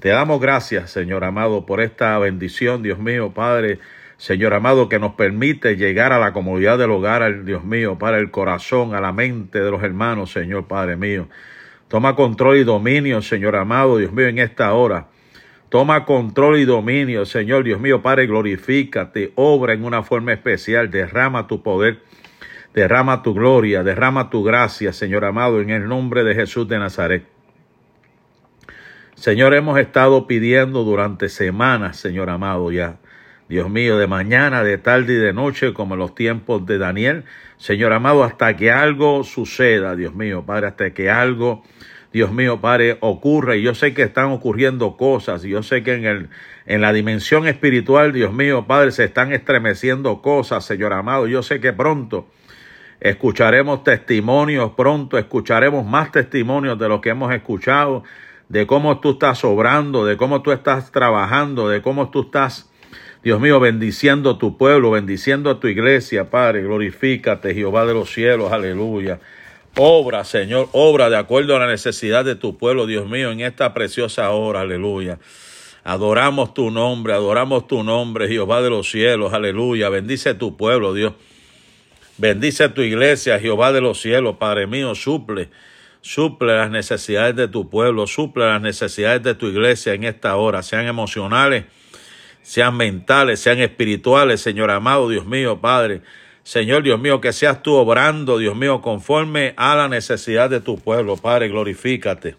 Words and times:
Te 0.00 0.08
damos 0.08 0.40
gracias, 0.40 0.90
Señor 0.90 1.24
amado, 1.24 1.66
por 1.66 1.82
esta 1.82 2.18
bendición, 2.18 2.82
Dios 2.82 2.98
mío, 2.98 3.32
Padre. 3.34 3.80
Señor 4.16 4.54
amado, 4.54 4.88
que 4.88 4.98
nos 4.98 5.12
permite 5.12 5.76
llegar 5.76 6.14
a 6.14 6.18
la 6.18 6.32
comodidad 6.32 6.78
del 6.78 6.90
hogar, 6.90 7.44
Dios 7.44 7.64
mío, 7.64 7.98
para 7.98 8.16
el 8.18 8.30
corazón, 8.30 8.94
a 8.94 9.00
la 9.02 9.12
mente 9.12 9.60
de 9.60 9.70
los 9.70 9.82
hermanos, 9.82 10.32
Señor 10.32 10.66
Padre 10.66 10.96
mío. 10.96 11.28
Toma 11.88 12.16
control 12.16 12.56
y 12.56 12.64
dominio, 12.64 13.20
Señor 13.20 13.56
amado, 13.56 13.98
Dios 13.98 14.10
mío, 14.12 14.26
en 14.26 14.38
esta 14.38 14.72
hora. 14.72 15.08
Toma 15.68 16.06
control 16.06 16.58
y 16.58 16.64
dominio, 16.64 17.26
Señor 17.26 17.64
Dios 17.64 17.78
mío, 17.78 18.00
Padre, 18.00 18.26
glorifícate, 18.26 19.32
obra 19.34 19.74
en 19.74 19.84
una 19.84 20.02
forma 20.02 20.32
especial, 20.32 20.90
derrama 20.90 21.46
tu 21.46 21.62
poder, 21.62 21.98
derrama 22.72 23.22
tu 23.22 23.34
gloria, 23.34 23.82
derrama 23.82 24.30
tu 24.30 24.42
gracia, 24.42 24.94
Señor 24.94 25.26
amado, 25.26 25.60
en 25.60 25.68
el 25.68 25.86
nombre 25.86 26.24
de 26.24 26.34
Jesús 26.34 26.66
de 26.66 26.78
Nazaret. 26.78 27.39
Señor, 29.20 29.52
hemos 29.52 29.78
estado 29.78 30.26
pidiendo 30.26 30.82
durante 30.82 31.28
semanas, 31.28 31.98
Señor 31.98 32.30
amado, 32.30 32.72
ya. 32.72 32.96
Dios 33.50 33.68
mío, 33.68 33.98
de 33.98 34.06
mañana, 34.06 34.64
de 34.64 34.78
tarde 34.78 35.12
y 35.12 35.16
de 35.16 35.34
noche, 35.34 35.74
como 35.74 35.92
en 35.92 36.00
los 36.00 36.14
tiempos 36.14 36.64
de 36.64 36.78
Daniel. 36.78 37.24
Señor 37.58 37.92
amado, 37.92 38.24
hasta 38.24 38.56
que 38.56 38.70
algo 38.70 39.22
suceda, 39.22 39.94
Dios 39.94 40.14
mío, 40.14 40.44
Padre, 40.46 40.68
hasta 40.68 40.94
que 40.94 41.10
algo, 41.10 41.62
Dios 42.14 42.32
mío, 42.32 42.62
Padre, 42.62 42.96
ocurra. 43.00 43.56
Y 43.56 43.62
yo 43.62 43.74
sé 43.74 43.92
que 43.92 44.04
están 44.04 44.30
ocurriendo 44.30 44.96
cosas. 44.96 45.44
Y 45.44 45.50
yo 45.50 45.62
sé 45.62 45.82
que 45.82 45.92
en, 45.96 46.06
el, 46.06 46.28
en 46.64 46.80
la 46.80 46.94
dimensión 46.94 47.46
espiritual, 47.46 48.14
Dios 48.14 48.32
mío, 48.32 48.64
Padre, 48.66 48.90
se 48.90 49.04
están 49.04 49.34
estremeciendo 49.34 50.22
cosas, 50.22 50.64
Señor 50.64 50.94
amado. 50.94 51.26
Yo 51.26 51.42
sé 51.42 51.60
que 51.60 51.74
pronto 51.74 52.26
escucharemos 53.00 53.84
testimonios, 53.84 54.70
pronto 54.78 55.18
escucharemos 55.18 55.84
más 55.84 56.10
testimonios 56.10 56.78
de 56.78 56.88
lo 56.88 57.02
que 57.02 57.10
hemos 57.10 57.30
escuchado 57.34 58.02
de 58.50 58.66
cómo 58.66 58.98
tú 58.98 59.12
estás 59.12 59.44
obrando, 59.44 60.04
de 60.04 60.16
cómo 60.16 60.42
tú 60.42 60.50
estás 60.50 60.90
trabajando, 60.90 61.68
de 61.68 61.82
cómo 61.82 62.10
tú 62.10 62.22
estás, 62.22 62.68
Dios 63.22 63.40
mío, 63.40 63.60
bendiciendo 63.60 64.38
tu 64.38 64.58
pueblo, 64.58 64.90
bendiciendo 64.90 65.50
a 65.50 65.60
tu 65.60 65.68
iglesia, 65.68 66.30
Padre. 66.30 66.62
Glorifícate, 66.62 67.54
Jehová 67.54 67.86
de 67.86 67.94
los 67.94 68.12
cielos, 68.12 68.50
aleluya. 68.50 69.20
Obra, 69.76 70.24
Señor, 70.24 70.68
obra 70.72 71.08
de 71.10 71.16
acuerdo 71.16 71.54
a 71.54 71.60
la 71.60 71.68
necesidad 71.68 72.24
de 72.24 72.34
tu 72.34 72.58
pueblo, 72.58 72.86
Dios 72.86 73.08
mío, 73.08 73.30
en 73.30 73.40
esta 73.40 73.72
preciosa 73.72 74.30
hora, 74.30 74.62
aleluya. 74.62 75.20
Adoramos 75.84 76.52
tu 76.52 76.72
nombre, 76.72 77.12
adoramos 77.12 77.68
tu 77.68 77.84
nombre, 77.84 78.26
Jehová 78.26 78.62
de 78.62 78.70
los 78.70 78.90
cielos, 78.90 79.32
aleluya. 79.32 79.90
Bendice 79.90 80.34
tu 80.34 80.56
pueblo, 80.56 80.92
Dios. 80.92 81.12
Bendice 82.18 82.68
tu 82.68 82.82
iglesia, 82.82 83.38
Jehová 83.38 83.70
de 83.70 83.80
los 83.80 84.00
cielos, 84.00 84.36
Padre 84.38 84.66
mío, 84.66 84.96
suple 84.96 85.50
Suple 86.02 86.56
las 86.56 86.70
necesidades 86.70 87.36
de 87.36 87.48
tu 87.48 87.68
pueblo, 87.68 88.06
suple 88.06 88.46
las 88.46 88.62
necesidades 88.62 89.22
de 89.22 89.34
tu 89.34 89.46
iglesia 89.46 89.92
en 89.92 90.04
esta 90.04 90.36
hora, 90.36 90.62
sean 90.62 90.86
emocionales, 90.86 91.66
sean 92.42 92.76
mentales, 92.76 93.40
sean 93.40 93.58
espirituales, 93.58 94.40
Señor 94.40 94.70
amado, 94.70 95.08
Dios 95.08 95.26
mío, 95.26 95.60
Padre. 95.60 96.02
Señor 96.42 96.82
Dios 96.82 96.98
mío, 96.98 97.20
que 97.20 97.32
seas 97.32 97.62
tú 97.62 97.74
obrando, 97.74 98.38
Dios 98.38 98.56
mío, 98.56 98.80
conforme 98.80 99.52
a 99.56 99.76
la 99.76 99.88
necesidad 99.88 100.48
de 100.48 100.60
tu 100.60 100.78
pueblo, 100.78 101.16
Padre, 101.16 101.48
glorifícate. 101.48 102.36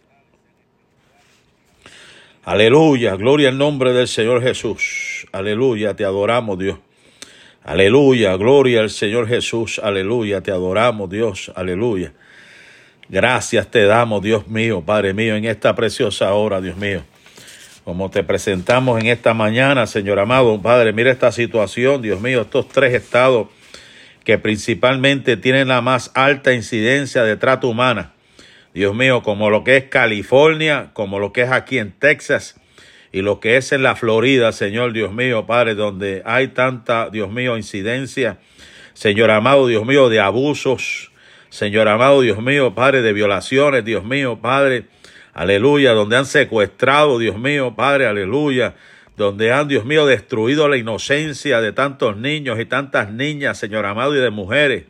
Aleluya, 2.44 3.16
gloria 3.16 3.50
al 3.50 3.58
nombre 3.60 3.94
del 3.94 4.08
Señor 4.08 4.42
Jesús. 4.42 5.28
Aleluya, 5.32 5.96
te 5.96 6.04
adoramos, 6.04 6.58
Dios. 6.58 6.80
Aleluya, 7.64 8.36
gloria 8.36 8.82
al 8.82 8.90
Señor 8.90 9.28
Jesús. 9.28 9.78
Aleluya, 9.78 10.42
te 10.42 10.50
adoramos, 10.50 11.08
Dios. 11.08 11.52
Aleluya. 11.56 12.14
Gracias 13.12 13.70
te 13.70 13.84
damos, 13.84 14.22
Dios 14.22 14.48
mío, 14.48 14.84
Padre 14.86 15.14
mío, 15.14 15.36
en 15.36 15.44
esta 15.44 15.76
preciosa 15.76 16.34
hora, 16.34 16.62
Dios 16.62 16.78
mío. 16.78 17.04
Como 17.84 18.10
te 18.10 18.24
presentamos 18.24 19.02
en 19.02 19.08
esta 19.08 19.34
mañana, 19.34 19.86
Señor 19.86 20.18
amado, 20.18 20.62
Padre, 20.62 20.94
mira 20.94 21.12
esta 21.12 21.34
situación, 21.34 22.02
Dios 22.02 22.22
mío, 22.22 22.44
estos 22.44 22.70
tres 22.70 22.94
estados 22.94 23.50
que 24.24 24.38
principalmente 24.38 25.36
tienen 25.36 25.68
la 25.68 25.82
más 25.82 26.12
alta 26.14 26.54
incidencia 26.54 27.24
de 27.24 27.36
trata 27.36 27.68
humana. 27.68 28.14
Dios 28.74 28.96
mío, 28.96 29.24
como 29.24 29.50
lo 29.50 29.66
que 29.66 29.76
es 29.76 29.84
California, 29.90 30.92
como 30.94 31.20
lo 31.20 31.34
que 31.34 31.42
es 31.42 31.52
aquí 31.52 31.80
en 31.80 31.92
Texas 31.92 32.62
y 33.12 33.24
lo 33.24 33.42
que 33.42 33.58
es 33.58 33.74
en 33.74 33.84
la 33.84 33.98
Florida, 33.98 34.54
Señor 34.54 34.94
Dios 34.94 35.12
mío, 35.12 35.46
Padre, 35.46 35.76
donde 35.76 36.22
hay 36.24 36.48
tanta, 36.48 37.10
Dios 37.10 37.30
mío, 37.30 37.58
incidencia, 37.58 38.38
Señor 38.94 39.32
amado, 39.32 39.68
Dios 39.68 39.86
mío, 39.86 40.08
de 40.08 40.22
abusos, 40.22 41.11
Señor 41.52 41.90
amado, 41.90 42.22
Dios 42.22 42.42
mío, 42.42 42.74
Padre, 42.74 43.02
de 43.02 43.12
violaciones, 43.12 43.84
Dios 43.84 44.06
mío, 44.06 44.40
Padre, 44.42 44.86
aleluya, 45.34 45.92
donde 45.92 46.16
han 46.16 46.26
secuestrado, 46.26 47.20
Dios 47.20 47.38
mío, 47.38 47.76
Padre, 47.76 48.08
aleluya, 48.08 48.76
donde 49.18 49.52
han, 49.52 49.68
Dios 49.68 49.84
mío, 49.84 50.06
destruido 50.06 50.70
la 50.70 50.78
inocencia 50.78 51.60
de 51.60 51.74
tantos 51.74 52.16
niños 52.16 52.58
y 52.58 52.64
tantas 52.64 53.12
niñas, 53.12 53.58
Señor 53.58 53.86
amado, 53.86 54.16
y 54.16 54.20
de 54.20 54.30
mujeres. 54.30 54.86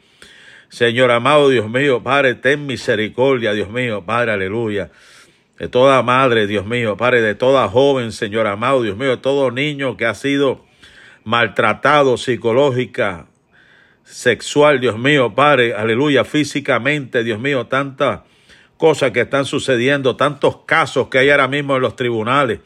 Señor 0.70 1.10
amado, 1.10 1.50
Dios 1.50 1.68
mío, 1.68 2.04
Padre, 2.04 2.36
ten 2.36 2.68
misericordia, 2.68 3.54
Dios 3.54 3.72
mío, 3.72 4.04
Padre, 4.06 4.34
aleluya. 4.34 4.92
De 5.58 5.68
toda 5.68 6.04
madre, 6.04 6.46
Dios 6.46 6.68
mío, 6.68 6.96
Padre, 6.96 7.24
de 7.24 7.34
toda 7.34 7.68
joven, 7.70 8.12
Señor 8.12 8.46
amado, 8.46 8.84
Dios 8.84 8.96
mío, 8.96 9.10
de 9.10 9.18
todo 9.18 9.50
niño 9.50 9.98
que 9.98 10.06
ha 10.06 10.14
sido 10.14 10.64
maltratado 11.24 12.18
psicológica, 12.18 13.26
sexual, 14.12 14.82
Dios 14.82 15.00
mío, 15.00 15.34
Padre, 15.34 15.74
aleluya, 15.74 16.26
físicamente, 16.26 17.24
Dios 17.24 17.40
mío, 17.40 17.68
tantas 17.68 18.22
cosas 18.78 19.12
que 19.12 19.22
están 19.22 19.46
sucediendo, 19.46 20.16
tantos 20.18 20.58
casos 20.66 21.08
que 21.08 21.20
hay 21.20 21.30
ahora 21.30 21.48
mismo 21.48 21.78
en 21.78 21.82
los 21.82 21.96
tribunales, 21.96 22.60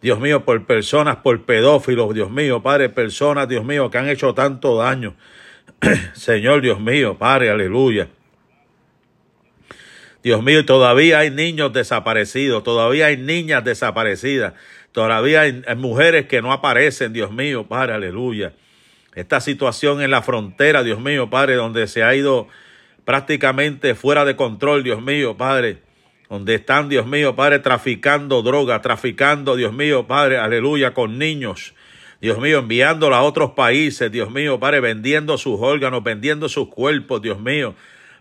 Dios 0.00 0.20
mío, 0.20 0.44
por 0.44 0.64
personas, 0.66 1.16
por 1.16 1.44
pedófilos, 1.44 2.14
Dios 2.14 2.30
mío, 2.30 2.62
Padre, 2.62 2.90
personas, 2.90 3.48
Dios 3.48 3.64
mío, 3.64 3.90
que 3.90 3.98
han 3.98 4.08
hecho 4.08 4.34
tanto 4.34 4.76
daño. 4.76 5.14
Señor, 6.12 6.60
Dios 6.60 6.78
mío, 6.78 7.16
Padre, 7.18 7.50
aleluya. 7.50 8.08
Dios 10.22 10.42
mío, 10.42 10.64
todavía 10.64 11.18
hay 11.18 11.30
niños 11.30 11.72
desaparecidos, 11.72 12.62
todavía 12.62 13.06
hay 13.06 13.16
niñas 13.16 13.64
desaparecidas, 13.64 14.54
todavía 14.92 15.42
hay 15.42 15.62
mujeres 15.76 16.26
que 16.26 16.40
no 16.40 16.52
aparecen, 16.52 17.12
Dios 17.12 17.32
mío, 17.32 17.66
Padre, 17.66 17.94
aleluya 17.94 18.52
esta 19.14 19.40
situación 19.40 20.02
en 20.02 20.10
la 20.10 20.22
frontera, 20.22 20.82
Dios 20.82 21.00
mío, 21.00 21.30
Padre, 21.30 21.54
donde 21.54 21.86
se 21.86 22.02
ha 22.02 22.14
ido 22.14 22.48
prácticamente 23.04 23.94
fuera 23.94 24.24
de 24.24 24.36
control, 24.36 24.82
Dios 24.82 25.02
mío, 25.02 25.36
Padre, 25.36 25.78
donde 26.28 26.54
están, 26.56 26.88
Dios 26.88 27.06
mío, 27.06 27.36
Padre, 27.36 27.60
traficando 27.60 28.42
droga, 28.42 28.80
traficando, 28.80 29.56
Dios 29.56 29.72
mío, 29.72 30.06
Padre, 30.06 30.38
aleluya, 30.38 30.94
con 30.94 31.18
niños, 31.18 31.74
Dios 32.20 32.38
mío, 32.38 32.60
enviándolos 32.60 33.18
a 33.18 33.22
otros 33.22 33.50
países, 33.50 34.10
Dios 34.10 34.30
mío, 34.30 34.58
Padre, 34.58 34.80
vendiendo 34.80 35.38
sus 35.38 35.60
órganos, 35.60 36.02
vendiendo 36.02 36.48
sus 36.48 36.68
cuerpos, 36.68 37.22
Dios 37.22 37.38
mío, 37.38 37.74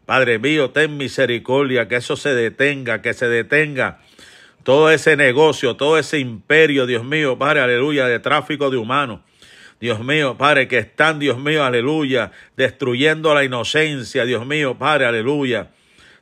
Padre 0.06 0.38
mío, 0.38 0.72
ten 0.72 0.98
misericordia, 0.98 1.88
que 1.88 1.96
eso 1.96 2.18
se 2.18 2.36
detenga, 2.36 3.02
que 3.02 3.14
se 3.14 3.28
detenga 3.30 4.00
todo 4.64 4.92
ese 4.92 5.16
negocio, 5.16 5.76
todo 5.76 5.98
ese 5.98 6.20
imperio, 6.20 6.86
Dios 6.86 7.04
mío, 7.04 7.38
Padre, 7.38 7.62
aleluya, 7.62 8.06
de 8.08 8.20
tráfico 8.20 8.70
de 8.70 8.78
humanos. 8.78 9.22
Dios 9.84 10.00
mío, 10.00 10.38
Padre, 10.38 10.70
que 10.70 10.78
están, 10.78 11.20
Dios 11.20 11.38
mío, 11.38 11.62
aleluya, 11.62 12.32
destruyendo 12.56 13.34
la 13.36 13.44
inocencia, 13.44 14.24
Dios 14.24 14.46
mío, 14.46 14.78
Padre, 14.78 15.08
aleluya, 15.08 15.72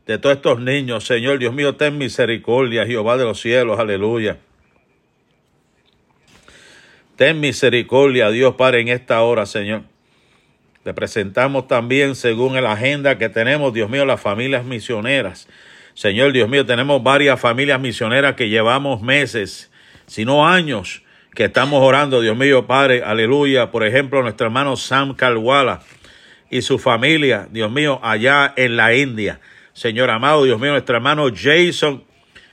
de 0.07 0.17
todos 0.17 0.37
estos 0.37 0.59
niños, 0.59 1.05
Señor, 1.05 1.37
Dios 1.37 1.53
mío, 1.53 1.75
ten 1.75 1.99
misericordia, 1.99 2.87
Jehová 2.87 3.17
de 3.17 3.25
los 3.25 3.39
cielos, 3.39 3.79
aleluya. 3.79 4.39
Ten 7.15 7.39
misericordia, 7.39 8.31
Dios, 8.31 8.55
Padre, 8.55 8.81
en 8.81 8.87
esta 8.87 9.21
hora, 9.21 9.45
Señor. 9.45 9.83
Te 10.83 10.95
presentamos 10.95 11.67
también, 11.67 12.15
según 12.15 12.59
la 12.59 12.71
agenda 12.71 13.19
que 13.19 13.29
tenemos, 13.29 13.75
Dios 13.75 13.91
mío, 13.91 14.05
las 14.05 14.19
familias 14.19 14.65
misioneras. 14.65 15.47
Señor, 15.93 16.31
Dios 16.31 16.49
mío, 16.49 16.65
tenemos 16.65 17.03
varias 17.03 17.39
familias 17.39 17.79
misioneras 17.79 18.33
que 18.33 18.49
llevamos 18.49 19.03
meses, 19.03 19.69
si 20.07 20.25
no 20.25 20.47
años, 20.47 21.03
que 21.33 21.45
estamos 21.45 21.81
orando, 21.81 22.21
Dios 22.21 22.37
mío, 22.37 22.67
Padre, 22.67 23.03
aleluya. 23.03 23.71
Por 23.71 23.85
ejemplo, 23.85 24.21
nuestro 24.21 24.47
hermano 24.47 24.75
Sam 24.75 25.15
Kalwala 25.15 25.81
y 26.49 26.61
su 26.61 26.77
familia, 26.77 27.47
Dios 27.49 27.71
mío, 27.71 27.99
allá 28.03 28.53
en 28.57 28.75
la 28.75 28.93
India. 28.93 29.39
Señor 29.73 30.09
amado, 30.09 30.43
Dios 30.43 30.59
mío, 30.59 30.71
nuestro 30.71 30.97
hermano 30.97 31.27
Jason 31.33 32.03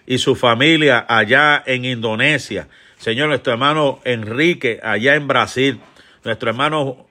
y 0.07 0.19
su 0.19 0.37
familia 0.37 1.05
allá 1.09 1.63
en 1.67 1.85
Indonesia. 1.85 2.69
Señor, 2.99 3.29
nuestro 3.29 3.53
hermano 3.53 4.01
Enrique 4.05 4.79
allá 4.83 5.17
en 5.17 5.27
Brasil. 5.27 5.81
Nuestro 6.25 6.51
hermano 6.51 7.09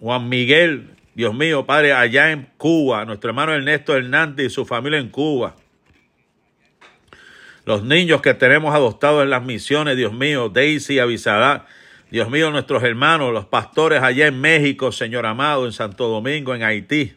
Juan 0.00 0.28
Miguel, 0.28 0.90
Dios 1.14 1.34
mío, 1.34 1.66
Padre, 1.66 1.92
allá 1.92 2.30
en 2.30 2.48
Cuba. 2.56 3.04
Nuestro 3.04 3.30
hermano 3.30 3.52
Ernesto 3.52 3.96
Hernández 3.96 4.46
y 4.46 4.50
su 4.50 4.64
familia 4.64 5.00
en 5.00 5.08
Cuba 5.08 5.56
los 7.64 7.82
niños 7.82 8.20
que 8.20 8.34
tenemos 8.34 8.74
adoptados 8.74 9.22
en 9.22 9.30
las 9.30 9.42
misiones, 9.42 9.96
Dios 9.96 10.12
mío, 10.12 10.48
Daisy 10.48 10.98
Avisada, 10.98 11.66
Dios 12.10 12.30
mío, 12.30 12.50
nuestros 12.50 12.82
hermanos, 12.82 13.32
los 13.32 13.46
pastores 13.46 14.02
allá 14.02 14.26
en 14.26 14.40
México, 14.40 14.92
Señor 14.92 15.26
amado, 15.26 15.66
en 15.66 15.72
Santo 15.72 16.08
Domingo, 16.08 16.54
en 16.54 16.62
Haití. 16.62 17.14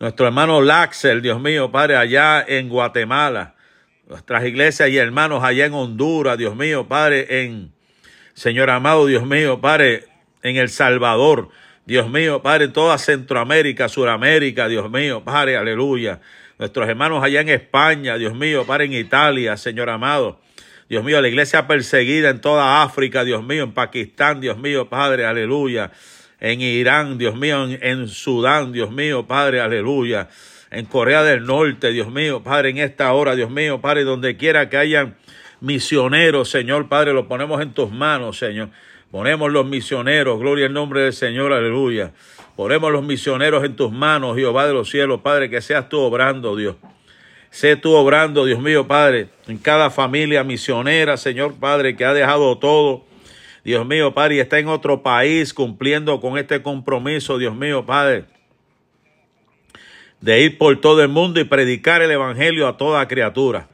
Nuestro 0.00 0.26
hermano 0.26 0.60
Laxel, 0.60 1.22
Dios 1.22 1.40
mío, 1.40 1.70
Padre, 1.70 1.96
allá 1.96 2.44
en 2.46 2.68
Guatemala. 2.68 3.54
nuestras 4.08 4.44
iglesias 4.44 4.88
y 4.88 4.98
hermanos 4.98 5.44
allá 5.44 5.66
en 5.66 5.72
Honduras, 5.72 6.36
Dios 6.36 6.56
mío, 6.56 6.88
Padre, 6.88 7.44
en 7.44 7.72
Señor 8.34 8.70
amado, 8.70 9.06
Dios 9.06 9.24
mío, 9.24 9.60
Padre, 9.60 10.06
en 10.42 10.56
El 10.56 10.68
Salvador, 10.68 11.50
Dios 11.86 12.08
mío, 12.08 12.42
Padre, 12.42 12.68
toda 12.68 12.98
Centroamérica, 12.98 13.88
Suramérica, 13.88 14.66
Dios 14.66 14.90
mío, 14.90 15.22
Padre, 15.22 15.56
aleluya. 15.56 16.20
Nuestros 16.60 16.88
hermanos 16.88 17.24
allá 17.24 17.40
en 17.40 17.48
España, 17.48 18.16
Dios 18.16 18.34
mío, 18.34 18.64
Padre, 18.66 18.84
en 18.84 18.92
Italia, 18.92 19.56
Señor 19.56 19.90
amado. 19.90 20.40
Dios 20.88 21.02
mío, 21.02 21.20
la 21.20 21.26
iglesia 21.26 21.66
perseguida 21.66 22.30
en 22.30 22.40
toda 22.40 22.82
África, 22.82 23.24
Dios 23.24 23.42
mío, 23.42 23.64
en 23.64 23.72
Pakistán, 23.72 24.40
Dios 24.40 24.58
mío, 24.58 24.88
Padre, 24.88 25.26
aleluya. 25.26 25.90
En 26.38 26.60
Irán, 26.60 27.18
Dios 27.18 27.34
mío, 27.34 27.64
en, 27.64 27.78
en 27.82 28.08
Sudán, 28.08 28.70
Dios 28.70 28.92
mío, 28.92 29.26
Padre, 29.26 29.60
aleluya 29.60 30.28
en 30.70 30.86
Corea 30.86 31.22
del 31.22 31.44
Norte, 31.44 31.90
Dios 31.92 32.12
mío, 32.12 32.42
Padre, 32.42 32.70
en 32.70 32.78
esta 32.78 33.12
hora, 33.12 33.34
Dios 33.34 33.50
mío, 33.50 33.80
Padre, 33.80 34.04
donde 34.04 34.36
quiera 34.36 34.68
que 34.68 34.76
hayan 34.76 35.16
misioneros, 35.60 36.48
Señor, 36.48 36.88
Padre, 36.88 37.12
lo 37.12 37.26
ponemos 37.26 37.60
en 37.60 37.72
tus 37.72 37.90
manos, 37.90 38.38
Señor. 38.38 38.70
Ponemos 39.10 39.50
los 39.50 39.66
misioneros, 39.66 40.38
gloria 40.38 40.66
al 40.66 40.72
nombre 40.72 41.00
del 41.02 41.12
Señor, 41.12 41.52
aleluya. 41.52 42.12
Ponemos 42.60 42.92
los 42.92 43.02
misioneros 43.02 43.64
en 43.64 43.74
tus 43.74 43.90
manos, 43.90 44.36
Jehová 44.36 44.66
de 44.66 44.74
los 44.74 44.90
cielos, 44.90 45.22
Padre, 45.22 45.48
que 45.48 45.62
seas 45.62 45.88
tú 45.88 45.98
obrando, 45.98 46.56
Dios. 46.56 46.76
Sé 47.48 47.76
tú 47.76 47.94
obrando, 47.94 48.44
Dios 48.44 48.60
mío, 48.60 48.86
Padre, 48.86 49.28
en 49.48 49.56
cada 49.56 49.88
familia 49.88 50.44
misionera, 50.44 51.16
Señor, 51.16 51.54
Padre, 51.54 51.96
que 51.96 52.04
ha 52.04 52.12
dejado 52.12 52.58
todo. 52.58 53.06
Dios 53.64 53.86
mío, 53.86 54.12
Padre, 54.12 54.34
y 54.34 54.38
está 54.40 54.58
en 54.58 54.68
otro 54.68 55.02
país 55.02 55.54
cumpliendo 55.54 56.20
con 56.20 56.36
este 56.36 56.60
compromiso, 56.60 57.38
Dios 57.38 57.56
mío, 57.56 57.86
Padre 57.86 58.26
de 60.20 60.42
ir 60.42 60.58
por 60.58 60.78
todo 60.82 61.02
el 61.02 61.08
mundo 61.08 61.40
y 61.40 61.44
predicar 61.44 62.02
el 62.02 62.10
Evangelio 62.10 62.68
a 62.68 62.76
toda 62.76 63.08
criatura. 63.08 63.70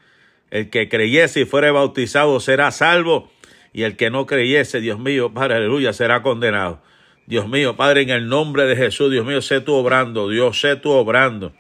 El 0.53 0.71
que 0.71 0.89
creyese 0.89 1.41
y 1.41 1.45
fuere 1.45 1.73
bautizado 1.73 2.39
será 2.39 2.71
salvo, 2.71 3.33
y 3.73 3.83
el 3.83 3.97
que 3.97 4.11
no 4.11 4.27
creyese, 4.27 4.81
Dios 4.81 5.01
mío, 5.01 5.35
Padre, 5.35 5.57
aleluya, 5.57 5.93
será 5.93 6.23
condenado. 6.23 6.81
Dios 7.27 7.49
mío, 7.49 7.75
Padre, 7.75 8.03
en 8.03 8.11
el 8.11 8.29
nombre 8.29 8.67
de 8.67 8.77
Jesús, 8.77 9.11
Dios 9.11 9.27
mío, 9.27 9.43
sé 9.43 9.61
tú 9.61 9.75
obrando, 9.75 10.29
Dios, 10.29 10.61
sé 10.61 10.77
tú 10.77 10.93
obrando, 10.93 11.53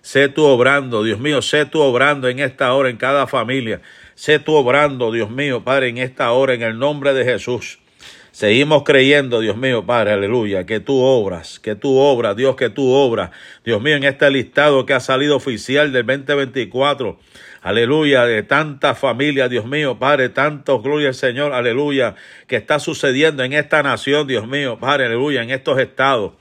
sé 0.00 0.28
tú 0.28 0.44
obrando, 0.44 1.02
Dios 1.02 1.18
mío, 1.18 1.42
sé 1.42 1.66
tú 1.66 1.80
obrando 1.80 2.28
en 2.28 2.38
esta 2.38 2.72
hora 2.72 2.88
en 2.88 2.98
cada 2.98 3.26
familia, 3.26 3.80
sé 4.14 4.38
tú 4.38 4.54
obrando, 4.54 5.10
Dios 5.10 5.28
mío, 5.28 5.64
Padre, 5.64 5.88
en 5.88 5.98
esta 5.98 6.30
hora, 6.30 6.54
en 6.54 6.62
el 6.62 6.78
nombre 6.78 7.14
de 7.14 7.24
Jesús. 7.24 7.80
Seguimos 8.30 8.84
creyendo, 8.84 9.40
Dios 9.40 9.56
mío, 9.56 9.84
Padre, 9.84 10.12
aleluya, 10.12 10.64
que 10.66 10.78
tú 10.78 11.00
obras, 11.00 11.58
que 11.58 11.74
tú 11.74 11.96
obras, 11.98 12.36
Dios, 12.36 12.54
que 12.54 12.70
tú 12.70 12.88
obras. 12.88 13.30
Dios 13.64 13.82
mío, 13.82 13.96
en 13.96 14.04
este 14.04 14.30
listado 14.30 14.86
que 14.86 14.94
ha 14.94 15.00
salido 15.00 15.34
oficial 15.34 15.92
del 15.92 16.06
2024, 16.06 17.18
aleluya, 17.62 18.24
de 18.24 18.42
tantas 18.42 18.98
familias, 18.98 19.50
Dios 19.50 19.66
mío, 19.66 19.98
Padre, 19.98 20.28
tantos, 20.28 20.82
gloria 20.82 21.08
al 21.08 21.14
Señor, 21.14 21.52
aleluya, 21.52 22.14
que 22.46 22.56
está 22.56 22.78
sucediendo 22.78 23.42
en 23.42 23.52
esta 23.52 23.82
nación, 23.82 24.26
Dios 24.26 24.46
mío, 24.46 24.78
Padre, 24.78 25.06
aleluya, 25.06 25.42
en 25.42 25.50
estos 25.50 25.78
estados. 25.78 26.32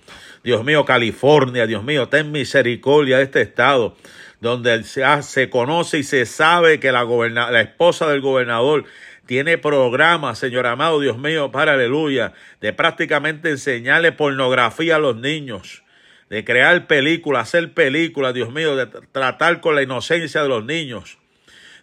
Dios 0.43 0.63
mío, 0.63 0.85
California, 0.85 1.67
Dios 1.67 1.83
mío, 1.83 2.07
ten 2.07 2.31
misericordia 2.31 3.17
de 3.17 3.23
este 3.23 3.41
estado 3.41 3.95
donde 4.39 4.83
se, 4.83 5.49
conoce 5.49 5.99
y 5.99 6.03
se 6.03 6.25
sabe 6.25 6.79
que 6.79 6.91
la, 6.91 7.03
la 7.05 7.61
esposa 7.61 8.07
del 8.07 8.21
gobernador 8.21 8.85
tiene 9.25 9.57
programas, 9.57 10.39
Señor 10.39 10.67
amado, 10.67 10.99
Dios 10.99 11.17
mío, 11.17 11.51
para 11.51 11.73
aleluya, 11.73 12.33
de 12.61 12.71
prácticamente 12.71 13.49
enseñarle 13.49 14.11
pornografía 14.11 14.95
a 14.95 14.99
los 14.99 15.17
niños, 15.17 15.83
de 16.29 16.43
crear 16.43 16.87
películas, 16.87 17.47
hacer 17.47 17.73
películas, 17.73 18.33
Dios 18.33 18.51
mío, 18.51 18.75
de 18.75 18.85
tratar 18.85 19.61
con 19.61 19.75
la 19.75 19.83
inocencia 19.83 20.41
de 20.41 20.49
los 20.49 20.65
niños. 20.65 21.17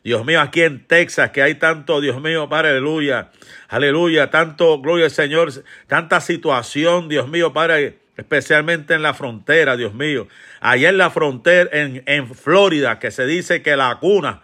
Dios 0.03 0.25
mío, 0.27 0.41
aquí 0.41 0.63
en 0.63 0.87
Texas, 0.87 1.31
que 1.31 1.43
hay 1.43 1.55
tanto, 1.55 2.01
Dios 2.01 2.21
mío, 2.21 2.49
para 2.49 2.69
aleluya, 2.69 3.31
aleluya, 3.69 4.31
tanto, 4.31 4.81
gloria 4.81 5.07
al 5.07 5.11
Señor, 5.11 5.51
tanta 5.87 6.21
situación, 6.21 7.09
Dios 7.09 7.29
mío, 7.29 7.53
para 7.55 7.79
especialmente 7.79 8.95
en 8.95 9.03
la 9.03 9.15
frontera, 9.15 9.77
Dios 9.77 9.95
mío. 9.95 10.29
Allá 10.61 10.91
en 10.91 10.99
la 10.99 11.11
frontera, 11.11 11.71
en, 11.73 12.03
en 12.07 12.35
Florida, 12.35 12.99
que 12.99 13.11
se 13.11 13.27
dice 13.27 13.63
que 13.63 13.77
la 13.77 13.97
cuna 13.97 14.43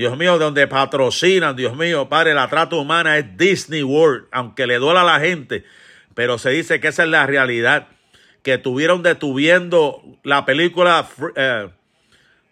Dios 0.00 0.16
mío, 0.16 0.38
donde 0.38 0.66
patrocinan, 0.68 1.56
Dios 1.56 1.76
mío, 1.76 2.08
Padre, 2.08 2.32
la 2.32 2.48
trata 2.48 2.76
humana 2.76 3.18
es 3.18 3.36
Disney 3.36 3.82
World, 3.82 4.28
aunque 4.30 4.66
le 4.66 4.76
duela 4.78 5.02
a 5.02 5.04
la 5.04 5.20
gente, 5.20 5.64
pero 6.14 6.38
se 6.38 6.48
dice 6.48 6.80
que 6.80 6.88
esa 6.88 7.02
es 7.02 7.08
la 7.08 7.26
realidad, 7.26 7.88
que 8.42 8.58
tuvieron 8.58 9.02
detuviendo 9.02 10.02
la 10.22 10.44
película 10.44 11.08
eh, 11.36 11.68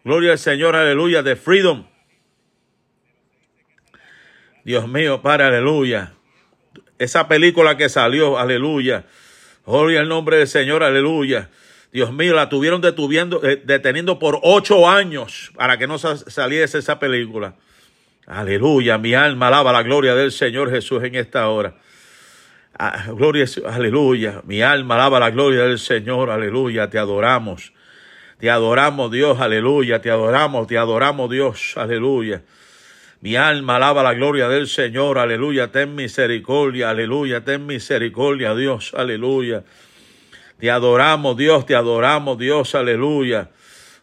Gloria 0.04 0.32
al 0.32 0.38
Señor, 0.38 0.76
aleluya, 0.76 1.22
de 1.22 1.36
Freedom. 1.36 1.86
Dios 4.64 4.88
mío, 4.88 5.22
Padre, 5.22 5.44
aleluya. 5.44 6.14
Esa 6.98 7.28
película 7.28 7.76
que 7.76 7.88
salió, 7.88 8.38
aleluya. 8.38 9.06
Gloria 9.66 10.00
al 10.00 10.08
nombre 10.08 10.38
del 10.38 10.48
Señor, 10.48 10.82
aleluya 10.82 11.50
Dios 11.92 12.12
mío, 12.12 12.34
la 12.34 12.48
tuvieron 12.48 12.80
detuviendo, 12.80 13.42
eh, 13.42 13.62
deteniendo 13.64 14.18
por 14.18 14.40
ocho 14.42 14.88
años 14.88 15.50
para 15.54 15.78
que 15.78 15.86
no 15.86 15.98
saliese 15.98 16.78
esa 16.78 16.98
película. 16.98 17.54
Aleluya, 18.26 18.98
mi 18.98 19.14
alma 19.14 19.48
alaba 19.48 19.72
la 19.72 19.82
gloria 19.82 20.14
del 20.14 20.32
Señor 20.32 20.70
Jesús 20.70 21.02
en 21.02 21.14
esta 21.14 21.48
hora. 21.48 21.76
Ah, 22.80 23.06
gloria, 23.08 23.44
aleluya, 23.66 24.42
mi 24.44 24.62
alma 24.62 24.94
alaba 24.94 25.18
la 25.18 25.30
gloria 25.30 25.64
del 25.64 25.80
Señor, 25.80 26.30
aleluya, 26.30 26.88
te 26.88 26.96
adoramos. 26.96 27.72
Te 28.38 28.50
adoramos 28.50 29.10
Dios, 29.10 29.40
aleluya, 29.40 30.00
te 30.00 30.12
adoramos, 30.12 30.68
te 30.68 30.78
adoramos 30.78 31.28
Dios, 31.28 31.76
aleluya. 31.76 32.42
Mi 33.20 33.34
alma 33.34 33.76
alaba 33.76 34.04
la 34.04 34.14
gloria 34.14 34.48
del 34.48 34.68
Señor, 34.68 35.18
aleluya, 35.18 35.72
ten 35.72 35.96
misericordia, 35.96 36.90
aleluya, 36.90 37.42
ten 37.42 37.66
misericordia 37.66 38.54
Dios, 38.54 38.94
aleluya. 38.96 39.64
Te 40.60 40.70
adoramos, 40.70 41.36
Dios, 41.36 41.66
te 41.66 41.74
adoramos, 41.74 42.38
Dios, 42.38 42.76
aleluya. 42.76 43.50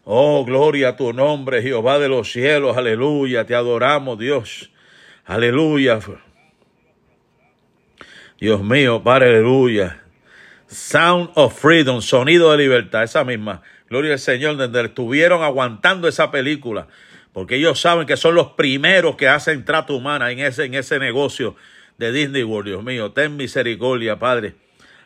Oh, 0.04 0.44
gloria 0.44 0.90
a 0.90 0.96
tu 0.96 1.14
nombre, 1.14 1.62
Jehová 1.62 1.98
de 1.98 2.10
los 2.10 2.30
cielos, 2.30 2.76
aleluya. 2.76 3.46
Te 3.46 3.54
adoramos, 3.54 4.18
Dios. 4.18 4.70
Aleluya. 5.24 5.98
Dios 8.38 8.62
mío, 8.62 9.02
Padre, 9.02 9.30
aleluya. 9.30 10.02
Sound 10.66 11.30
of 11.36 11.58
Freedom, 11.58 12.02
sonido 12.02 12.52
de 12.52 12.58
libertad, 12.58 13.02
esa 13.02 13.24
misma. 13.24 13.62
Gloria 13.88 14.12
al 14.12 14.18
Señor, 14.18 14.58
donde 14.58 14.82
estuvieron 14.82 15.42
aguantando 15.42 16.06
esa 16.06 16.30
película, 16.30 16.86
porque 17.32 17.56
ellos 17.56 17.80
saben 17.80 18.06
que 18.06 18.18
son 18.18 18.34
los 18.34 18.48
primeros 18.48 19.16
que 19.16 19.28
hacen 19.28 19.64
trato 19.64 19.96
humana 19.96 20.30
en 20.30 20.40
ese, 20.40 20.64
en 20.64 20.74
ese 20.74 20.98
negocio 20.98 21.56
de 21.96 22.12
Disney 22.12 22.42
World, 22.42 22.68
Dios 22.68 22.84
mío. 22.84 23.12
Ten 23.12 23.36
misericordia, 23.36 24.18
Padre. 24.18 24.54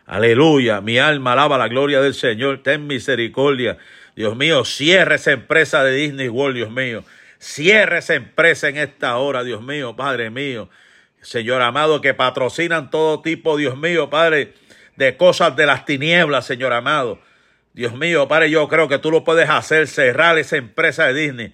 Aleluya, 0.06 0.80
mi 0.80 0.98
alma 0.98 1.34
alaba 1.34 1.56
la 1.56 1.68
gloria 1.68 2.00
del 2.00 2.14
Señor, 2.14 2.64
ten 2.64 2.88
misericordia. 2.88 3.78
Dios 4.16 4.34
mío, 4.36 4.64
cierre 4.64 5.14
esa 5.14 5.30
empresa 5.30 5.84
de 5.84 5.94
Disney 5.94 6.28
World, 6.28 6.56
Dios 6.56 6.70
mío. 6.72 7.04
Cierre 7.38 7.98
esa 7.98 8.14
empresa 8.14 8.68
en 8.68 8.76
esta 8.76 9.16
hora, 9.18 9.44
Dios 9.44 9.62
mío, 9.62 9.94
Padre 9.94 10.30
mío. 10.30 10.68
Señor 11.22 11.62
amado, 11.62 12.00
que 12.00 12.14
patrocinan 12.14 12.90
todo 12.90 13.20
tipo, 13.20 13.56
Dios 13.56 13.76
mío, 13.76 14.10
Padre, 14.10 14.54
de 14.96 15.16
cosas 15.16 15.54
de 15.56 15.66
las 15.66 15.84
tinieblas, 15.84 16.46
Señor 16.46 16.72
amado. 16.72 17.20
Dios 17.72 17.94
mío, 17.94 18.26
Padre, 18.28 18.50
yo 18.50 18.68
creo 18.68 18.88
que 18.88 18.98
tú 18.98 19.10
lo 19.10 19.24
puedes 19.24 19.48
hacer, 19.48 19.86
cerrar 19.86 20.38
esa 20.38 20.56
empresa 20.56 21.06
de 21.06 21.14
Disney. 21.14 21.52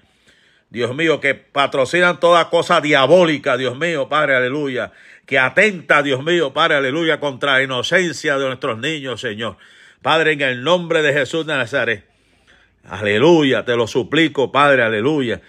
Dios 0.71 0.95
mío, 0.95 1.21
que 1.21 1.35
patrocinan 1.35 2.19
toda 2.21 2.49
cosa 2.51 2.81
diabólica, 2.81 3.57
Dios 3.57 3.77
mío, 3.77 4.09
Padre, 4.09 4.37
aleluya 4.37 4.93
que 5.27 5.41
atenta, 5.41 6.03
Dios 6.03 6.25
mío, 6.25 6.53
Padre, 6.53 6.77
aleluya, 6.77 7.19
contra 7.19 7.55
la 7.55 7.63
inocencia 7.65 8.39
de 8.39 8.47
nuestros 8.47 8.79
niños, 8.79 9.21
Señor. 9.21 9.57
Padre, 10.01 10.33
en 10.33 10.41
el 10.41 10.63
nombre 10.63 11.03
de 11.03 11.13
Jesús 11.13 11.45
de 11.45 11.57
Nazaret. 11.57 12.05
Aleluya, 12.89 13.65
te 13.65 13.75
lo 13.75 13.89
suplico, 13.89 14.53
Padre, 14.53 14.85
aleluya. 14.85 15.43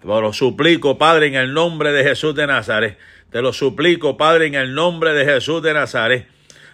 Te 0.00 0.06
lo 0.06 0.32
suplico, 0.32 0.98
Padre, 0.98 1.28
en 1.28 1.36
el 1.36 1.54
nombre 1.54 1.92
de 1.92 2.02
Jesús 2.02 2.34
de 2.34 2.48
Nazaret. 2.48 2.98
Te 3.30 3.42
lo 3.42 3.52
suplico, 3.52 4.16
Padre, 4.16 4.46
en 4.46 4.54
el 4.54 4.74
nombre 4.74 5.14
de 5.14 5.24
Jesús 5.24 5.62
de 5.62 5.72
Nazaret. 5.72 6.26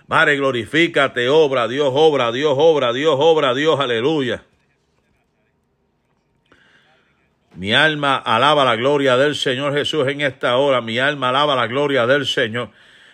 Padre, 0.08 0.36
glorifícate, 0.36 1.28
obra, 1.28 1.68
Dios, 1.68 1.90
obra, 1.92 2.32
Dios, 2.32 2.54
obra, 2.56 2.92
Dios, 2.92 3.16
obra, 3.18 3.54
Dios, 3.54 3.78
aleluya. 3.78 4.42
Mi 7.56 7.72
alma 7.72 8.16
alaba 8.16 8.64
la 8.64 8.76
gloria 8.76 9.16
del 9.16 9.34
Señor 9.34 9.74
Jesús 9.74 10.06
en 10.08 10.20
esta 10.20 10.56
hora. 10.56 10.80
Mi 10.80 10.98
alma 10.98 11.30
alaba 11.30 11.56
la 11.56 11.66
gloria 11.66 12.06
del 12.06 12.26
Señor. 12.26 12.70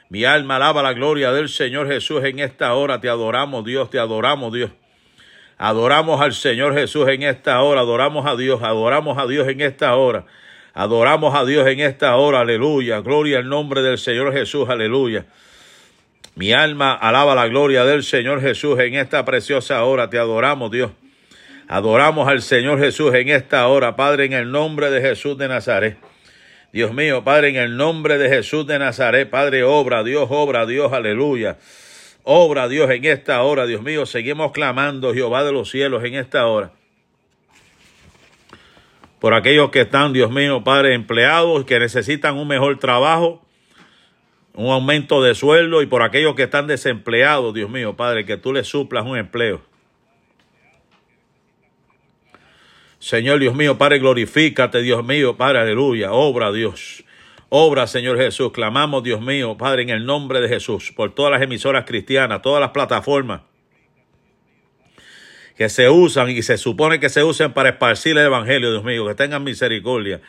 Mi 0.09 0.25
alma 0.25 0.57
alaba 0.57 0.83
la 0.83 0.93
gloria 0.93 1.33
del 1.33 1.49
Señor 1.49 1.89
Jesús 1.89 2.23
en 2.25 2.41
esta 2.41 2.75
hora. 2.75 3.01
Te 3.01 3.09
adoramos 3.09 3.65
Dios, 3.65 3.89
te 3.89 3.99
adoramos 3.99 4.53
Dios. 4.53 4.71
Adoramos 5.59 6.21
al 6.21 6.35
Señor 6.35 6.75
Jesús 6.75 7.09
en 7.09 7.23
esta 7.23 7.63
hora. 7.63 7.81
Adoramos 7.81 8.27
a 8.27 8.37
Dios, 8.37 8.63
adoramos 8.63 9.17
a 9.17 9.27
Dios 9.27 9.49
en 9.49 9.61
esta 9.61 9.95
hora. 9.95 10.27
Adoramos 10.75 11.35
a 11.35 11.45
Dios 11.45 11.67
en 11.67 11.81
esta 11.81 12.17
hora. 12.17 12.41
Aleluya. 12.41 13.01
Gloria 13.01 13.39
al 13.39 13.49
nombre 13.49 13.83
del 13.83 13.99
Señor 13.99 14.33
Jesús. 14.33 14.69
Aleluya. 14.69 15.27
Mi 16.35 16.53
alma 16.53 16.95
alaba 16.95 17.35
la 17.35 17.47
gloria 17.47 17.85
del 17.85 18.05
Señor 18.05 18.41
Jesús 18.41 18.79
en 18.79 18.95
esta 18.95 19.25
preciosa 19.25 19.85
hora. 19.85 20.09
Te 20.09 20.19
adoramos 20.19 20.71
Dios. 20.71 20.93
Adoramos 21.69 22.29
al 22.29 22.43
Señor 22.43 22.79
Jesús 22.79 23.15
en 23.15 23.29
esta 23.29 23.67
hora, 23.69 23.97
Padre, 23.97 24.25
en 24.27 24.33
el 24.33 24.51
nombre 24.51 24.91
de 24.91 25.01
Jesús 25.01 25.39
de 25.39 25.49
Nazaret. 25.49 25.97
Dios 26.73 26.93
mío, 26.95 27.23
Padre, 27.23 27.51
en 27.51 27.57
el 27.57 27.77
nombre 27.77 28.17
de 28.17 28.31
Jesús 28.31 28.67
de 28.67 28.79
Nazaret, 28.79 29.29
Padre, 29.29 29.63
obra, 29.63 30.03
Dios, 30.03 30.27
obra, 30.31 30.65
Dios, 30.65 30.93
aleluya. 30.93 31.59
Obra, 32.25 32.69
Dios, 32.69 32.91
en 32.91 33.05
esta 33.05 33.43
hora, 33.43 33.67
Dios 33.67 33.83
mío, 33.83 34.07
seguimos 34.07 34.53
clamando, 34.53 35.13
Jehová 35.13 35.45
de 35.45 35.53
los 35.53 35.71
cielos, 35.71 36.03
en 36.05 36.15
esta 36.15 36.47
hora. 36.47 36.73
Por 39.23 39.35
aquellos 39.35 39.71
que 39.71 39.83
están, 39.83 40.13
Dios 40.13 40.33
mío, 40.33 40.65
Padre, 40.65 40.95
empleados, 40.95 41.65
que 41.65 41.79
necesitan 41.79 42.37
un 42.37 42.49
mejor 42.49 42.77
trabajo, 42.81 43.41
un 44.53 44.73
aumento 44.73 45.23
de 45.23 45.37
sueldo, 45.37 45.81
y 45.81 45.87
por 45.87 46.03
aquellos 46.03 46.35
que 46.35 46.43
están 46.43 46.67
desempleados, 46.67 47.55
Dios 47.55 47.71
mío, 47.71 47.95
Padre, 47.95 48.25
que 48.25 48.37
tú 48.37 48.53
les 48.53 48.67
suplas 48.67 49.07
un 49.07 49.17
empleo. 49.17 49.63
Señor 52.99 53.39
Dios 53.39 53.55
mío, 53.55 53.79
Padre, 53.79 54.01
glorifícate, 54.01 54.83
Dios 54.83 55.05
mío, 55.05 55.37
Padre, 55.37 55.61
aleluya. 55.61 56.11
Obra, 56.11 56.51
Dios. 56.51 57.05
Obra, 57.49 57.87
Señor 57.87 58.17
Jesús. 58.17 58.51
Clamamos, 58.51 59.05
Dios 59.05 59.21
mío, 59.21 59.57
Padre, 59.57 59.83
en 59.83 59.91
el 59.91 60.05
nombre 60.05 60.41
de 60.41 60.49
Jesús, 60.49 60.91
por 60.91 61.15
todas 61.15 61.31
las 61.31 61.43
emisoras 61.43 61.85
cristianas, 61.85 62.43
todas 62.43 62.61
las 62.61 62.71
plataformas 62.71 63.43
que 65.57 65.69
se 65.69 65.89
usan 65.89 66.31
y 66.31 66.43
se 66.43 66.57
supone 66.57 67.01
que 67.01 67.09
se 67.09 67.23
usen 67.25 67.53
para 67.53 67.71
esparcir 67.71 68.17
el 68.17 68.27
Evangelio, 68.27 68.71
Dios 68.71 68.85
mío, 68.85 69.07
que 69.07 69.15
tengan 69.15 69.45
misericordia. 69.45 70.21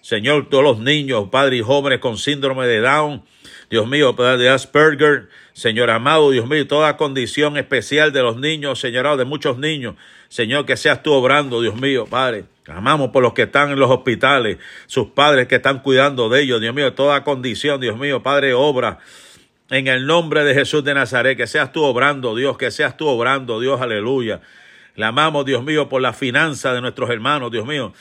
Señor, 0.00 0.48
todos 0.48 0.64
los 0.64 0.78
niños, 0.78 1.28
padres 1.30 1.60
y 1.60 1.62
jóvenes 1.62 1.98
con 1.98 2.16
síndrome 2.16 2.66
de 2.66 2.80
Down, 2.80 3.22
Dios 3.68 3.86
mío, 3.86 4.12
de 4.12 4.48
Asperger, 4.48 5.28
Señor 5.52 5.90
amado, 5.90 6.30
Dios 6.30 6.48
mío, 6.48 6.66
toda 6.66 6.96
condición 6.96 7.56
especial 7.58 8.12
de 8.12 8.22
los 8.22 8.36
niños, 8.36 8.80
Señor, 8.80 9.16
de 9.16 9.24
muchos 9.24 9.58
niños, 9.58 9.96
Señor, 10.28 10.64
que 10.64 10.76
seas 10.76 11.02
tú 11.02 11.12
obrando, 11.12 11.60
Dios 11.60 11.76
mío, 11.76 12.06
Padre. 12.08 12.44
Amamos 12.66 13.10
por 13.10 13.22
los 13.22 13.32
que 13.32 13.42
están 13.42 13.70
en 13.70 13.78
los 13.78 13.90
hospitales, 13.90 14.58
sus 14.86 15.08
padres 15.08 15.48
que 15.48 15.56
están 15.56 15.80
cuidando 15.80 16.28
de 16.28 16.42
ellos, 16.42 16.60
Dios 16.60 16.74
mío, 16.74 16.94
toda 16.94 17.24
condición, 17.24 17.80
Dios 17.80 17.98
mío, 17.98 18.22
Padre, 18.22 18.54
obra. 18.54 18.98
En 19.70 19.86
el 19.86 20.06
nombre 20.06 20.44
de 20.44 20.54
Jesús 20.54 20.82
de 20.82 20.94
Nazaret, 20.94 21.36
que 21.36 21.46
seas 21.46 21.72
tú 21.72 21.82
obrando, 21.82 22.34
Dios, 22.34 22.56
que 22.56 22.70
seas 22.70 22.96
tú 22.96 23.06
obrando, 23.06 23.60
Dios, 23.60 23.80
aleluya. 23.80 24.40
Le 24.96 25.04
amamos, 25.04 25.44
Dios 25.44 25.64
mío, 25.64 25.88
por 25.88 26.02
la 26.02 26.12
finanza 26.12 26.72
de 26.72 26.80
nuestros 26.80 27.10
hermanos, 27.10 27.50
Dios 27.50 27.66
mío. 27.66 27.92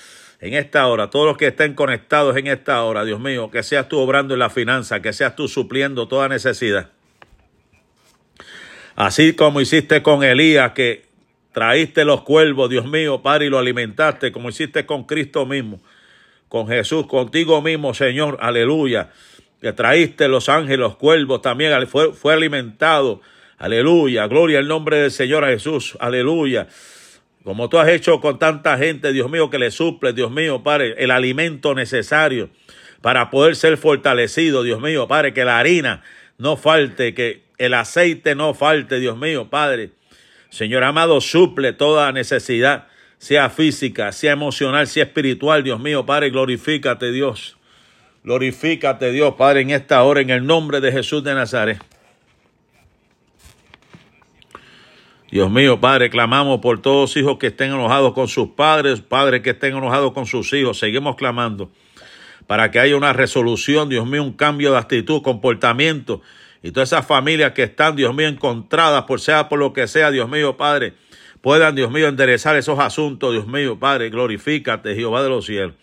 En 0.42 0.54
esta 0.54 0.88
hora, 0.88 1.10
todos 1.10 1.26
los 1.26 1.38
que 1.38 1.48
estén 1.48 1.74
conectados 1.74 2.38
en 2.38 2.48
esta 2.48 2.82
hora, 2.84 3.04
Dios 3.04 3.20
mío, 3.20 3.52
que 3.52 3.62
seas 3.62 3.90
tú 3.90 4.00
obrando 4.00 4.34
en 4.34 4.40
la 4.40 4.50
finanza, 4.50 5.02
que 5.02 5.12
seas 5.12 5.36
tú 5.36 5.48
supliendo 5.48 6.08
toda 6.08 6.30
necesidad. 6.30 6.90
Así 8.96 9.34
como 9.34 9.62
hiciste 9.62 10.02
con 10.02 10.24
Elías, 10.24 10.72
que 10.72 11.10
Traíste 11.52 12.06
los 12.06 12.22
cuervos, 12.22 12.70
Dios 12.70 12.86
mío, 12.86 13.22
Padre, 13.22 13.48
y 13.48 13.50
lo 13.50 13.58
alimentaste 13.58 14.32
como 14.32 14.50
hiciste 14.50 14.86
con 14.86 15.06
Cristo 15.06 15.46
mismo, 15.46 15.82
con 16.48 16.68
Jesús, 16.68 17.08
contigo 17.08 17.62
mismo, 17.62 17.94
Señor, 17.94 18.38
aleluya. 18.40 19.10
Que 19.60 19.74
traíste 19.74 20.28
los 20.28 20.48
ángeles, 20.48 20.80
los 20.80 20.96
cuervos 20.96 21.42
también, 21.42 21.74
fue 21.88 22.34
alimentado, 22.34 23.22
aleluya. 23.60 24.26
Gloria 24.26 24.58
al 24.58 24.68
nombre 24.68 24.98
del 24.98 25.12
Señor 25.12 25.46
Jesús, 25.46 25.96
aleluya. 26.00 26.68
Como 27.44 27.70
tú 27.70 27.78
has 27.78 27.90
hecho 27.90 28.20
con 28.20 28.40
tanta 28.40 28.78
gente, 28.78 29.14
Dios 29.14 29.30
mío, 29.30 29.50
que 29.50 29.60
le 29.60 29.72
suple, 29.72 30.14
Dios 30.14 30.32
mío, 30.32 30.64
Padre, 30.64 30.96
el 30.98 31.12
alimento 31.12 31.76
necesario 31.76 32.50
para 33.02 33.30
poder 33.30 33.56
ser 33.56 33.78
fortalecido, 33.78 34.64
Dios 34.64 34.82
mío, 34.82 35.08
Padre, 35.08 35.34
que 35.34 35.46
la 35.46 35.60
harina 35.60 36.04
no 36.38 36.58
falte, 36.58 37.14
que 37.14 37.44
el 37.58 37.74
aceite 37.74 38.36
no 38.36 38.54
falte, 38.54 39.00
Dios 39.00 39.18
mío, 39.18 39.50
Padre. 39.50 39.92
Señor 40.50 40.84
amado, 40.84 41.22
suple 41.22 41.74
toda 41.74 42.12
necesidad, 42.12 42.88
sea 43.20 43.50
física, 43.50 44.12
sea 44.12 44.34
emocional, 44.34 44.88
sea 44.88 45.04
espiritual, 45.04 45.64
Dios 45.64 45.80
mío, 45.80 46.06
Padre, 46.06 46.30
glorifícate, 46.30 47.12
Dios. 47.12 47.58
Glorifícate, 48.24 49.12
Dios, 49.12 49.36
Padre, 49.36 49.62
en 49.62 49.70
esta 49.70 50.04
hora, 50.04 50.22
en 50.22 50.30
el 50.30 50.46
nombre 50.46 50.82
de 50.82 50.92
Jesús 50.92 51.24
de 51.24 51.34
Nazaret. 51.34 51.82
Dios 55.32 55.52
mío, 55.52 55.80
Padre, 55.80 56.10
clamamos 56.10 56.60
por 56.60 56.82
todos 56.82 57.16
hijos 57.16 57.38
que 57.38 57.48
estén 57.48 57.72
enojados 57.72 58.14
con 58.14 58.28
sus 58.28 58.50
padres, 58.50 59.02
padres 59.02 59.42
que 59.42 59.52
estén 59.52 59.78
enojados 59.78 60.12
con 60.14 60.26
sus 60.26 60.52
hijos. 60.54 60.80
Seguimos 60.80 61.16
clamando 61.18 61.70
para 62.48 62.72
que 62.72 62.80
haya 62.80 62.98
una 62.98 63.14
resolución, 63.14 63.90
Dios 63.90 64.08
mío, 64.08 64.24
un 64.24 64.34
cambio 64.34 64.72
de 64.72 64.80
actitud, 64.80 65.22
comportamiento 65.22 66.22
y 66.64 66.72
todas 66.72 66.90
esas 66.90 67.06
familias 67.06 67.52
que 67.52 67.62
están, 67.62 67.96
Dios 67.96 68.16
mío, 68.16 68.28
encontradas, 68.28 69.04
por 69.04 69.22
sea 69.22 69.50
por 69.50 69.60
lo 69.60 69.72
que 69.72 69.88
sea, 69.88 70.10
Dios 70.10 70.28
mío, 70.28 70.58
Padre, 70.58 70.94
puedan, 71.42 71.76
Dios 71.76 71.92
mío, 71.92 72.08
enderezar 72.08 72.56
esos 72.56 72.80
asuntos, 72.80 73.32
Dios 73.32 73.46
mío, 73.46 73.78
Padre, 73.78 74.10
glorifícate, 74.10 74.96
Jehová 74.96 75.22
de 75.22 75.30
los 75.30 75.46
cielos. 75.46 75.76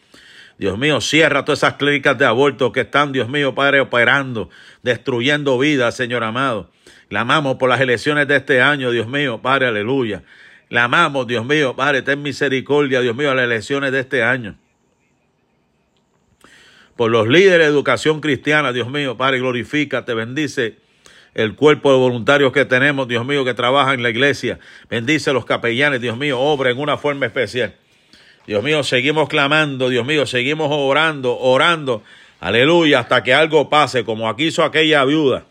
Dios 0.59 0.77
mío, 0.77 1.01
cierra 1.01 1.45
todas 1.45 1.61
esas 1.61 1.75
clínicas 1.75 2.19
de 2.19 2.25
aborto 2.25 2.73
que 2.73 2.81
están, 2.81 3.13
Dios 3.13 3.29
mío, 3.29 3.55
Padre, 3.55 3.79
operando, 3.79 4.51
destruyendo 4.83 5.57
vidas, 5.57 5.95
Señor 5.95 6.25
amado. 6.25 6.71
Clamamos 7.09 7.57
por 7.57 7.69
las 7.69 7.81
elecciones 7.81 8.27
de 8.29 8.37
este 8.37 8.61
año, 8.61 8.91
Dios 8.91 9.07
mío, 9.07 9.41
Padre, 9.41 9.69
aleluya. 9.69 10.23
Clamamos, 10.69 11.27
Dios 11.27 11.45
mío, 11.45 11.77
Padre, 11.77 12.03
ten 12.03 12.23
misericordia, 12.23 13.01
Dios 13.01 13.15
mío, 13.15 13.31
a 13.31 13.35
las 13.35 13.45
elecciones 13.45 13.93
de 13.93 14.01
este 14.01 14.23
año 14.23 14.57
por 16.97 17.11
los 17.11 17.29
líderes 17.29 17.67
de 17.67 17.73
educación 17.73 18.21
cristiana, 18.21 18.73
Dios 18.73 18.89
mío, 18.89 19.17
Padre, 19.17 19.39
glorifícate, 19.39 20.15
bendice 20.15 20.77
el 21.35 21.55
cuerpo 21.55 21.93
de 21.93 21.99
voluntarios 21.99 22.53
que 22.53 22.65
tenemos, 22.65 23.07
Dios 23.07 23.27
mío, 23.27 23.45
que 23.45 23.53
trabaja 23.53 23.93
en 23.93 24.03
la 24.03 24.09
iglesia. 24.09 24.59
Bendice 24.89 25.29
a 25.29 25.33
los 25.35 25.45
capellanes, 25.45 26.01
Dios 26.01 26.17
mío, 26.17 26.41
obra 26.41 26.71
en 26.71 26.79
una 26.79 26.97
forma 26.97 27.27
especial. 27.27 27.75
Dios 28.47 28.65
mío, 28.65 28.83
seguimos 28.83 29.29
clamando, 29.29 29.91
Dios 29.91 30.07
mío, 30.07 30.25
seguimos 30.25 30.69
orando, 30.71 31.39
orando, 31.39 32.03
aleluya, 32.41 33.01
hasta 33.01 33.23
que 33.23 33.35
algo 33.35 33.69
pase, 33.69 34.05
como 34.05 34.31
aquí 34.31 34.47
hizo 34.47 34.65
aquella 34.65 35.05
viuda 35.05 35.45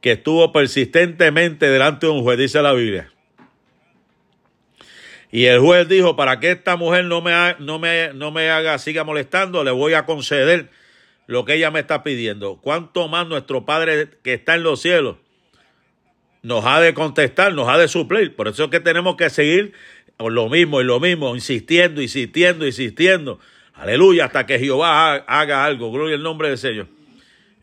que 0.00 0.12
estuvo 0.12 0.52
persistentemente 0.52 1.68
delante 1.68 2.06
de 2.06 2.12
un 2.12 2.22
juez, 2.22 2.38
dice 2.38 2.62
la 2.62 2.72
Biblia. 2.72 3.12
Y 5.30 5.44
el 5.46 5.60
juez 5.60 5.88
dijo, 5.88 6.16
para 6.16 6.40
que 6.40 6.50
esta 6.50 6.76
mujer 6.76 7.04
no 7.04 7.20
me, 7.20 7.32
no 7.58 7.78
me, 7.78 8.12
no 8.14 8.30
me 8.30 8.50
haga, 8.50 8.78
siga 8.78 9.04
molestando, 9.04 9.62
le 9.62 9.70
voy 9.70 9.94
a 9.94 10.06
conceder 10.06 10.70
lo 11.26 11.44
que 11.44 11.54
ella 11.54 11.70
me 11.70 11.80
está 11.80 12.02
pidiendo. 12.02 12.56
¿Cuánto 12.62 13.08
más 13.08 13.26
nuestro 13.26 13.66
Padre 13.66 14.08
que 14.22 14.34
está 14.34 14.54
en 14.54 14.62
los 14.62 14.80
cielos 14.80 15.16
nos 16.42 16.64
ha 16.64 16.80
de 16.80 16.94
contestar, 16.94 17.52
nos 17.52 17.68
ha 17.68 17.76
de 17.76 17.88
suplir? 17.88 18.34
Por 18.34 18.48
eso 18.48 18.64
es 18.64 18.70
que 18.70 18.80
tenemos 18.80 19.16
que 19.16 19.28
seguir 19.28 19.74
lo 20.18 20.48
mismo 20.48 20.80
y 20.80 20.84
lo 20.84 20.98
mismo, 20.98 21.34
insistiendo, 21.34 22.00
insistiendo, 22.00 22.66
insistiendo. 22.66 23.38
Aleluya, 23.74 24.24
hasta 24.24 24.46
que 24.46 24.58
Jehová 24.58 25.14
haga 25.14 25.64
algo. 25.64 25.92
Gloria 25.92 26.16
al 26.16 26.22
nombre 26.22 26.48
del 26.48 26.58
Señor. 26.58 26.97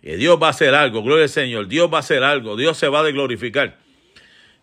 Y 0.06 0.18
Dios 0.18 0.40
va 0.42 0.48
a 0.48 0.50
hacer 0.52 0.76
algo, 0.76 1.02
gloria 1.02 1.24
al 1.24 1.30
Señor. 1.30 1.68
Dios 1.68 1.92
va 1.92 1.98
a 1.98 2.00
hacer 2.02 2.24
algo, 2.24 2.56
Dios 2.56 2.78
se 2.78 2.88
va 2.88 3.00
a 3.00 3.12
glorificar. 3.12 3.76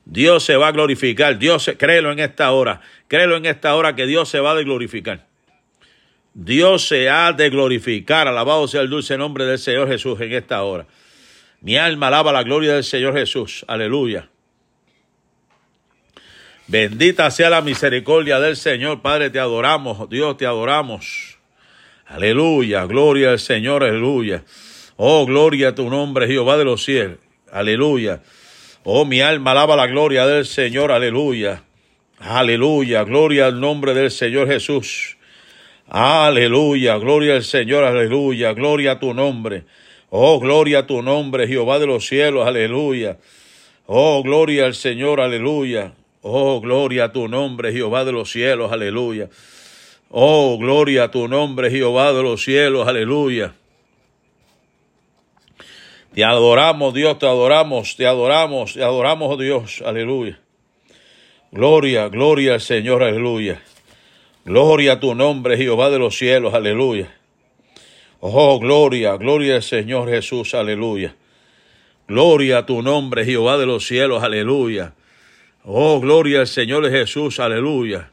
Dios 0.04 0.44
se 0.44 0.56
va 0.56 0.68
a 0.68 0.72
glorificar. 0.72 1.36
Dios, 1.36 1.68
créelo 1.76 2.12
en 2.12 2.20
esta 2.20 2.52
hora. 2.52 2.80
Créelo 3.08 3.36
en 3.36 3.46
esta 3.46 3.74
hora 3.74 3.96
que 3.96 4.06
Dios 4.06 4.28
se 4.28 4.38
va 4.38 4.52
a 4.52 4.62
glorificar. 4.62 5.26
Dios 6.32 6.86
se 6.86 7.10
ha 7.10 7.32
de 7.32 7.50
glorificar. 7.50 8.28
Alabado 8.28 8.68
sea 8.68 8.82
el 8.82 8.90
dulce 8.90 9.18
nombre 9.18 9.44
del 9.44 9.58
Señor 9.58 9.88
Jesús 9.88 10.20
en 10.20 10.32
esta 10.32 10.62
hora. 10.62 10.86
Mi 11.60 11.76
alma 11.76 12.06
alaba 12.06 12.32
la 12.32 12.44
gloria 12.44 12.74
del 12.74 12.84
Señor 12.84 13.14
Jesús. 13.14 13.64
Aleluya. 13.66 14.28
Bendita 16.68 17.30
sea 17.32 17.50
la 17.50 17.62
misericordia 17.62 18.38
del 18.38 18.56
Señor. 18.56 19.02
Padre, 19.02 19.30
te 19.30 19.40
adoramos. 19.40 20.08
Dios, 20.08 20.36
te 20.36 20.46
adoramos. 20.46 21.38
Aleluya. 22.06 22.84
Gloria 22.86 23.30
al 23.30 23.40
Señor. 23.40 23.82
Aleluya. 23.82 24.44
Oh, 25.04 25.26
gloria 25.26 25.70
a 25.70 25.74
tu 25.74 25.90
nombre, 25.90 26.28
Jehová 26.28 26.56
de 26.56 26.64
los 26.64 26.84
cielos. 26.84 27.18
Aleluya. 27.50 28.22
Oh, 28.84 29.04
mi 29.04 29.20
alma 29.20 29.50
alaba 29.50 29.74
la 29.74 29.88
gloria 29.88 30.28
del 30.28 30.46
Señor, 30.46 30.92
aleluya. 30.92 31.64
Aleluya, 32.20 33.02
gloria 33.02 33.46
al 33.46 33.58
nombre 33.58 33.94
del 33.94 34.12
Señor 34.12 34.46
Jesús. 34.46 35.16
Aleluya, 35.88 36.98
gloria 36.98 37.34
al 37.34 37.42
Señor, 37.42 37.82
aleluya, 37.82 38.52
gloria 38.52 38.92
a 38.92 39.00
tu 39.00 39.12
nombre. 39.12 39.64
Oh, 40.08 40.38
gloria 40.38 40.78
a 40.78 40.86
tu 40.86 41.02
nombre, 41.02 41.48
Jehová 41.48 41.80
de 41.80 41.88
los 41.88 42.06
cielos, 42.06 42.46
aleluya. 42.46 43.18
Oh, 43.86 44.22
gloria 44.22 44.66
al 44.66 44.76
Señor, 44.76 45.20
aleluya. 45.20 45.94
Oh, 46.20 46.60
gloria 46.60 47.06
a 47.06 47.12
tu 47.12 47.26
nombre, 47.26 47.72
Jehová 47.72 48.04
de 48.04 48.12
los 48.12 48.30
cielos, 48.30 48.70
aleluya. 48.70 49.30
Oh, 50.10 50.56
gloria 50.60 51.02
a 51.02 51.10
tu 51.10 51.26
nombre, 51.26 51.72
Jehová 51.72 52.12
de 52.12 52.22
los 52.22 52.44
cielos, 52.44 52.86
aleluya. 52.86 53.56
Te 56.14 56.24
adoramos, 56.24 56.92
Dios, 56.92 57.18
te 57.18 57.26
adoramos, 57.26 57.96
te 57.96 58.06
adoramos, 58.06 58.74
te 58.74 58.82
adoramos, 58.82 59.30
oh 59.30 59.36
Dios. 59.38 59.82
Aleluya. 59.84 60.38
Gloria, 61.50 62.08
gloria 62.08 62.54
al 62.54 62.60
Señor, 62.60 63.02
aleluya. 63.02 63.62
Gloria 64.44 64.94
a 64.94 65.00
tu 65.00 65.14
nombre, 65.14 65.56
Jehová 65.56 65.88
de 65.88 65.98
los 65.98 66.16
cielos, 66.16 66.52
aleluya. 66.52 67.14
Oh, 68.20 68.58
gloria, 68.58 69.16
gloria 69.16 69.56
al 69.56 69.62
Señor 69.62 70.08
Jesús, 70.10 70.54
aleluya. 70.54 71.16
Gloria 72.08 72.58
a 72.58 72.66
tu 72.66 72.82
nombre, 72.82 73.24
Jehová 73.24 73.56
de 73.56 73.66
los 73.66 73.86
cielos, 73.86 74.22
aleluya. 74.22 74.94
Oh, 75.64 75.98
gloria 76.00 76.40
al 76.40 76.46
Señor 76.46 76.90
Jesús, 76.90 77.40
aleluya. 77.40 78.10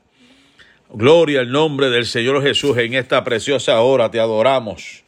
Gloria 0.89 1.41
al 1.41 1.51
nombre 1.51 1.89
del 1.89 2.06
Señor 2.06 2.41
Jesús 2.44 2.77
en 2.77 2.94
esta 2.94 3.24
preciosa 3.24 3.82
hora, 3.82 4.10
te 4.10 4.20
adoramos. 4.20 5.03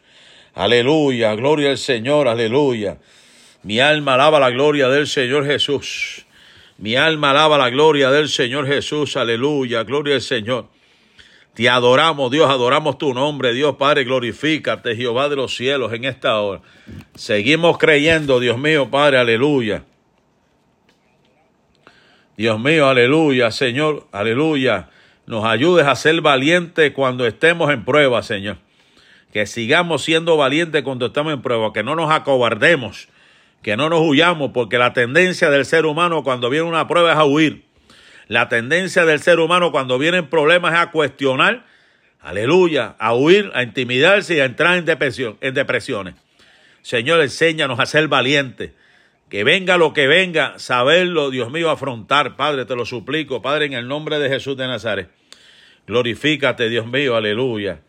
Aleluya, 0.54 1.34
gloria 1.36 1.70
al 1.70 1.78
Señor, 1.78 2.28
aleluya. 2.28 2.98
Mi 3.64 3.80
alma 3.80 4.16
alaba 4.16 4.40
la 4.40 4.50
gloria 4.50 4.90
del 4.90 5.08
Señor 5.08 5.46
Jesús. 5.46 6.26
Mi 6.78 6.96
alma 6.96 7.30
alaba 7.32 7.58
la 7.58 7.70
gloria 7.70 8.10
del 8.10 8.28
Señor 8.28 8.68
Jesús, 8.68 9.16
aleluya, 9.16 9.84
gloria 9.84 10.16
al 10.16 10.22
Señor. 10.22 10.68
Te 11.54 11.70
adoramos, 11.70 12.32
Dios, 12.32 12.50
adoramos 12.50 12.98
tu 12.98 13.14
nombre, 13.14 13.54
Dios 13.54 13.76
Padre, 13.76 14.04
glorifícate, 14.04 14.96
Jehová 14.96 15.30
de 15.30 15.36
los 15.36 15.56
cielos, 15.56 15.94
en 15.94 16.06
esta 16.06 16.40
hora. 16.40 16.62
Seguimos 17.14 17.78
creyendo, 17.78 18.40
Dios 18.40 18.58
mío, 18.58 18.90
Padre, 18.90 19.20
aleluya. 19.20 19.84
Dios 22.38 22.60
mío, 22.60 22.88
aleluya, 22.88 23.52
Señor, 23.52 24.08
aleluya. 24.12 24.90
Nos 25.28 25.46
ayudes 25.46 25.86
a 25.86 25.96
ser 25.96 26.20
valientes 26.22 26.92
cuando 26.94 27.28
estemos 27.28 27.70
en 27.72 27.86
prueba, 27.86 28.24
Señor. 28.24 28.58
Que 29.32 29.46
sigamos 29.46 30.04
siendo 30.04 30.38
valientes 30.38 30.82
cuando 30.84 31.08
estamos 31.08 31.34
en 31.34 31.42
prueba, 31.42 31.72
que 31.74 31.84
no 31.84 31.96
nos 31.96 32.12
acobardemos, 32.12 33.08
que 33.62 33.78
no 33.78 33.90
nos 33.90 34.02
huyamos, 34.02 34.52
porque 34.54 34.78
la 34.78 34.94
tendencia 34.94 35.50
del 35.50 35.66
ser 35.66 35.86
humano 35.86 36.24
cuando 36.24 36.50
viene 36.50 36.68
una 36.68 36.88
prueba 36.88 37.14
es 37.14 37.18
a 37.18 37.26
huir. 37.26 37.64
La 38.28 38.50
tendencia 38.50 39.06
del 39.06 39.20
ser 39.20 39.40
humano 39.40 39.72
cuando 39.72 39.98
vienen 39.98 40.28
problemas 40.28 40.74
es 40.74 40.80
a 40.80 40.92
cuestionar, 40.92 41.66
aleluya, 42.22 42.96
a 42.98 43.14
huir, 43.14 43.52
a 43.54 43.64
intimidarse 43.64 44.36
y 44.36 44.40
a 44.40 44.46
entrar 44.46 44.78
en, 44.78 44.86
depresión, 44.86 45.38
en 45.42 45.54
depresiones. 45.54 46.16
Señor, 46.82 47.22
enséñanos 47.22 47.80
a 47.80 47.86
ser 47.86 48.08
valientes. 48.08 48.72
Que 49.30 49.44
venga 49.46 49.78
lo 49.78 49.94
que 49.94 50.08
venga, 50.08 50.60
saberlo, 50.60 51.30
Dios 51.30 51.52
mío, 51.52 51.70
afrontar. 51.70 52.36
Padre, 52.36 52.66
te 52.66 52.76
lo 52.76 52.86
suplico, 52.86 53.42
Padre, 53.42 53.66
en 53.66 53.74
el 53.74 53.88
nombre 53.88 54.20
de 54.20 54.28
Jesús 54.28 54.58
de 54.58 54.68
Nazaret. 54.68 55.10
Glorifícate, 55.88 56.70
Dios 56.70 56.86
mío, 56.86 57.16
aleluya. 57.16 57.80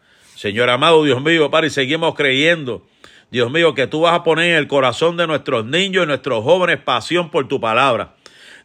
Señor 0.43 0.71
amado, 0.71 1.05
Dios 1.05 1.23
mío, 1.23 1.53
Padre, 1.53 1.71
seguimos 1.71 2.17
creyendo, 2.17 2.85
Dios 3.31 3.49
mío, 3.53 3.75
que 3.75 3.87
tú 3.87 4.01
vas 4.01 4.15
a 4.15 4.25
poner 4.25 4.51
en 4.51 4.57
el 4.57 4.67
corazón 4.67 5.17
de 5.17 5.29
nuestros 5.29 5.65
niños 5.65 6.03
y 6.03 6.07
nuestros 6.09 6.43
jóvenes 6.43 6.79
pasión 6.79 7.31
por 7.31 7.47
tu 7.47 7.61
palabra. 7.61 8.17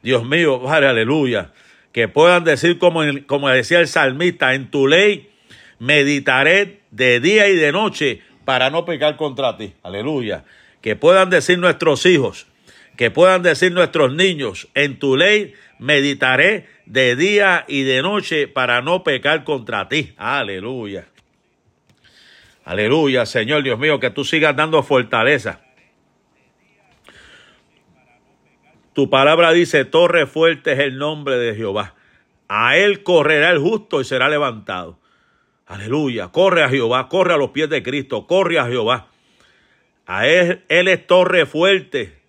Dios 0.02 0.26
mío, 0.26 0.60
Padre, 0.64 0.88
aleluya. 0.88 1.52
Que 1.92 2.08
puedan 2.08 2.44
decir 2.44 2.80
como, 2.80 3.02
como 3.28 3.48
decía 3.50 3.80
el 3.80 3.88
salmista, 3.88 4.56
en 4.56 4.72
tu 4.72 4.88
ley 4.88 5.30
meditaré 5.78 6.82
de 6.90 7.20
día 7.20 7.48
y 7.48 7.56
de 7.58 7.72
noche 7.72 8.22
para 8.44 8.72
no 8.72 8.84
pecar 8.84 9.16
contra 9.16 9.56
ti. 9.56 9.76
Aleluya. 9.84 10.46
Que 10.82 10.96
puedan 10.96 11.30
decir 11.30 11.60
nuestros 11.60 12.08
hijos, 12.08 12.48
que 12.96 13.12
puedan 13.12 13.44
decir 13.44 13.72
nuestros 13.72 14.12
niños, 14.16 14.68
en 14.74 14.98
tu 14.98 15.16
ley 15.16 15.54
meditaré 15.78 16.66
de 16.88 17.16
día 17.16 17.66
y 17.68 17.84
de 17.84 18.02
noche 18.02 18.48
para 18.48 18.82
no 18.82 19.04
pecar 19.04 19.44
contra 19.44 19.88
ti. 19.88 20.16
Aleluya. 20.18 21.06
Aleluya, 22.68 23.26
Señor 23.26 23.64
Dios 23.64 23.80
mío, 23.80 23.98
que 24.02 24.10
tú 24.10 24.26
sigas 24.26 24.54
dando 24.54 24.84
fortaleza. 24.84 25.62
Tu 28.92 29.10
palabra 29.10 29.54
dice, 29.54 29.86
torre 29.86 30.28
fuerte 30.28 30.74
es 30.74 30.80
el 30.80 30.98
nombre 30.98 31.38
de 31.38 31.56
Jehová. 31.56 31.96
A 32.50 32.76
él 32.76 33.04
correrá 33.04 33.52
el 33.52 33.60
justo 33.60 34.02
y 34.02 34.04
será 34.04 34.28
levantado. 34.28 35.00
Aleluya, 35.66 36.28
corre 36.28 36.62
a 36.62 36.68
Jehová, 36.68 37.08
corre 37.08 37.36
a 37.36 37.38
los 37.38 37.52
pies 37.52 37.70
de 37.70 37.82
Cristo, 37.82 38.28
corre 38.28 38.60
a 38.60 38.66
Jehová. 38.66 39.08
A 40.06 40.28
él, 40.28 40.66
él 40.68 40.90
es 40.90 41.08
torre 41.08 41.46
fuerte. 41.46 42.20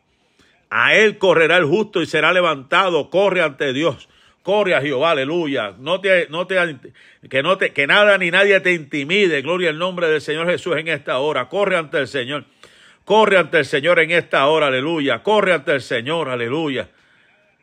A 0.71 0.95
él 0.95 1.18
correrá 1.18 1.57
el 1.57 1.64
justo 1.64 2.00
y 2.00 2.07
será 2.07 2.33
levantado, 2.33 3.11
corre 3.11 3.42
ante 3.42 3.73
Dios. 3.73 4.09
Corre 4.42 4.75
a 4.75 4.80
Jehová, 4.80 5.11
aleluya. 5.11 5.75
No 5.78 6.00
te, 6.00 6.26
no 6.30 6.47
te, 6.47 6.57
que, 7.28 7.42
no 7.42 7.59
te, 7.59 7.73
que 7.73 7.87
nada 7.87 8.16
ni 8.18 8.30
nadie 8.30 8.61
te 8.61 8.73
intimide. 8.73 9.42
Gloria 9.42 9.71
al 9.71 9.78
nombre 9.78 10.09
del 10.09 10.21
Señor 10.21 10.47
Jesús 10.49 10.76
en 10.76 10.88
esta 10.88 11.18
hora. 11.18 11.49
Corre 11.49 11.76
ante 11.76 11.99
el 11.99 12.09
Señor. 12.09 12.45
Corre 13.04 13.38
ante 13.38 13.59
el 13.59 13.64
Señor 13.64 14.00
en 14.00 14.11
esta 14.11 14.46
hora, 14.46 14.66
aleluya. 14.66 15.22
Corre 15.22 15.55
ante 15.55 15.72
el 15.72 15.81
Señor, 15.81 16.29
aleluya. 16.29 16.88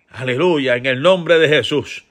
Aleluya, 0.10 0.76
en 0.76 0.86
el 0.86 1.02
nombre 1.02 1.40
de 1.40 1.50
Jesús. 1.50 2.06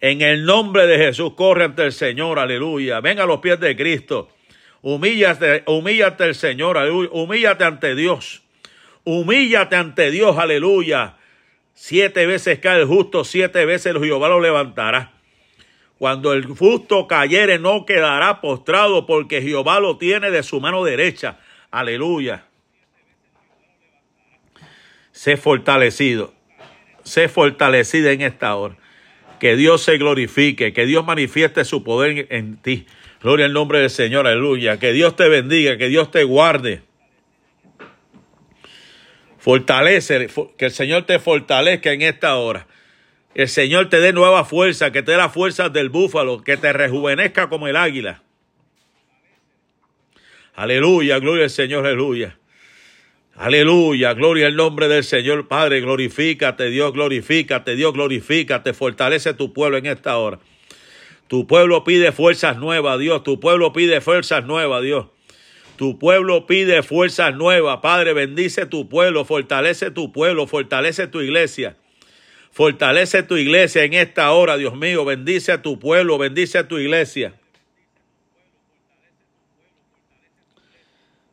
En 0.00 0.20
el 0.20 0.44
nombre 0.44 0.86
de 0.86 0.98
Jesús, 0.98 1.34
corre 1.34 1.64
ante 1.64 1.84
el 1.84 1.92
Señor, 1.92 2.38
aleluya. 2.38 3.00
Venga 3.00 3.24
a 3.24 3.26
los 3.26 3.40
pies 3.40 3.58
de 3.60 3.76
Cristo. 3.76 4.30
Humíllate, 4.82 5.64
humíllate 5.66 6.24
el 6.24 6.34
Señor, 6.34 6.78
aleluya. 6.78 7.10
Humíllate 7.12 7.64
ante 7.64 7.94
Dios. 7.94 8.42
Humíllate 9.04 9.76
ante 9.76 10.10
Dios, 10.10 10.36
aleluya. 10.38 11.15
Siete 11.78 12.24
veces 12.24 12.58
cae 12.58 12.80
el 12.80 12.86
justo, 12.86 13.22
siete 13.22 13.66
veces 13.66 13.94
el 13.94 14.02
Jehová 14.02 14.30
lo 14.30 14.40
levantará. 14.40 15.12
Cuando 15.98 16.32
el 16.32 16.46
justo 16.46 17.06
cayere, 17.06 17.58
no 17.58 17.84
quedará 17.84 18.40
postrado, 18.40 19.04
porque 19.04 19.42
Jehová 19.42 19.78
lo 19.78 19.98
tiene 19.98 20.30
de 20.30 20.42
su 20.42 20.58
mano 20.58 20.84
derecha. 20.84 21.38
Aleluya. 21.70 22.46
Sé 25.12 25.36
fortalecido. 25.36 26.32
Sé 27.04 27.28
fortalecida 27.28 28.10
en 28.10 28.22
esta 28.22 28.56
hora. 28.56 28.76
Que 29.38 29.54
Dios 29.54 29.82
se 29.82 29.98
glorifique, 29.98 30.72
que 30.72 30.86
Dios 30.86 31.04
manifieste 31.04 31.62
su 31.66 31.84
poder 31.84 32.26
en 32.30 32.56
ti. 32.56 32.86
Gloria 33.22 33.44
al 33.44 33.52
nombre 33.52 33.80
del 33.80 33.90
Señor, 33.90 34.26
aleluya. 34.26 34.78
Que 34.78 34.92
Dios 34.92 35.14
te 35.14 35.28
bendiga, 35.28 35.76
que 35.76 35.88
Dios 35.88 36.10
te 36.10 36.24
guarde. 36.24 36.85
Fortalece, 39.46 40.26
que 40.58 40.64
el 40.64 40.72
Señor 40.72 41.04
te 41.04 41.20
fortalezca 41.20 41.92
en 41.92 42.02
esta 42.02 42.34
hora. 42.34 42.66
El 43.32 43.48
Señor 43.48 43.88
te 43.88 44.00
dé 44.00 44.12
nueva 44.12 44.44
fuerza, 44.44 44.90
que 44.90 45.04
te 45.04 45.12
dé 45.12 45.18
las 45.18 45.32
fuerzas 45.32 45.72
del 45.72 45.88
búfalo, 45.88 46.42
que 46.42 46.56
te 46.56 46.72
rejuvenezca 46.72 47.48
como 47.48 47.68
el 47.68 47.76
águila. 47.76 48.24
Aleluya, 50.56 51.20
gloria 51.20 51.44
al 51.44 51.50
Señor, 51.50 51.86
aleluya. 51.86 52.36
Aleluya, 53.36 54.14
gloria 54.14 54.48
al 54.48 54.56
nombre 54.56 54.88
del 54.88 55.04
Señor 55.04 55.46
Padre, 55.46 55.80
glorifícate 55.80 56.68
Dios, 56.68 56.92
glorifícate 56.92 57.76
Dios, 57.76 57.92
glorifícate, 57.92 58.74
fortalece 58.74 59.32
tu 59.32 59.52
pueblo 59.52 59.76
en 59.76 59.86
esta 59.86 60.18
hora. 60.18 60.40
Tu 61.28 61.46
pueblo 61.46 61.84
pide 61.84 62.10
fuerzas 62.10 62.56
nuevas, 62.56 62.98
Dios, 62.98 63.22
tu 63.22 63.38
pueblo 63.38 63.72
pide 63.72 64.00
fuerzas 64.00 64.44
nuevas, 64.44 64.82
Dios. 64.82 65.06
Tu 65.76 65.98
pueblo 65.98 66.46
pide 66.46 66.82
fuerzas 66.82 67.34
nuevas, 67.34 67.78
Padre, 67.80 68.14
bendice 68.14 68.66
tu 68.66 68.88
pueblo, 68.88 69.24
fortalece 69.24 69.90
tu 69.90 70.12
pueblo, 70.12 70.46
fortalece 70.46 71.06
tu 71.06 71.20
iglesia. 71.20 71.76
Fortalece 72.50 73.22
tu 73.22 73.36
iglesia 73.36 73.84
en 73.84 73.92
esta 73.92 74.30
hora, 74.32 74.56
Dios 74.56 74.74
mío, 74.74 75.04
bendice 75.04 75.52
a 75.52 75.60
tu 75.60 75.78
pueblo, 75.78 76.16
bendice 76.16 76.56
a 76.56 76.66
tu 76.66 76.78
iglesia. 76.78 77.34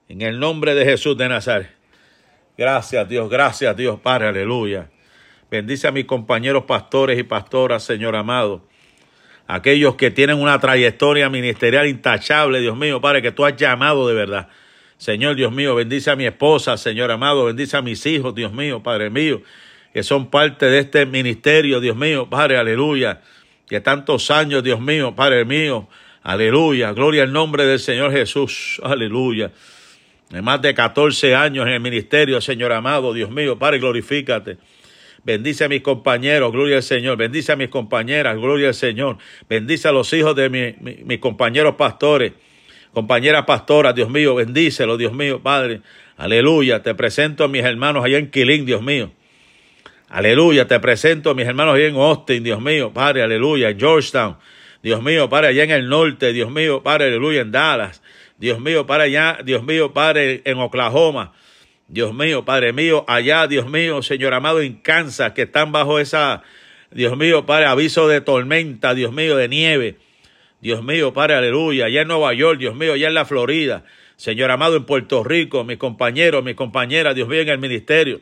En 0.10 0.22
el 0.22 0.40
nombre 0.40 0.76
de 0.76 0.84
Jesús 0.84 1.18
de 1.18 1.30
Nazaret. 1.30 1.70
Gracias 2.58 3.08
Dios, 3.08 3.30
gracias 3.30 3.76
Dios, 3.78 4.00
Padre, 4.00 4.28
aleluya. 4.28 4.90
Bendice 5.50 5.88
a 5.88 5.92
mis 5.92 6.06
compañeros 6.06 6.66
pastores 6.66 7.18
y 7.18 7.24
pastoras, 7.24 7.84
Señor 7.84 8.16
amado. 8.16 8.68
Aquellos 9.48 9.96
que 9.96 10.12
tienen 10.12 10.40
una 10.40 10.60
trayectoria 10.60 11.30
ministerial 11.30 11.88
intachable, 11.88 12.62
Dios 12.62 12.78
mío, 12.78 13.02
Padre, 13.02 13.22
que 13.22 13.32
tú 13.32 13.46
has 13.46 13.56
llamado 13.56 14.08
de 14.08 14.14
verdad. 14.14 14.48
Señor 14.98 15.36
Dios 15.36 15.52
mío, 15.52 15.76
bendice 15.76 16.12
a 16.12 16.16
mi 16.16 16.26
esposa, 16.26 16.78
Señor 16.78 17.12
amado, 17.12 17.46
bendice 17.46 17.76
a 17.76 17.82
mis 17.82 18.06
hijos, 18.06 18.34
Dios 18.34 18.54
mío, 18.54 18.82
Padre 18.82 19.10
mío, 19.10 19.42
que 19.94 20.02
son 20.02 20.30
parte 20.30 20.68
de 20.68 20.80
este 20.80 21.06
ministerio, 21.06 21.80
Dios 21.80 21.98
mío, 21.98 22.30
Padre, 22.30 22.58
aleluya. 22.58 23.22
Que 23.68 23.82
tantos 23.82 24.32
años, 24.32 24.64
Dios 24.64 24.80
mío, 24.80 25.16
Padre 25.16 25.46
mío, 25.46 25.88
aleluya. 26.22 26.94
Gloria 26.94 27.24
al 27.24 27.34
nombre 27.34 27.66
del 27.66 27.80
Señor 27.80 28.12
Jesús, 28.12 28.80
aleluya 28.84 29.52
de 30.34 30.42
más 30.42 30.60
de 30.64 30.74
14 30.74 31.36
años 31.36 31.68
en 31.68 31.74
el 31.74 31.80
ministerio, 31.80 32.42
Señor 32.42 32.72
amado, 32.72 33.14
Dios 33.14 33.30
mío, 33.30 33.60
Padre, 33.60 33.78
glorifícate. 33.78 34.58
Bendice 35.24 35.64
a 35.64 35.70
mis 35.70 35.82
compañeros, 35.82 36.52
gloria 36.52 36.78
al 36.78 36.84
Señor. 36.84 37.18
Bendice 37.18 37.54
a 37.54 37.56
mis 37.56 37.70
compañeras, 37.70 38.36
gloria 38.36 38.70
al 38.70 38.74
Señor. 38.74 39.18
Bendice 39.50 39.88
a 39.88 39.92
los 39.92 40.12
hijos 40.12 40.36
de 40.36 40.50
mis 40.50 41.20
compañeros 41.20 41.76
pastores, 41.76 42.34
compañeras 42.94 43.46
pastoras, 43.46 43.96
Dios 43.96 44.10
mío, 44.10 44.36
bendícelo, 44.36 44.98
Dios 44.98 45.14
mío, 45.14 45.42
Padre. 45.42 45.82
Aleluya. 46.18 46.84
Te 46.84 46.94
presento 46.94 47.46
a 47.46 47.48
mis 47.48 47.64
hermanos 47.64 48.04
allá 48.04 48.18
en 48.18 48.30
Quilín, 48.30 48.66
Dios 48.66 48.82
mío. 48.82 49.12
Aleluya. 50.10 50.68
Te 50.68 50.80
presento 50.80 51.32
a 51.32 51.34
mis 51.34 51.48
hermanos 51.48 51.76
allá 51.76 51.88
en 51.88 51.96
Austin, 51.96 52.44
Dios 52.44 52.62
mío, 52.62 52.92
Padre, 52.94 53.24
aleluya. 53.24 53.74
Georgetown, 53.76 54.38
Dios 54.84 55.02
mío, 55.02 55.28
Padre, 55.30 55.48
allá 55.48 55.64
en 55.64 55.72
el 55.72 55.90
norte, 55.90 56.34
Dios 56.34 56.52
mío, 56.52 56.84
Padre, 56.84 57.06
aleluya, 57.08 57.42
en 57.42 57.52
Dallas. 57.52 58.04
Dios 58.38 58.60
mío, 58.60 58.86
Padre, 58.86 59.06
allá, 59.06 59.40
Dios 59.44 59.64
mío, 59.64 59.94
Padre, 59.94 60.42
en 60.46 60.60
Oklahoma. 60.60 61.34
Dios 61.88 62.14
mío, 62.14 62.46
Padre 62.46 62.74
mío, 62.74 63.04
allá, 63.08 63.48
Dios 63.48 63.70
mío, 63.70 64.02
Señor 64.02 64.34
amado, 64.34 64.62
en 64.62 64.76
Kansas, 64.76 65.34
que 65.34 65.44
están 65.44 65.72
bajo 65.72 66.00
esa, 66.00 66.44
Dios 66.92 67.18
mío, 67.18 67.46
Padre, 67.46 67.66
aviso 67.66 68.08
de 68.08 68.22
tormenta, 68.22 68.94
Dios 68.94 69.12
mío, 69.12 69.36
de 69.36 69.48
nieve. 69.48 69.98
Dios 70.62 70.82
mío, 70.84 71.12
Padre, 71.14 71.36
aleluya, 71.36 71.86
allá 71.88 72.02
en 72.02 72.08
Nueva 72.08 72.34
York, 72.34 72.58
Dios 72.58 72.76
mío, 72.76 72.94
allá 72.94 73.08
en 73.08 73.14
la 73.14 73.26
Florida. 73.26 73.84
Señor 74.16 74.50
amado, 74.52 74.78
en 74.78 74.86
Puerto 74.86 75.24
Rico, 75.24 75.64
mis 75.66 75.78
compañeros, 75.78 76.44
mis 76.44 76.56
compañeras, 76.56 77.16
Dios 77.16 77.28
mío, 77.28 77.42
en 77.42 77.50
el 77.50 77.60
ministerio. 77.60 78.22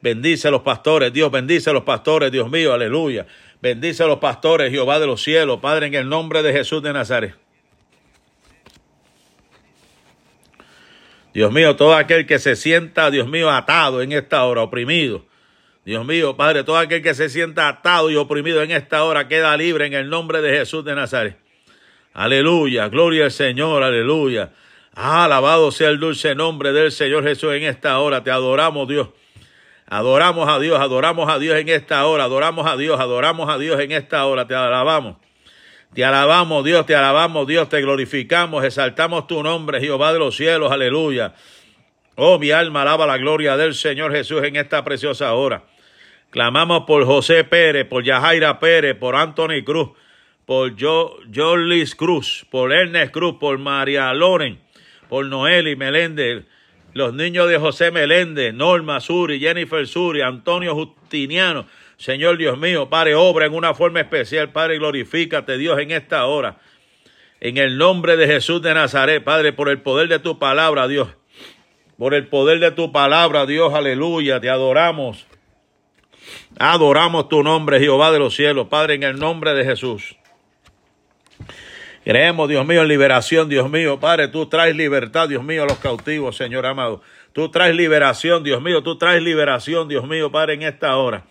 Bendice 0.00 0.48
a 0.48 0.50
los 0.50 0.62
pastores, 0.62 1.12
Dios 1.12 1.30
bendice 1.30 1.70
a 1.70 1.72
los 1.72 1.82
pastores, 1.82 2.32
Dios 2.32 2.50
mío, 2.50 2.72
aleluya. 2.72 3.26
Bendice 3.60 4.02
a 4.02 4.06
los 4.06 4.18
pastores, 4.18 4.70
Jehová 4.70 4.98
de 4.98 5.06
los 5.06 5.22
cielos, 5.22 5.60
Padre, 5.60 5.86
en 5.86 5.94
el 5.94 6.08
nombre 6.08 6.42
de 6.42 6.52
Jesús 6.52 6.82
de 6.82 6.92
Nazaret. 6.92 7.43
Dios 11.34 11.50
mío, 11.50 11.74
todo 11.74 11.96
aquel 11.96 12.26
que 12.26 12.38
se 12.38 12.54
sienta, 12.54 13.10
Dios 13.10 13.26
mío, 13.26 13.50
atado 13.50 14.00
en 14.02 14.12
esta 14.12 14.44
hora, 14.44 14.62
oprimido. 14.62 15.24
Dios 15.84 16.06
mío, 16.06 16.36
Padre, 16.36 16.62
todo 16.62 16.78
aquel 16.78 17.02
que 17.02 17.12
se 17.12 17.28
sienta 17.28 17.68
atado 17.68 18.08
y 18.08 18.14
oprimido 18.14 18.62
en 18.62 18.70
esta 18.70 19.02
hora 19.02 19.26
queda 19.26 19.56
libre 19.56 19.84
en 19.86 19.94
el 19.94 20.08
nombre 20.08 20.40
de 20.40 20.56
Jesús 20.56 20.84
de 20.84 20.94
Nazaret. 20.94 21.36
Aleluya, 22.12 22.88
gloria 22.88 23.24
al 23.24 23.32
Señor, 23.32 23.82
aleluya. 23.82 24.52
alabado 24.94 25.72
sea 25.72 25.88
el 25.88 25.98
dulce 25.98 26.36
nombre 26.36 26.72
del 26.72 26.92
Señor 26.92 27.24
Jesús 27.24 27.52
en 27.52 27.64
esta 27.64 27.98
hora. 27.98 28.22
Te 28.22 28.30
adoramos, 28.30 28.86
Dios. 28.86 29.08
Adoramos 29.86 30.48
a 30.48 30.60
Dios, 30.60 30.80
adoramos 30.80 31.28
a 31.28 31.40
Dios 31.40 31.58
en 31.58 31.68
esta 31.68 32.06
hora, 32.06 32.24
adoramos 32.24 32.64
a 32.66 32.76
Dios, 32.76 33.00
adoramos 33.00 33.50
a 33.50 33.58
Dios 33.58 33.80
en 33.80 33.90
esta 33.90 34.24
hora. 34.26 34.46
Te 34.46 34.54
alabamos. 34.54 35.16
Te 35.94 36.04
alabamos, 36.04 36.64
Dios, 36.64 36.86
te 36.86 36.96
alabamos, 36.96 37.46
Dios, 37.46 37.68
te 37.68 37.80
glorificamos, 37.80 38.64
exaltamos 38.64 39.28
tu 39.28 39.44
nombre, 39.44 39.80
Jehová 39.80 40.12
de 40.12 40.18
los 40.18 40.36
cielos, 40.36 40.72
aleluya. 40.72 41.34
Oh, 42.16 42.36
mi 42.40 42.50
alma 42.50 42.82
alaba 42.82 43.06
la 43.06 43.16
gloria 43.16 43.56
del 43.56 43.74
Señor 43.74 44.10
Jesús 44.10 44.42
en 44.42 44.56
esta 44.56 44.82
preciosa 44.82 45.32
hora. 45.34 45.62
Clamamos 46.30 46.82
por 46.84 47.06
José 47.06 47.44
Pérez, 47.44 47.86
por 47.86 48.02
Yajaira 48.02 48.58
Pérez, 48.58 48.96
por 48.96 49.14
Anthony 49.14 49.62
Cruz, 49.64 49.90
por 50.46 50.74
jo, 50.76 51.16
Jolis 51.32 51.94
Cruz, 51.94 52.44
por 52.50 52.72
Ernest 52.72 53.12
Cruz, 53.12 53.36
por 53.38 53.56
María 53.58 54.12
Loren, 54.14 54.58
por 55.08 55.24
Noeli 55.26 55.76
Meléndez, 55.76 56.44
los 56.92 57.14
niños 57.14 57.48
de 57.48 57.58
José 57.58 57.92
Meléndez, 57.92 58.52
Norma 58.52 58.98
Suri, 58.98 59.38
Jennifer 59.38 59.86
Suri, 59.86 60.22
Antonio 60.22 60.74
Justiniano, 60.74 61.66
Señor 61.96 62.36
Dios 62.36 62.58
mío, 62.58 62.88
Padre, 62.88 63.14
obra 63.14 63.46
en 63.46 63.54
una 63.54 63.74
forma 63.74 64.00
especial, 64.00 64.50
Padre, 64.50 64.78
glorifícate, 64.78 65.56
Dios, 65.58 65.78
en 65.78 65.90
esta 65.90 66.26
hora. 66.26 66.58
En 67.40 67.56
el 67.56 67.78
nombre 67.78 68.16
de 68.16 68.26
Jesús 68.26 68.62
de 68.62 68.74
Nazaret, 68.74 69.22
Padre, 69.22 69.52
por 69.52 69.68
el 69.68 69.80
poder 69.80 70.08
de 70.08 70.18
tu 70.18 70.38
palabra, 70.38 70.88
Dios. 70.88 71.08
Por 71.98 72.14
el 72.14 72.26
poder 72.26 72.58
de 72.58 72.72
tu 72.72 72.90
palabra, 72.90 73.46
Dios, 73.46 73.72
aleluya, 73.74 74.40
te 74.40 74.50
adoramos. 74.50 75.26
Adoramos 76.58 77.28
tu 77.28 77.42
nombre, 77.42 77.78
Jehová 77.78 78.10
de 78.10 78.18
los 78.18 78.34
cielos, 78.34 78.68
Padre, 78.68 78.94
en 78.94 79.02
el 79.02 79.18
nombre 79.18 79.54
de 79.54 79.64
Jesús. 79.64 80.16
Creemos, 82.04 82.48
Dios 82.48 82.66
mío, 82.66 82.82
en 82.82 82.88
liberación, 82.88 83.48
Dios 83.48 83.70
mío. 83.70 83.98
Padre, 83.98 84.28
tú 84.28 84.46
traes 84.46 84.76
libertad, 84.76 85.28
Dios 85.28 85.42
mío, 85.42 85.62
a 85.62 85.66
los 85.66 85.78
cautivos, 85.78 86.36
Señor 86.36 86.66
amado. 86.66 87.00
Tú 87.32 87.50
traes 87.50 87.74
liberación, 87.74 88.44
Dios 88.44 88.60
mío. 88.60 88.82
Tú 88.82 88.98
traes 88.98 89.22
liberación, 89.22 89.88
Dios 89.88 90.06
mío, 90.06 90.30
Padre, 90.30 90.54
en 90.54 90.62
esta 90.62 90.96
hora. 90.96 91.24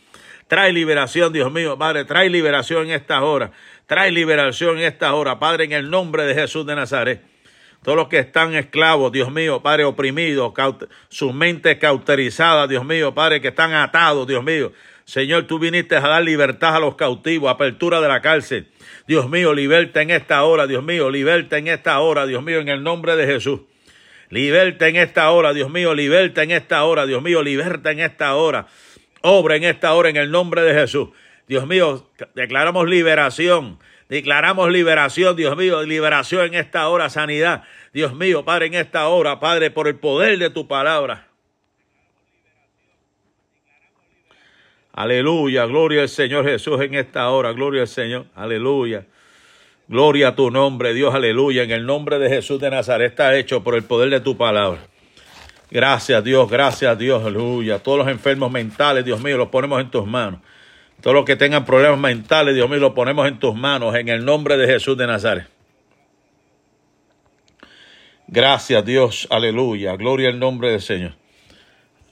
Trae 0.53 0.71
liberación, 0.71 1.33
Dios 1.33 1.51
mío, 1.51 1.79
Padre. 1.79 2.05
Trae 2.05 2.29
liberación 2.29 2.85
en 2.85 2.91
esta 2.91 3.23
hora. 3.23 3.49
Trae 3.87 4.11
liberación 4.11 4.77
en 4.77 4.83
esta 4.83 5.15
hora, 5.15 5.39
Padre, 5.39 5.63
en 5.63 5.71
el 5.71 5.89
nombre 5.89 6.25
de 6.25 6.35
Jesús 6.35 6.63
de 6.67 6.75
Nazaret. 6.75 7.23
Todos 7.81 7.97
los 7.97 8.07
que 8.07 8.19
están 8.19 8.53
esclavos, 8.53 9.11
Dios 9.11 9.31
mío, 9.31 9.63
Padre, 9.63 9.83
oprimidos, 9.83 10.53
sus 11.09 11.33
mentes 11.33 11.79
cauterizadas, 11.79 12.69
Dios 12.69 12.85
mío, 12.85 13.15
Padre, 13.15 13.41
que 13.41 13.47
están 13.47 13.73
atados, 13.73 14.27
Dios 14.27 14.43
mío. 14.43 14.71
Señor, 15.05 15.47
tú 15.47 15.57
viniste 15.57 15.95
a 15.95 16.01
dar 16.01 16.23
libertad 16.23 16.75
a 16.75 16.79
los 16.79 16.93
cautivos, 16.97 17.49
apertura 17.49 17.99
de 17.99 18.09
la 18.09 18.21
cárcel. 18.21 18.67
Dios 19.07 19.27
mío, 19.27 19.55
liberta 19.55 20.03
en 20.03 20.11
esta 20.11 20.43
hora, 20.43 20.67
Dios 20.67 20.83
mío, 20.83 21.09
liberta 21.09 21.57
en 21.57 21.67
esta 21.67 21.99
hora, 21.99 22.27
Dios 22.27 22.43
mío, 22.43 22.59
en 22.59 22.69
el 22.69 22.83
nombre 22.83 23.15
de 23.15 23.25
Jesús. 23.25 23.61
Liberta 24.29 24.87
en 24.87 24.97
esta 24.97 25.31
hora, 25.31 25.51
Dios 25.51 25.71
mío, 25.71 25.95
liberta 25.95 26.43
en 26.43 26.51
esta 26.51 26.83
hora, 26.83 27.07
Dios 27.07 27.23
mío, 27.23 27.41
liberta 27.41 27.89
en 27.89 28.01
esta 28.01 28.35
hora 28.35 28.67
obra 29.23 29.55
en 29.55 29.63
esta 29.63 29.93
hora 29.93 30.09
en 30.09 30.17
el 30.17 30.29
nombre 30.29 30.61
de 30.61 30.73
Jesús. 30.73 31.09
Dios 31.47 31.65
mío, 31.65 32.09
declaramos 32.35 32.87
liberación. 32.87 33.79
Declaramos 34.09 34.69
liberación, 34.69 35.35
Dios 35.35 35.57
mío, 35.57 35.81
liberación 35.83 36.45
en 36.47 36.53
esta 36.55 36.87
hora, 36.89 37.09
sanidad. 37.09 37.63
Dios 37.93 38.13
mío, 38.13 38.45
Padre, 38.45 38.67
en 38.67 38.75
esta 38.75 39.07
hora, 39.07 39.39
Padre, 39.39 39.71
por 39.71 39.87
el 39.87 39.95
poder 39.95 40.37
de 40.37 40.49
tu 40.49 40.67
palabra. 40.67 41.27
Aleluya, 44.91 45.65
gloria 45.65 46.01
al 46.01 46.09
Señor 46.09 46.45
Jesús 46.45 46.79
en 46.81 46.93
esta 46.93 47.27
hora, 47.29 47.51
gloria 47.53 47.81
al 47.81 47.87
Señor, 47.87 48.27
aleluya. 48.35 49.07
Gloria 49.87 50.29
a 50.29 50.35
tu 50.35 50.51
nombre, 50.51 50.93
Dios, 50.93 51.15
aleluya. 51.15 51.63
En 51.63 51.71
el 51.71 51.85
nombre 51.85 52.19
de 52.19 52.29
Jesús 52.29 52.59
de 52.59 52.69
Nazaret 52.69 53.11
está 53.11 53.35
hecho 53.35 53.63
por 53.63 53.73
el 53.73 53.83
poder 53.83 54.09
de 54.09 54.19
tu 54.19 54.37
palabra. 54.37 54.81
Gracias 55.73 56.23
Dios, 56.23 56.47
gracias 56.51 56.95
Dios, 56.99 57.25
aleluya. 57.25 57.79
Todos 57.79 57.97
los 57.97 58.07
enfermos 58.07 58.51
mentales, 58.51 59.03
Dios 59.03 59.19
mío, 59.19 59.37
los 59.37 59.49
ponemos 59.49 59.81
en 59.81 59.89
tus 59.89 60.05
manos. 60.05 60.39
Todos 61.01 61.15
los 61.15 61.25
que 61.25 61.35
tengan 61.35 61.65
problemas 61.65 61.97
mentales, 61.97 62.53
Dios 62.53 62.69
mío, 62.69 62.77
los 62.77 62.93
ponemos 62.93 63.27
en 63.27 63.39
tus 63.39 63.55
manos 63.55 63.95
en 63.95 64.07
el 64.07 64.23
nombre 64.23 64.55
de 64.55 64.67
Jesús 64.67 64.95
de 64.95 65.07
Nazaret. 65.07 65.47
Gracias 68.27 68.85
Dios, 68.85 69.27
aleluya. 69.31 69.95
Gloria 69.95 70.29
al 70.29 70.37
nombre 70.37 70.69
del 70.69 70.79
Señor. 70.81 71.15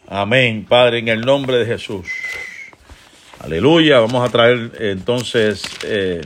Amén, 0.07 0.65
Padre, 0.67 0.97
en 0.97 1.09
el 1.09 1.21
nombre 1.21 1.59
de 1.59 1.67
Jesús. 1.67 2.07
Aleluya. 3.41 3.99
Vamos 3.99 4.27
a 4.27 4.31
traer 4.31 4.71
entonces 4.79 5.61
eh, 5.83 6.21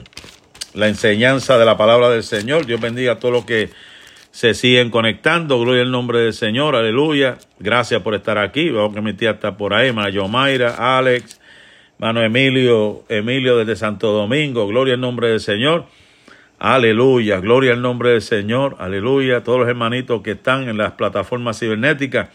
la 0.74 0.88
enseñanza 0.88 1.58
de 1.58 1.66
la 1.66 1.76
palabra 1.76 2.10
del 2.10 2.24
Señor. 2.24 2.66
Dios 2.66 2.80
bendiga 2.80 3.12
a 3.12 3.20
todos 3.20 3.34
los 3.34 3.46
que 3.46 3.72
se 4.36 4.54
siguen 4.54 4.90
conectando. 4.90 5.58
Gloria 5.62 5.84
al 5.84 5.92
nombre 5.92 6.20
del 6.20 6.34
Señor, 6.34 6.76
aleluya. 6.76 7.38
Gracias 7.58 8.02
por 8.02 8.16
estar 8.16 8.38
aquí. 8.38 8.70
Vamos 8.70 8.94
que 8.94 9.00
mi 9.00 9.14
tía 9.14 9.32
está 9.32 9.56
por 9.56 9.74
ahí, 9.74 9.88
hermana 9.88 10.10
Yomaira, 10.10 10.98
Alex, 10.98 11.40
hermano 11.94 12.22
Emilio, 12.22 13.06
Emilio 13.08 13.56
desde 13.56 13.78
Santo 13.78 14.12
Domingo. 14.12 14.68
Gloria 14.68 14.96
al 14.96 15.00
nombre 15.00 15.30
del 15.30 15.40
Señor. 15.40 15.86
Aleluya, 16.60 17.40
gloria 17.40 17.72
al 17.72 17.82
nombre 17.82 18.10
del 18.10 18.22
Señor, 18.22 18.76
aleluya. 18.80 19.42
Todos 19.42 19.60
los 19.60 19.70
hermanitos 19.70 20.22
que 20.22 20.32
están 20.32 20.68
en 20.68 20.78
las 20.78 20.92
plataformas 20.92 21.58
cibernéticas, 21.58 22.28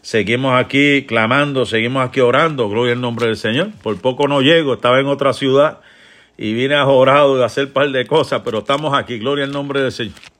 seguimos 0.00 0.58
aquí 0.58 1.04
clamando, 1.04 1.66
seguimos 1.66 2.08
aquí 2.08 2.20
orando, 2.20 2.70
gloria 2.70 2.94
al 2.94 3.02
nombre 3.02 3.26
del 3.26 3.36
Señor. 3.36 3.68
Por 3.82 4.00
poco 4.00 4.28
no 4.28 4.40
llego, 4.40 4.72
estaba 4.72 4.98
en 4.98 5.08
otra 5.08 5.34
ciudad 5.34 5.80
y 6.38 6.54
vine 6.54 6.76
a 6.76 6.86
y 6.86 7.42
a 7.42 7.44
hacer 7.44 7.66
un 7.66 7.72
par 7.72 7.90
de 7.90 8.06
cosas, 8.06 8.40
pero 8.42 8.60
estamos 8.60 8.94
aquí, 8.94 9.18
gloria 9.18 9.44
al 9.44 9.52
nombre 9.52 9.82
del 9.82 9.92
Señor. 9.92 10.33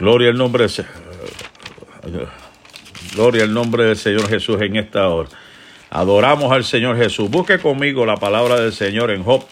Gloria 0.00 0.30
al 0.30 0.38
nombre 0.38 0.66
del 0.66 2.26
Gloria 3.14 3.42
al 3.42 3.52
nombre 3.52 3.84
del 3.84 3.96
Señor 3.96 4.30
Jesús 4.30 4.58
en 4.62 4.76
esta 4.76 5.06
hora. 5.08 5.28
Adoramos 5.90 6.50
al 6.52 6.64
Señor 6.64 6.96
Jesús. 6.96 7.28
Busque 7.28 7.58
conmigo 7.58 8.06
la 8.06 8.16
palabra 8.16 8.58
del 8.58 8.72
Señor 8.72 9.10
en 9.10 9.22
Job. 9.22 9.44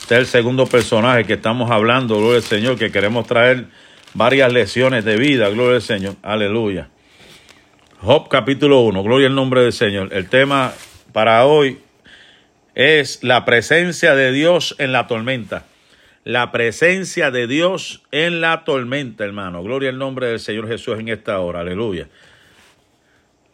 Este 0.00 0.14
es 0.14 0.20
el 0.20 0.26
segundo 0.26 0.66
personaje 0.66 1.24
que 1.24 1.32
estamos 1.32 1.72
hablando, 1.72 2.18
gloria 2.18 2.36
al 2.36 2.44
Señor, 2.44 2.78
que 2.78 2.92
queremos 2.92 3.26
traer 3.26 3.66
varias 4.14 4.52
lecciones 4.52 5.04
de 5.04 5.16
vida, 5.16 5.48
gloria 5.48 5.74
al 5.76 5.82
Señor. 5.82 6.14
Aleluya. 6.22 6.88
Job 8.00 8.28
capítulo 8.28 8.82
1, 8.82 9.02
gloria 9.02 9.26
al 9.26 9.34
nombre 9.34 9.62
del 9.62 9.72
Señor. 9.72 10.12
El 10.12 10.28
tema 10.28 10.72
para 11.12 11.46
hoy 11.46 11.80
es 12.76 13.24
la 13.24 13.44
presencia 13.44 14.14
de 14.14 14.30
Dios 14.30 14.76
en 14.78 14.92
la 14.92 15.08
tormenta 15.08 15.64
la 16.24 16.52
presencia 16.52 17.30
de 17.30 17.46
Dios 17.46 18.02
en 18.12 18.40
la 18.40 18.64
tormenta, 18.64 19.24
hermano. 19.24 19.62
Gloria 19.62 19.90
al 19.90 19.98
nombre 19.98 20.28
del 20.28 20.40
Señor 20.40 20.68
Jesús 20.68 20.98
en 20.98 21.08
esta 21.08 21.40
hora. 21.40 21.60
Aleluya. 21.60 22.08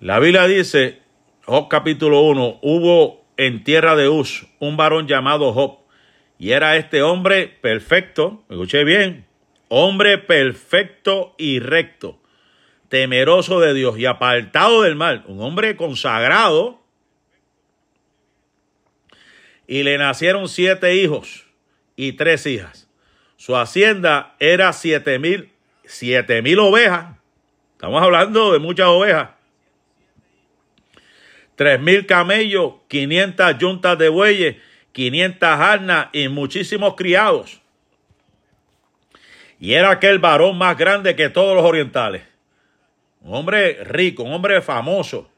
La 0.01 0.19
Biblia 0.19 0.47
dice, 0.47 1.01
Job 1.45 1.69
capítulo 1.69 2.21
1, 2.21 2.61
hubo 2.63 3.25
en 3.37 3.65
tierra 3.65 3.97
de 3.97 4.09
Uz 4.09 4.47
un 4.59 4.77
varón 4.77 5.09
llamado 5.09 5.53
Job. 5.53 5.79
Y 6.39 6.53
era 6.53 6.77
este 6.77 7.03
hombre 7.03 7.49
perfecto, 7.49 8.45
me 8.49 8.57
escuché 8.57 8.85
bien, 8.85 9.27
hombre 9.69 10.19
perfecto 10.19 11.35
y 11.37 11.59
recto, 11.59 12.21
temeroso 12.89 13.59
de 13.59 13.75
Dios 13.75 13.99
y 13.99 14.07
apartado 14.07 14.83
del 14.83 14.95
mal, 14.95 15.25
un 15.27 15.41
hombre 15.41 15.75
consagrado. 15.75 16.81
Y 19.67 19.83
le 19.83 19.99
nacieron 19.99 20.49
siete 20.49 20.95
hijos 20.95 21.48
y 21.99 22.13
tres 22.13 22.47
hijas. 22.47 22.89
Su 23.37 23.57
hacienda 23.57 24.37
era 24.39 24.73
siete 24.73 25.19
mil, 25.19 25.51
siete 25.85 26.41
mil 26.43 26.61
ovejas. 26.61 27.17
Estamos 27.73 28.01
hablando 28.01 28.53
de 28.53 28.61
muchas 28.61 28.87
ovejas. 28.87 29.31
Tres 31.57 31.81
mil 31.81 32.07
camellos, 32.07 32.75
quinientas 32.87 33.59
yuntas 33.59 33.99
de 33.99 34.09
bueyes, 34.11 34.57
quinientas 34.93 35.59
arnas 35.59 36.07
y 36.13 36.29
muchísimos 36.29 36.95
criados. 36.95 37.61
Y 39.59 39.73
era 39.75 39.91
aquel 39.91 40.21
varón 40.21 40.57
más 40.57 40.79
grande 40.79 41.17
que 41.17 41.29
todos 41.29 41.57
los 41.57 41.65
orientales. 41.65 42.23
Un 43.23 43.35
hombre 43.35 43.83
rico, 43.83 44.23
un 44.23 44.33
hombre 44.35 44.63
famoso. 44.63 45.29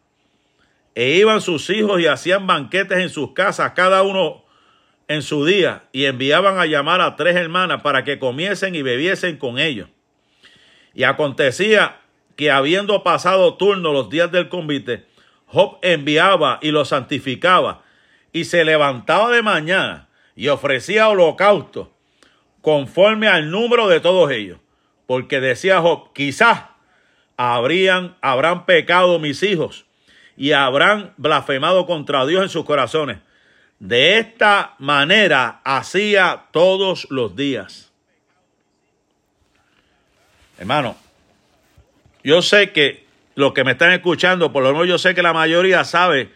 E 0.95 1.13
iban 1.13 1.41
sus 1.41 1.71
hijos 1.71 1.99
y 2.03 2.07
hacían 2.07 2.47
banquetes 2.47 2.99
en 2.99 3.09
sus 3.09 3.33
casas, 3.33 3.73
cada 3.73 4.03
uno 4.03 4.45
en 5.11 5.23
su 5.23 5.45
día 5.45 5.83
y 5.91 6.05
enviaban 6.05 6.61
a 6.61 6.67
llamar 6.67 7.01
a 7.01 7.17
tres 7.17 7.35
hermanas 7.35 7.83
para 7.83 8.05
que 8.05 8.21
comiesen 8.21 8.77
y 8.77 8.83
bebiesen 8.83 9.39
con 9.39 9.59
ellos. 9.59 9.89
Y 10.95 11.03
acontecía 11.03 11.97
que 12.37 12.53
habiendo 12.53 13.03
pasado 13.03 13.55
turno 13.55 13.93
los 13.93 14.09
días 14.09 14.31
del 14.31 14.49
convite, 14.49 15.07
Job 15.47 15.79
enviaba 15.83 16.61
y 16.63 16.71
lo 16.71 16.85
santificaba 16.85 17.83
y 18.33 18.45
se 18.45 18.65
levantaba 18.65 19.33
de 19.33 19.43
mañana 19.43 20.09
y 20.37 20.47
ofrecía 20.47 21.09
holocausto 21.09 21.93
conforme 22.61 23.27
al 23.27 23.51
número 23.51 23.89
de 23.89 23.99
todos 23.99 24.31
ellos. 24.31 24.61
Porque 25.09 25.41
decía 25.41 25.81
Job, 25.81 26.13
quizás 26.13 26.67
habrían, 27.37 28.17
habrán 28.21 28.65
pecado 28.65 29.19
mis 29.19 29.43
hijos 29.43 29.87
y 30.37 30.53
habrán 30.53 31.15
blasfemado 31.17 31.85
contra 31.87 32.25
Dios 32.27 32.45
en 32.45 32.49
sus 32.49 32.65
corazones. 32.65 33.19
De 33.81 34.19
esta 34.19 34.75
manera 34.79 35.63
hacía 35.65 36.45
todos 36.53 37.07
los 37.11 37.35
días. 37.35 37.91
Hermano, 40.59 40.99
yo 42.23 42.43
sé 42.43 42.73
que 42.73 43.07
los 43.35 43.55
que 43.55 43.65
me 43.65 43.73
están 43.73 43.93
escuchando, 43.93 44.53
por 44.53 44.63
lo 44.63 44.73
menos 44.73 44.87
yo 44.87 44.99
sé 44.99 45.15
que 45.15 45.23
la 45.23 45.33
mayoría 45.33 45.85
sabe 45.85 46.31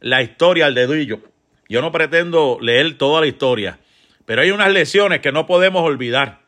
la 0.00 0.22
historia 0.22 0.64
al 0.64 0.74
dedillo. 0.74 1.20
Yo 1.68 1.82
no 1.82 1.92
pretendo 1.92 2.56
leer 2.62 2.96
toda 2.96 3.20
la 3.20 3.26
historia, 3.26 3.78
pero 4.24 4.40
hay 4.40 4.50
unas 4.50 4.72
lecciones 4.72 5.20
que 5.20 5.30
no 5.30 5.46
podemos 5.46 5.82
olvidar. 5.82 6.40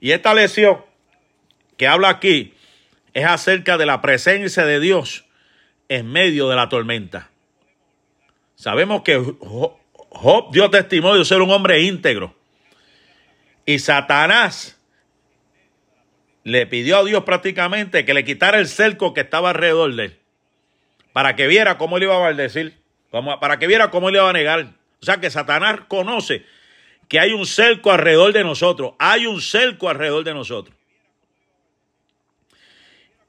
Y 0.00 0.10
esta 0.10 0.34
lección 0.34 0.78
que 1.76 1.86
habla 1.86 2.08
aquí 2.08 2.54
es 3.12 3.24
acerca 3.24 3.78
de 3.78 3.86
la 3.86 4.02
presencia 4.02 4.66
de 4.66 4.80
Dios 4.80 5.26
en 5.88 6.10
medio 6.10 6.48
de 6.48 6.56
la 6.56 6.68
tormenta. 6.68 7.30
Sabemos 8.64 9.02
que 9.02 9.18
Job 9.18 10.50
dio 10.50 10.70
testimonio 10.70 11.18
de 11.18 11.26
ser 11.26 11.42
un 11.42 11.50
hombre 11.50 11.82
íntegro. 11.82 12.34
Y 13.66 13.78
Satanás 13.78 14.80
le 16.44 16.66
pidió 16.66 16.96
a 16.96 17.04
Dios 17.04 17.24
prácticamente 17.24 18.06
que 18.06 18.14
le 18.14 18.24
quitara 18.24 18.58
el 18.58 18.66
cerco 18.66 19.12
que 19.12 19.20
estaba 19.20 19.50
alrededor 19.50 19.94
de 19.94 20.04
él. 20.06 20.18
Para 21.12 21.36
que 21.36 21.46
viera 21.46 21.76
cómo 21.76 21.98
él 21.98 22.04
iba 22.04 22.16
a 22.16 22.20
maldecir. 22.20 22.80
Para 23.38 23.58
que 23.58 23.66
viera 23.66 23.90
cómo 23.90 24.08
él 24.08 24.14
iba 24.14 24.30
a 24.30 24.32
negar. 24.32 24.72
O 25.02 25.04
sea 25.04 25.18
que 25.18 25.28
Satanás 25.28 25.80
conoce 25.86 26.46
que 27.06 27.20
hay 27.20 27.34
un 27.34 27.44
cerco 27.44 27.92
alrededor 27.92 28.32
de 28.32 28.44
nosotros. 28.44 28.94
Hay 28.98 29.26
un 29.26 29.42
cerco 29.42 29.90
alrededor 29.90 30.24
de 30.24 30.32
nosotros. 30.32 30.74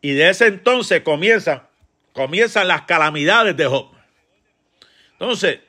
Y 0.02 0.14
de 0.14 0.30
ese 0.30 0.48
entonces 0.48 1.02
comienzan, 1.02 1.64
comienzan 2.14 2.70
las 2.70 2.84
calamidades 2.84 3.58
de 3.58 3.66
Job. 3.66 3.95
Entonces, 5.26 5.60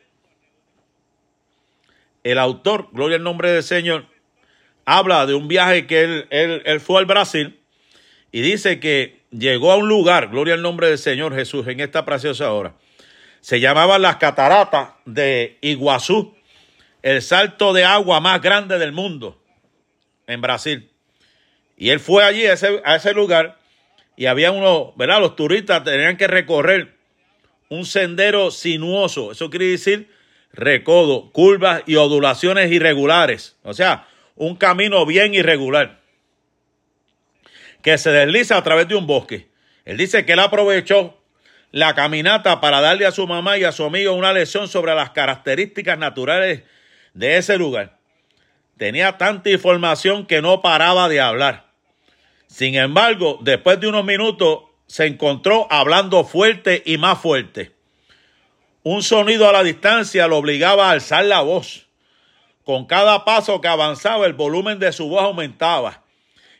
el 2.25 2.37
autor, 2.37 2.91
gloria 2.93 3.17
al 3.17 3.23
nombre 3.23 3.51
del 3.51 3.63
Señor, 3.63 4.05
habla 4.85 5.25
de 5.25 5.33
un 5.33 5.49
viaje 5.49 5.87
que 5.87 6.03
él, 6.03 6.27
él, 6.31 6.79
fue 6.79 6.99
al 6.99 7.07
Brasil 7.07 7.59
y 8.33 8.43
dice 8.43 8.81
que 8.81 9.23
llegó 9.31 9.73
a 9.73 9.77
un 9.77 9.89
lugar, 9.89 10.29
gloria 10.29 10.53
al 10.53 10.61
nombre 10.61 10.89
del 10.89 10.99
Señor 10.99 11.35
Jesús, 11.35 11.67
en 11.69 11.81
esta 11.81 12.05
preciosa 12.05 12.53
hora. 12.53 12.75
Se 13.41 13.59
llamaban 13.59 14.03
las 14.03 14.17
cataratas 14.17 14.91
de 15.07 15.57
Iguazú, 15.63 16.37
el 17.01 17.23
salto 17.23 17.73
de 17.73 17.85
agua 17.85 18.21
más 18.21 18.43
grande 18.43 18.79
del 18.79 18.93
mundo 18.93 19.43
en 20.27 20.43
Brasil. 20.43 20.91
Y 21.79 21.89
él 21.89 22.01
fue 22.01 22.25
allí 22.25 22.45
a 22.45 22.53
ese, 22.53 22.83
a 22.85 22.97
ese 22.97 23.15
lugar 23.15 23.57
y 24.17 24.27
había 24.27 24.53
uno, 24.53 24.93
¿verdad? 24.99 25.19
Los 25.19 25.35
turistas 25.35 25.83
tenían 25.83 26.19
que 26.19 26.27
recorrer 26.27 26.96
un 27.69 27.85
sendero 27.85 28.51
sinuoso. 28.51 29.33
Eso 29.33 29.51
quiere 29.51 29.67
decir 29.67 30.11
recodo, 30.53 31.31
curvas 31.33 31.83
y 31.87 31.97
ondulaciones 31.97 32.71
irregulares. 32.73 33.57
O 33.63 33.75
sea, 33.75 34.09
un 34.35 34.57
camino 34.57 35.05
bien 35.07 35.35
irregular 35.35 36.01
que 37.83 37.99
se 37.99 38.11
desliza 38.11 38.57
a 38.57 38.63
través 38.65 38.89
de 38.89 38.97
un 38.97 39.07
bosque. 39.07 39.49
Él 39.85 39.97
dice 39.97 40.27
que 40.27 40.33
él 40.33 40.41
aprovechó 40.41 41.21
la 41.71 41.95
caminata 41.95 42.61
para 42.61 42.81
darle 42.81 43.07
a 43.07 43.13
su 43.13 43.27
mamá 43.27 43.59
y 43.59 43.65
a 43.65 43.71
su 43.71 43.85
amigo 43.85 44.13
una 44.13 44.33
lección 44.33 44.67
sobre 44.67 44.95
las 44.95 45.11
características 45.11 45.99
naturales 45.99 46.63
de 47.15 47.37
ese 47.37 47.57
lugar. 47.59 47.97
Tenía 48.77 49.19
tanta 49.19 49.51
información 49.51 50.27
que 50.27 50.43
no 50.43 50.63
paraba 50.63 51.09
de 51.09 51.21
hablar. 51.21 51.67
Sin 52.47 52.75
embargo, 52.75 53.39
después 53.43 53.79
de 53.79 53.89
unos 53.89 54.05
minutos 54.05 54.65
se 54.87 55.07
encontró 55.07 55.67
hablando 55.71 56.25
fuerte 56.25 56.83
y 56.85 56.99
más 56.99 57.21
fuerte. 57.21 57.73
Un 58.83 59.03
sonido 59.03 59.49
a 59.49 59.53
la 59.53 59.65
distancia 59.65 60.29
lo 60.29 60.37
obligaba 60.37 60.89
a 60.89 60.93
alzar 60.93 61.25
la 61.25 61.41
voz. 61.41 61.87
Con 62.65 62.87
cada 62.87 63.25
paso 63.25 63.61
que 63.61 63.69
avanzaba 63.69 64.27
el 64.27 64.33
volumen 64.33 64.79
de 64.79 64.93
su 64.93 65.09
voz 65.09 65.23
aumentaba 65.23 66.05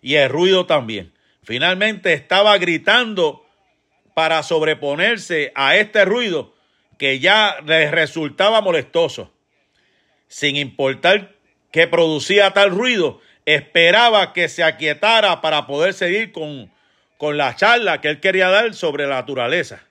y 0.03 0.15
el 0.15 0.29
ruido 0.29 0.67
también. 0.67 1.13
Finalmente 1.43 2.13
estaba 2.13 2.59
gritando 2.59 3.45
para 4.15 4.43
sobreponerse 4.43 5.53
a 5.55 5.77
este 5.77 6.05
ruido 6.05 6.55
que 6.99 7.21
ya 7.21 7.57
le 7.65 7.91
resultaba 7.91 8.61
molestoso. 8.61 9.33
Sin 10.29 10.57
importar 10.57 11.35
que 11.71 11.87
producía 11.87 12.53
tal 12.53 12.71
ruido, 12.71 13.21
esperaba 13.45 14.33
que 14.33 14.49
se 14.49 14.65
aquietara 14.65 15.41
para 15.41 15.67
poder 15.67 15.95
seguir 15.95 16.33
con, 16.33 16.73
con 17.19 17.37
la 17.37 17.57
charla 17.57 18.01
que 18.01 18.09
él 18.09 18.21
quería 18.21 18.49
dar 18.49 18.75
sobre 18.75 19.07
la 19.07 19.17
naturaleza. 19.17 19.83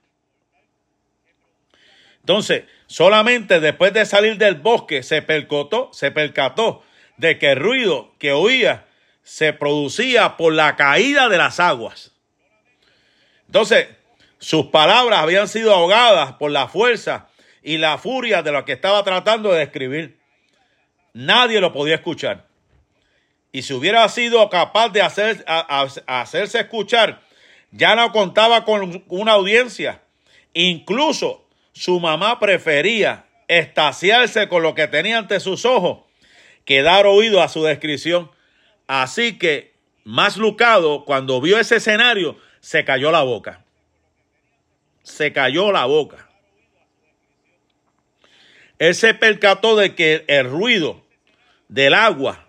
Entonces, 2.19 2.63
solamente 2.87 3.59
después 3.59 3.93
de 3.93 4.05
salir 4.05 4.37
del 4.37 4.55
bosque 4.55 5.03
se 5.03 5.21
percató, 5.21 5.91
se 5.93 6.11
percató 6.11 6.83
de 7.17 7.37
que 7.37 7.51
el 7.51 7.59
ruido 7.59 8.13
que 8.19 8.31
oía 8.31 8.85
se 9.23 9.53
producía 9.53 10.37
por 10.37 10.53
la 10.53 10.75
caída 10.75 11.29
de 11.29 11.37
las 11.37 11.59
aguas. 11.59 12.11
Entonces, 13.47 13.87
sus 14.39 14.67
palabras 14.67 15.19
habían 15.19 15.47
sido 15.47 15.73
ahogadas 15.73 16.33
por 16.33 16.51
la 16.51 16.67
fuerza 16.67 17.29
y 17.63 17.77
la 17.77 17.97
furia 17.97 18.43
de 18.43 18.51
lo 18.51 18.65
que 18.65 18.73
estaba 18.73 19.03
tratando 19.03 19.51
de 19.51 19.59
describir. 19.59 20.19
Nadie 21.13 21.61
lo 21.61 21.71
podía 21.71 21.95
escuchar 21.95 22.45
y 23.55 23.61
si 23.61 23.73
hubiera 23.73 24.09
sido 24.09 24.49
capaz 24.49 24.89
de 24.89 25.01
hacer, 25.01 25.45
hacerse 25.47 26.59
escuchar, 26.59 27.21
ya 27.71 27.95
no 27.95 28.11
contaba 28.11 28.65
con 28.65 29.05
una 29.07 29.31
audiencia. 29.31 30.01
Incluso 30.53 31.47
su 31.71 32.01
mamá 32.01 32.37
prefería 32.37 33.27
estaciarse 33.47 34.49
con 34.49 34.61
lo 34.61 34.75
que 34.75 34.89
tenía 34.89 35.19
ante 35.19 35.39
sus 35.39 35.63
ojos 35.63 35.99
que 36.65 36.81
dar 36.81 37.05
oído 37.05 37.41
a 37.41 37.47
su 37.47 37.63
descripción. 37.63 38.29
Así 38.87 39.37
que, 39.37 39.71
más 40.03 40.35
lucado, 40.35 41.05
cuando 41.05 41.39
vio 41.39 41.57
ese 41.57 41.77
escenario, 41.77 42.37
se 42.59 42.83
cayó 42.83 43.09
la 43.09 43.21
boca. 43.23 43.63
Se 45.01 45.31
cayó 45.31 45.71
la 45.71 45.85
boca. 45.85 46.27
Él 48.79 48.93
se 48.95 49.13
percató 49.13 49.77
de 49.77 49.95
que 49.95 50.25
el 50.27 50.49
ruido 50.49 51.05
del 51.69 51.93
agua 51.93 52.44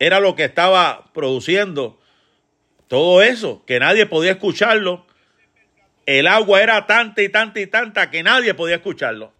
era 0.00 0.18
lo 0.18 0.34
que 0.34 0.44
estaba 0.44 1.04
produciendo 1.12 2.00
todo 2.88 3.22
eso, 3.22 3.62
que 3.66 3.78
nadie 3.78 4.06
podía 4.06 4.32
escucharlo. 4.32 5.06
El 6.06 6.26
agua 6.26 6.62
era 6.62 6.86
tanta 6.86 7.22
y 7.22 7.28
tanta 7.28 7.60
y 7.60 7.66
tanta 7.66 8.10
que 8.10 8.22
nadie 8.22 8.54
podía 8.54 8.76
escucharlo. 8.76 9.32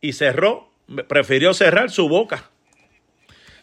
Y 0.00 0.12
cerró, 0.12 0.70
prefirió 1.08 1.54
cerrar 1.54 1.90
su 1.90 2.08
boca. 2.08 2.50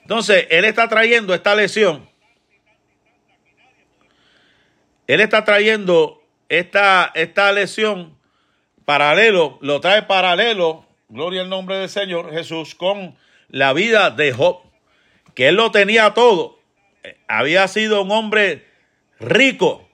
Entonces, 0.02 0.48
él 0.50 0.66
está 0.66 0.90
trayendo 0.90 1.34
esta 1.34 1.56
lesión. 1.56 2.10
Él 5.06 5.22
está 5.22 5.46
trayendo 5.46 6.24
esta, 6.50 7.12
esta 7.14 7.52
lesión 7.52 8.18
paralelo, 8.84 9.60
lo 9.62 9.80
trae 9.80 10.02
paralelo, 10.04 10.86
gloria 11.08 11.42
al 11.42 11.50
nombre 11.50 11.78
del 11.78 11.90
Señor 11.90 12.34
Jesús, 12.34 12.74
con 12.74 13.16
la 13.50 13.74
vida 13.74 14.10
de 14.10 14.34
Job 14.34 14.63
que 15.34 15.48
él 15.48 15.56
lo 15.56 15.72
tenía 15.72 16.14
todo, 16.14 16.60
había 17.28 17.68
sido 17.68 18.02
un 18.04 18.12
hombre 18.12 18.66
rico 19.20 19.88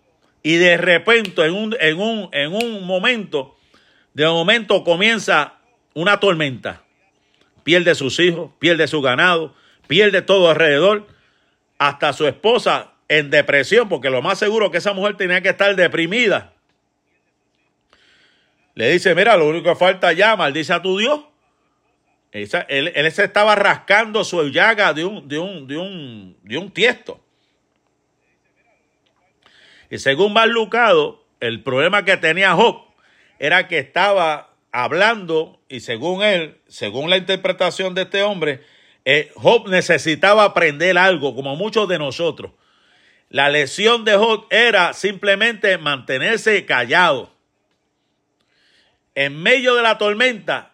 y 0.43 0.56
de 0.56 0.78
repente 0.78 1.45
en 1.45 1.54
un, 1.54 1.75
en 1.80 1.99
un, 1.99 2.30
en 2.32 2.54
un 2.54 2.86
momento, 2.86 3.58
de 4.13 4.25
momento 4.25 4.84
comienza 4.84 5.56
una 5.93 6.19
tormenta. 6.19 6.84
Pierde 7.63 7.93
sus 7.95 8.19
hijos, 8.19 8.52
pierde 8.60 8.88
su 8.88 9.02
ganado, 9.02 9.54
pierde 9.88 10.21
todo 10.21 10.49
alrededor, 10.49 11.08
hasta 11.78 12.13
su 12.13 12.28
esposa 12.28 12.93
en 13.08 13.30
depresión, 13.30 13.89
porque 13.89 14.10
lo 14.10 14.21
más 14.21 14.39
seguro 14.39 14.71
que 14.71 14.78
esa 14.78 14.93
mujer 14.93 15.17
tenía 15.17 15.41
que 15.41 15.49
estar 15.49 15.75
deprimida. 15.75 16.54
Le 18.75 18.91
dice, 18.91 19.15
mira, 19.15 19.36
lo 19.36 19.47
único 19.47 19.69
que 19.69 19.75
falta 19.75 20.13
ya, 20.13 20.36
maldice 20.36 20.73
a 20.73 20.82
tu 20.82 20.97
Dios 20.97 21.21
él, 22.31 23.11
se 23.11 23.23
estaba 23.23 23.55
rascando 23.55 24.23
su 24.23 24.43
llaga 24.49 24.93
de 24.93 25.05
un, 25.05 25.27
de 25.27 25.39
un, 25.39 25.67
de 25.67 25.77
un, 25.77 26.37
de 26.43 26.57
un 26.57 26.71
tiesto. 26.71 27.23
Y 29.89 29.97
según 29.97 30.35
Lucado, 30.49 31.23
el 31.39 31.63
problema 31.63 32.05
que 32.05 32.17
tenía 32.17 32.53
Job 32.53 32.83
era 33.39 33.67
que 33.67 33.79
estaba 33.79 34.53
hablando, 34.71 35.59
y 35.67 35.79
según 35.79 36.21
él, 36.21 36.59
según 36.67 37.09
la 37.09 37.17
interpretación 37.17 37.95
de 37.95 38.03
este 38.03 38.21
hombre, 38.21 38.61
eh, 39.05 39.31
Job 39.35 39.67
necesitaba 39.69 40.43
aprender 40.43 40.97
algo, 40.97 41.33
como 41.33 41.55
muchos 41.55 41.87
de 41.87 41.97
nosotros. 41.97 42.51
La 43.29 43.49
lección 43.49 44.05
de 44.05 44.15
Job 44.15 44.45
era 44.51 44.93
simplemente 44.93 45.77
mantenerse 45.77 46.65
callado. 46.65 47.31
En 49.15 49.41
medio 49.41 49.75
de 49.75 49.83
la 49.83 49.97
tormenta, 49.97 50.68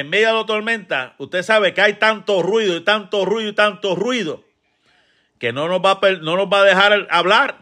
en 0.00 0.10
medio 0.10 0.26
de 0.26 0.34
la 0.34 0.46
tormenta, 0.46 1.14
usted 1.18 1.44
sabe 1.44 1.72
que 1.72 1.80
hay 1.80 1.94
tanto 1.94 2.42
ruido 2.42 2.76
y 2.76 2.80
tanto 2.80 3.24
ruido 3.24 3.50
y 3.50 3.54
tanto 3.54 3.94
ruido 3.94 4.42
que 5.38 5.52
no 5.52 5.68
nos 5.68 5.80
va 5.80 6.00
a, 6.02 6.10
no 6.20 6.36
nos 6.36 6.48
va 6.48 6.62
a 6.62 6.64
dejar 6.64 7.06
hablar. 7.10 7.58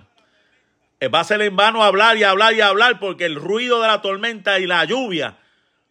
Eh, 1.00 1.08
va 1.08 1.20
a 1.20 1.24
ser 1.24 1.42
en 1.42 1.54
vano 1.56 1.82
hablar 1.82 2.16
y 2.16 2.22
hablar 2.22 2.54
y 2.54 2.62
hablar 2.62 2.98
porque 3.00 3.26
el 3.26 3.34
ruido 3.34 3.82
de 3.82 3.88
la 3.88 4.00
tormenta 4.00 4.58
y 4.60 4.66
la 4.66 4.82
lluvia 4.86 5.36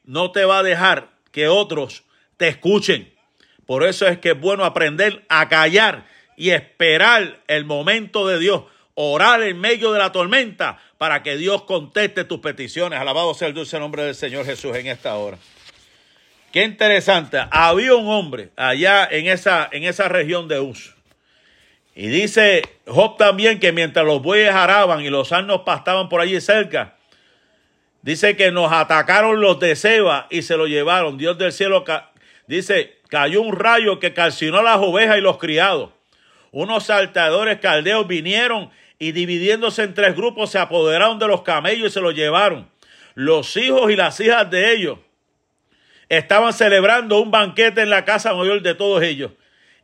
no 0.03 0.31
te 0.31 0.43
va 0.43 0.59
a 0.59 0.63
dejar 0.63 1.09
que 1.31 1.47
otros 1.47 2.05
te 2.37 2.47
escuchen. 2.47 3.13
Por 3.67 3.83
eso 3.83 4.07
es 4.07 4.17
que 4.17 4.31
es 4.31 4.39
bueno 4.39 4.65
aprender 4.65 5.23
a 5.29 5.47
callar 5.47 6.07
y 6.37 6.49
esperar 6.49 7.43
el 7.45 7.65
momento 7.65 8.25
de 8.25 8.39
Dios. 8.39 8.63
Orar 8.95 9.43
en 9.43 9.59
medio 9.59 9.91
de 9.91 9.99
la 9.99 10.11
tormenta 10.11 10.79
para 10.97 11.21
que 11.21 11.37
Dios 11.37 11.65
conteste 11.65 12.23
tus 12.23 12.39
peticiones. 12.39 12.99
Alabado 12.99 13.35
sea 13.35 13.47
el 13.47 13.53
dulce 13.53 13.79
nombre 13.79 14.01
del 14.03 14.15
Señor 14.15 14.43
Jesús 14.43 14.75
en 14.75 14.87
esta 14.87 15.15
hora. 15.17 15.37
Qué 16.51 16.65
interesante. 16.65 17.39
Había 17.49 17.95
un 17.95 18.09
hombre 18.09 18.49
allá 18.57 19.07
en 19.09 19.27
esa, 19.27 19.69
en 19.71 19.83
esa 19.83 20.09
región 20.09 20.49
de 20.49 20.59
Uz. 20.59 20.93
Y 21.95 22.07
dice 22.07 22.61
Job 22.87 23.17
también 23.17 23.59
que 23.59 23.71
mientras 23.71 24.05
los 24.05 24.21
bueyes 24.21 24.51
araban 24.51 25.01
y 25.01 25.09
los 25.09 25.31
asnos 25.31 25.61
pastaban 25.61 26.09
por 26.09 26.19
allí 26.19 26.39
cerca, 26.41 26.97
dice 28.01 28.35
que 28.35 28.51
nos 28.51 28.71
atacaron 28.71 29.39
los 29.39 29.59
de 29.59 29.75
Seba 29.75 30.27
y 30.29 30.41
se 30.41 30.57
lo 30.57 30.67
llevaron. 30.67 31.17
Dios 31.17 31.37
del 31.37 31.53
cielo 31.53 31.85
dice, 32.47 32.97
cayó 33.07 33.41
un 33.41 33.55
rayo 33.55 33.99
que 33.99 34.13
calcinó 34.13 34.61
las 34.61 34.77
ovejas 34.77 35.17
y 35.17 35.21
los 35.21 35.37
criados. 35.37 35.91
Unos 36.51 36.85
saltadores 36.85 37.59
caldeos 37.59 38.07
vinieron 38.07 38.71
y 38.99 39.13
dividiéndose 39.13 39.83
en 39.83 39.93
tres 39.93 40.17
grupos 40.17 40.51
se 40.51 40.59
apoderaron 40.59 41.17
de 41.17 41.27
los 41.27 41.43
camellos 41.43 41.87
y 41.87 41.93
se 41.93 42.01
los 42.01 42.13
llevaron. 42.13 42.69
Los 43.13 43.55
hijos 43.55 43.89
y 43.89 43.95
las 43.95 44.19
hijas 44.19 44.49
de 44.49 44.73
ellos 44.73 44.99
estaban 46.17 46.51
celebrando 46.51 47.21
un 47.21 47.31
banquete 47.31 47.81
en 47.81 47.89
la 47.89 48.03
casa 48.03 48.33
mayor 48.33 48.61
de 48.61 48.75
todos 48.75 49.01
ellos. 49.01 49.31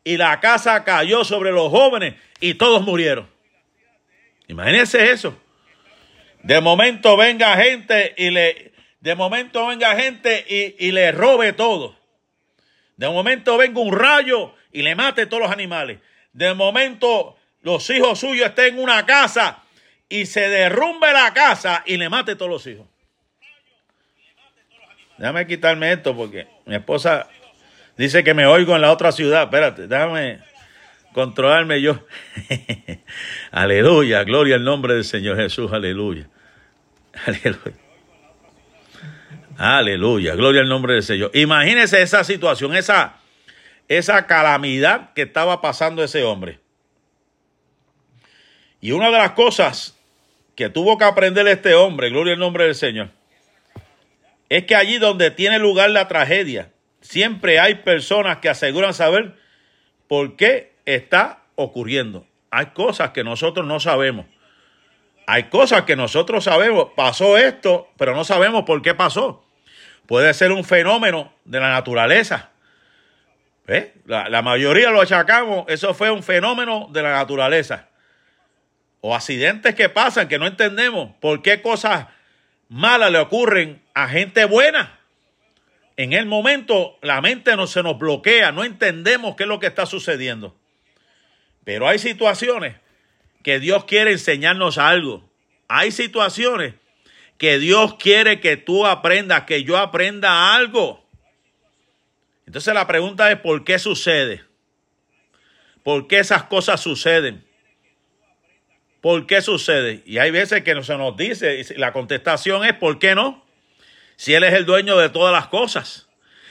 Y 0.04 0.18
la 0.18 0.42
casa 0.42 0.84
cayó 0.84 1.24
sobre 1.24 1.54
los 1.54 1.70
jóvenes 1.70 2.16
y 2.42 2.56
todos 2.56 2.82
murieron. 2.82 3.30
Imagínense 4.50 5.10
eso. 5.10 5.38
De 6.44 6.60
momento 6.60 7.16
venga 7.16 7.56
gente 7.56 8.14
y 8.18 8.30
le, 8.30 8.74
de 9.00 9.16
momento 9.16 9.68
venga 9.68 9.96
gente 9.96 10.46
y, 10.50 10.88
y 10.88 10.92
le 10.92 11.14
robe 11.14 11.54
todo. 11.54 11.98
De 12.98 13.08
momento 13.08 13.56
venga 13.56 13.80
un 13.80 13.98
rayo 13.98 14.54
y 14.74 14.82
le 14.82 14.96
mate 14.96 15.28
todos 15.28 15.44
los 15.44 15.52
animales. 15.52 16.00
De 16.34 16.54
momento 16.54 17.38
los 17.62 17.90
hijos 17.90 18.20
suyos 18.20 18.50
estén 18.50 18.76
en 18.76 18.84
una 18.84 19.06
casa 19.06 19.64
y 20.10 20.26
se 20.26 20.50
derrumbe 20.50 21.14
la 21.14 21.34
casa 21.34 21.84
y 21.86 21.96
le 21.96 22.10
mate 22.10 22.36
todos 22.36 22.52
los 22.52 22.68
hijos. 22.68 22.86
Déjame 25.18 25.48
quitarme 25.48 25.92
esto 25.92 26.16
porque 26.16 26.48
mi 26.66 26.76
esposa 26.76 27.28
dice 27.98 28.24
que 28.24 28.34
me 28.34 28.46
oigo 28.46 28.76
en 28.76 28.82
la 28.82 28.92
otra 28.92 29.12
ciudad. 29.12 29.44
Espérate, 29.44 29.88
déjame 29.88 30.40
controlarme 31.14 31.82
yo. 31.82 32.06
aleluya, 33.52 34.24
gloria 34.24 34.56
al 34.56 34.64
nombre 34.64 34.94
del 34.94 35.04
Señor 35.04 35.38
Jesús, 35.38 35.72
aleluya. 35.74 36.28
Aleluya. 37.26 37.74
Aleluya, 39.58 40.36
gloria 40.36 40.62
al 40.62 40.70
nombre 40.70 40.94
del 40.94 41.04
Señor. 41.04 41.32
Imagínese 41.34 42.04
esa 42.04 42.24
situación, 42.24 42.76
esa, 42.76 43.18
esa 43.88 44.28
calamidad 44.28 45.14
que 45.14 45.24
estaba 45.24 45.62
pasando 45.62 46.04
ese 46.04 46.24
hombre. 46.24 46.60
Y 48.80 48.92
una 48.92 49.08
de 49.08 49.18
las 49.18 49.32
cosas 49.32 49.98
que 50.56 50.70
tuvo 50.70 51.00
que 51.00 51.06
aprender 51.06 51.48
este 51.48 51.74
hombre, 51.74 52.12
gloria 52.12 52.34
al 52.34 52.40
nombre 52.40 52.66
del 52.66 52.76
Señor, 52.76 53.10
es 54.50 54.64
que 54.66 54.76
allí 54.76 54.98
donde 54.98 55.32
tiene 55.32 55.60
lugar 55.60 55.90
la 55.90 56.08
tragedia, 56.08 56.72
siempre 57.02 57.60
hay 57.60 57.76
personas 57.76 58.38
que 58.38 58.50
aseguran 58.50 58.94
saber 58.94 59.36
por 60.08 60.36
qué 60.36 60.74
está 60.86 61.44
ocurriendo. 61.56 62.26
Hay 62.50 62.68
cosas 62.68 63.12
que 63.12 63.24
nosotros 63.24 63.66
no 63.66 63.80
sabemos. 63.80 64.26
Hay 65.26 65.44
cosas 65.44 65.84
que 65.84 65.98
nosotros 65.98 66.46
sabemos. 66.46 66.90
Pasó 66.96 67.38
esto, 67.38 67.90
pero 67.98 68.16
no 68.16 68.24
sabemos 68.24 68.64
por 68.64 68.82
qué 68.82 68.94
pasó. 68.94 69.44
Puede 70.06 70.34
ser 70.34 70.54
un 70.54 70.64
fenómeno 70.64 71.34
de 71.44 71.60
la 71.60 71.70
naturaleza. 71.70 72.52
La, 74.06 74.30
la 74.30 74.42
mayoría 74.42 74.90
lo 74.92 75.02
achacamos. 75.02 75.66
Eso 75.68 75.94
fue 75.94 76.10
un 76.10 76.24
fenómeno 76.24 76.88
de 76.92 77.04
la 77.04 77.12
naturaleza. 77.12 77.90
O 79.02 79.14
accidentes 79.14 79.76
que 79.76 79.90
pasan 79.90 80.30
que 80.30 80.40
no 80.40 80.48
entendemos 80.48 81.12
por 81.20 81.42
qué 81.42 81.62
cosas 81.62 82.08
malas 82.70 83.12
le 83.12 83.20
ocurren 83.20 83.82
a 83.98 84.08
gente 84.08 84.46
buena. 84.46 85.00
En 85.96 86.14
el 86.14 86.28
momento 86.28 87.00
la 87.02 87.20
mente 87.20 87.56
no 87.56 87.66
se 87.66 87.82
nos 87.82 87.98
bloquea, 87.98 88.52
no 88.52 88.64
entendemos 88.64 89.36
qué 89.36 89.44
es 89.44 89.50
lo 89.50 89.60
que 89.60 89.66
está 89.66 89.88
sucediendo. 89.88 90.56
Pero 91.64 91.88
hay 91.88 91.98
situaciones 91.98 92.76
que 93.42 93.60
Dios 93.60 93.86
quiere 93.86 94.12
enseñarnos 94.12 94.78
algo. 94.78 95.28
Hay 95.68 95.90
situaciones 95.90 96.76
que 97.40 97.58
Dios 97.58 97.96
quiere 97.96 98.40
que 98.40 98.56
tú 98.56 98.86
aprendas, 98.86 99.46
que 99.46 99.64
yo 99.64 99.78
aprenda 99.78 100.54
algo. 100.56 101.04
Entonces 102.46 102.76
la 102.76 102.86
pregunta 102.86 103.32
es, 103.32 103.40
¿por 103.40 103.64
qué 103.64 103.80
sucede? 103.80 104.44
¿Por 105.82 106.08
qué 106.08 106.20
esas 106.20 106.44
cosas 106.44 106.82
suceden? 106.82 107.44
¿Por 109.02 109.26
qué 109.26 109.42
sucede? 109.42 110.04
Y 110.06 110.20
hay 110.20 110.30
veces 110.30 110.62
que 110.62 110.76
no 110.76 110.84
se 110.84 110.96
nos 110.98 111.18
dice, 111.18 111.60
y 111.60 111.80
la 111.80 111.94
contestación 111.94 112.64
es 112.64 112.74
¿por 112.74 113.00
qué 113.00 113.16
no? 113.16 113.47
Si 114.18 114.34
Él 114.34 114.44
es 114.44 114.54
el 114.54 114.66
dueño 114.66 114.98
de 114.98 115.10
todas 115.10 115.32
las 115.32 115.48
cosas, 115.48 116.08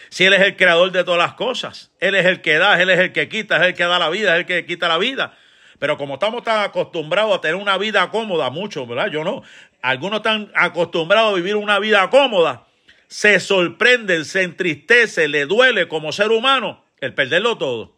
si 0.09 0.25
Él 0.25 0.33
es 0.33 0.41
el 0.41 0.57
creador 0.57 0.93
de 0.93 1.05
todas 1.05 1.19
las 1.19 1.35
cosas, 1.35 1.91
Él 2.01 2.15
es 2.15 2.25
el 2.25 2.41
que 2.41 2.57
da, 2.57 2.81
Él 2.81 2.89
es 2.89 2.99
el 2.99 3.13
que 3.13 3.29
quita, 3.29 3.57
es 3.57 3.63
el 3.67 3.75
que 3.75 3.85
da 3.85 3.99
la 3.99 4.09
vida, 4.09 4.35
es 4.35 4.41
el 4.41 4.47
que 4.47 4.65
quita 4.65 4.89
la 4.89 4.97
vida. 4.97 5.37
Pero 5.79 5.99
como 5.99 6.15
estamos 6.15 6.43
tan 6.43 6.63
acostumbrados 6.63 7.37
a 7.37 7.41
tener 7.41 7.57
una 7.57 7.77
vida 7.77 8.09
cómoda, 8.11 8.49
muchos, 8.49 8.89
¿verdad? 8.89 9.09
Yo 9.09 9.25
no. 9.25 9.43
Algunos 9.83 10.19
están 10.19 10.51
acostumbrados 10.55 11.33
a 11.33 11.37
vivir 11.37 11.57
una 11.57 11.79
vida 11.79 12.09
cómoda, 12.09 12.67
se 13.09 13.41
sorprenden, 13.41 14.25
se 14.25 14.43
entristece, 14.43 15.29
le 15.29 15.45
duele 15.45 15.87
como 15.87 16.13
ser 16.13 16.31
humano 16.31 16.85
el 17.01 17.15
perderlo 17.15 17.59
todo. 17.59 17.97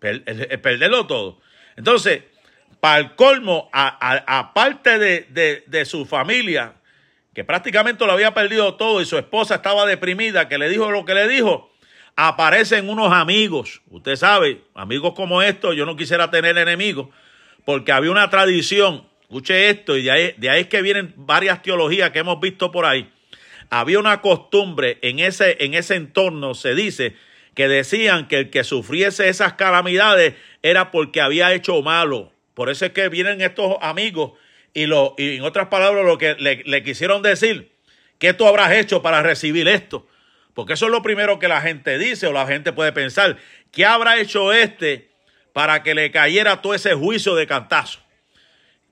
El, 0.00 0.22
perderlo 0.22 1.06
todo. 1.06 1.40
Entonces, 1.76 2.22
para 2.80 2.98
el 2.98 3.14
colmo, 3.14 3.68
aparte 3.72 4.98
de, 4.98 5.64
de, 5.66 5.84
su 5.84 6.06
familia, 6.06 6.74
que 7.34 7.44
prácticamente 7.44 8.04
lo 8.04 8.12
había 8.12 8.34
perdido 8.34 8.74
todo 8.74 9.00
y 9.00 9.06
su 9.06 9.16
esposa 9.16 9.56
estaba 9.56 9.86
deprimida, 9.86 10.48
que 10.48 10.58
le 10.58 10.68
dijo 10.68 10.90
lo 10.90 11.04
que 11.04 11.14
le 11.14 11.28
dijo, 11.28 11.70
aparecen 12.16 12.88
unos 12.88 13.12
amigos. 13.12 13.82
Usted 13.90 14.16
sabe, 14.16 14.62
amigos 14.74 15.14
como 15.14 15.42
estos, 15.42 15.76
yo 15.76 15.86
no 15.86 15.96
quisiera 15.96 16.30
tener 16.30 16.58
enemigos, 16.58 17.08
porque 17.64 17.92
había 17.92 18.10
una 18.10 18.30
tradición, 18.30 19.06
escuche 19.22 19.70
esto, 19.70 19.96
y 19.96 20.02
de 20.02 20.10
ahí, 20.10 20.34
de 20.36 20.50
ahí 20.50 20.62
es 20.62 20.66
que 20.66 20.82
vienen 20.82 21.14
varias 21.16 21.62
teologías 21.62 22.10
que 22.10 22.18
hemos 22.18 22.40
visto 22.40 22.72
por 22.72 22.84
ahí. 22.84 23.12
Había 23.70 24.00
una 24.00 24.20
costumbre 24.20 24.98
en 25.02 25.20
ese, 25.20 25.56
en 25.60 25.74
ese 25.74 25.94
entorno, 25.94 26.54
se 26.54 26.74
dice, 26.74 27.14
que 27.54 27.68
decían 27.68 28.26
que 28.26 28.38
el 28.38 28.50
que 28.50 28.64
sufriese 28.64 29.28
esas 29.28 29.54
calamidades 29.54 30.34
era 30.62 30.90
porque 30.90 31.20
había 31.20 31.52
hecho 31.54 31.80
malo, 31.82 32.32
por 32.54 32.70
eso 32.70 32.84
es 32.84 32.92
que 32.92 33.08
vienen 33.08 33.40
estos 33.40 33.76
amigos 33.80 34.32
y, 34.74 34.86
lo, 34.86 35.14
y 35.18 35.36
en 35.36 35.42
otras 35.42 35.68
palabras 35.68 36.04
lo 36.04 36.18
que 36.18 36.34
le, 36.34 36.82
quisieron 36.82 37.22
decir, 37.22 37.72
¿qué 38.18 38.34
tú 38.34 38.46
habrás 38.46 38.72
hecho 38.72 39.02
para 39.02 39.22
recibir 39.22 39.68
esto? 39.68 40.06
Porque 40.54 40.74
eso 40.74 40.86
es 40.86 40.92
lo 40.92 41.02
primero 41.02 41.38
que 41.38 41.48
la 41.48 41.60
gente 41.60 41.98
dice 41.98 42.26
o 42.26 42.32
la 42.32 42.46
gente 42.46 42.72
puede 42.72 42.92
pensar. 42.92 43.36
¿Qué 43.70 43.84
habrá 43.84 44.18
hecho 44.18 44.52
este 44.52 45.10
para 45.52 45.82
que 45.82 45.94
le 45.94 46.10
cayera 46.10 46.60
todo 46.60 46.74
ese 46.74 46.94
juicio 46.94 47.34
de 47.34 47.46
cantazo? 47.46 48.00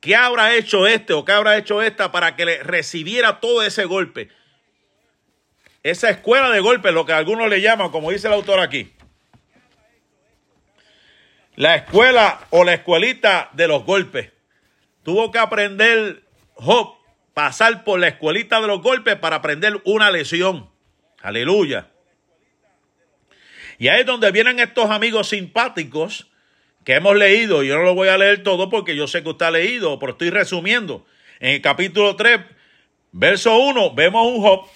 ¿Qué 0.01 0.15
habrá 0.15 0.55
hecho 0.55 0.87
este 0.87 1.13
o 1.13 1.25
qué 1.25 1.33
habrá 1.33 1.57
hecho 1.57 1.83
esta 1.83 2.13
para 2.13 2.37
que 2.37 2.45
le 2.45 2.63
recibiera 2.63 3.41
todo 3.41 3.63
ese 3.63 3.85
golpe? 3.85 4.29
Esa 5.83 6.11
escuela 6.11 6.51
de 6.51 6.61
golpes, 6.61 6.93
lo 6.93 7.05
que 7.05 7.13
algunos 7.13 7.49
le 7.49 7.61
llaman, 7.61 7.91
como 7.91 8.11
dice 8.11 8.29
el 8.29 8.35
autor 8.35 8.61
aquí 8.61 8.93
la 11.59 11.75
escuela 11.75 12.39
o 12.51 12.63
la 12.63 12.75
escuelita 12.75 13.51
de 13.53 13.67
los 13.67 13.85
golpes. 13.85 14.31
Tuvo 15.09 15.31
que 15.31 15.39
aprender 15.39 16.23
Job, 16.53 16.99
pasar 17.33 17.83
por 17.83 17.99
la 17.99 18.09
escuelita 18.09 18.61
de 18.61 18.67
los 18.67 18.83
golpes 18.83 19.17
para 19.17 19.37
aprender 19.37 19.81
una 19.87 20.11
lesión. 20.11 20.69
Aleluya. 21.23 21.89
Y 23.79 23.89
ahí 23.89 24.01
es 24.01 24.07
donde 24.07 24.31
vienen 24.33 24.61
estos 24.61 24.91
amigos 24.91 25.31
simpáticos 25.31 26.31
que 26.85 26.97
hemos 26.97 27.17
leído. 27.17 27.63
Yo 27.63 27.79
no 27.79 27.85
lo 27.85 27.95
voy 27.95 28.09
a 28.09 28.19
leer 28.19 28.43
todo 28.43 28.69
porque 28.69 28.95
yo 28.95 29.07
sé 29.07 29.23
que 29.23 29.31
usted 29.31 29.47
ha 29.47 29.51
leído, 29.51 29.99
pero 29.99 30.13
estoy 30.13 30.29
resumiendo. 30.29 31.07
En 31.41 31.55
el 31.55 31.63
capítulo 31.63 32.15
3, 32.15 32.41
verso 33.13 33.57
1, 33.57 33.95
vemos 33.95 34.27
un 34.27 34.43
Job, 34.43 34.67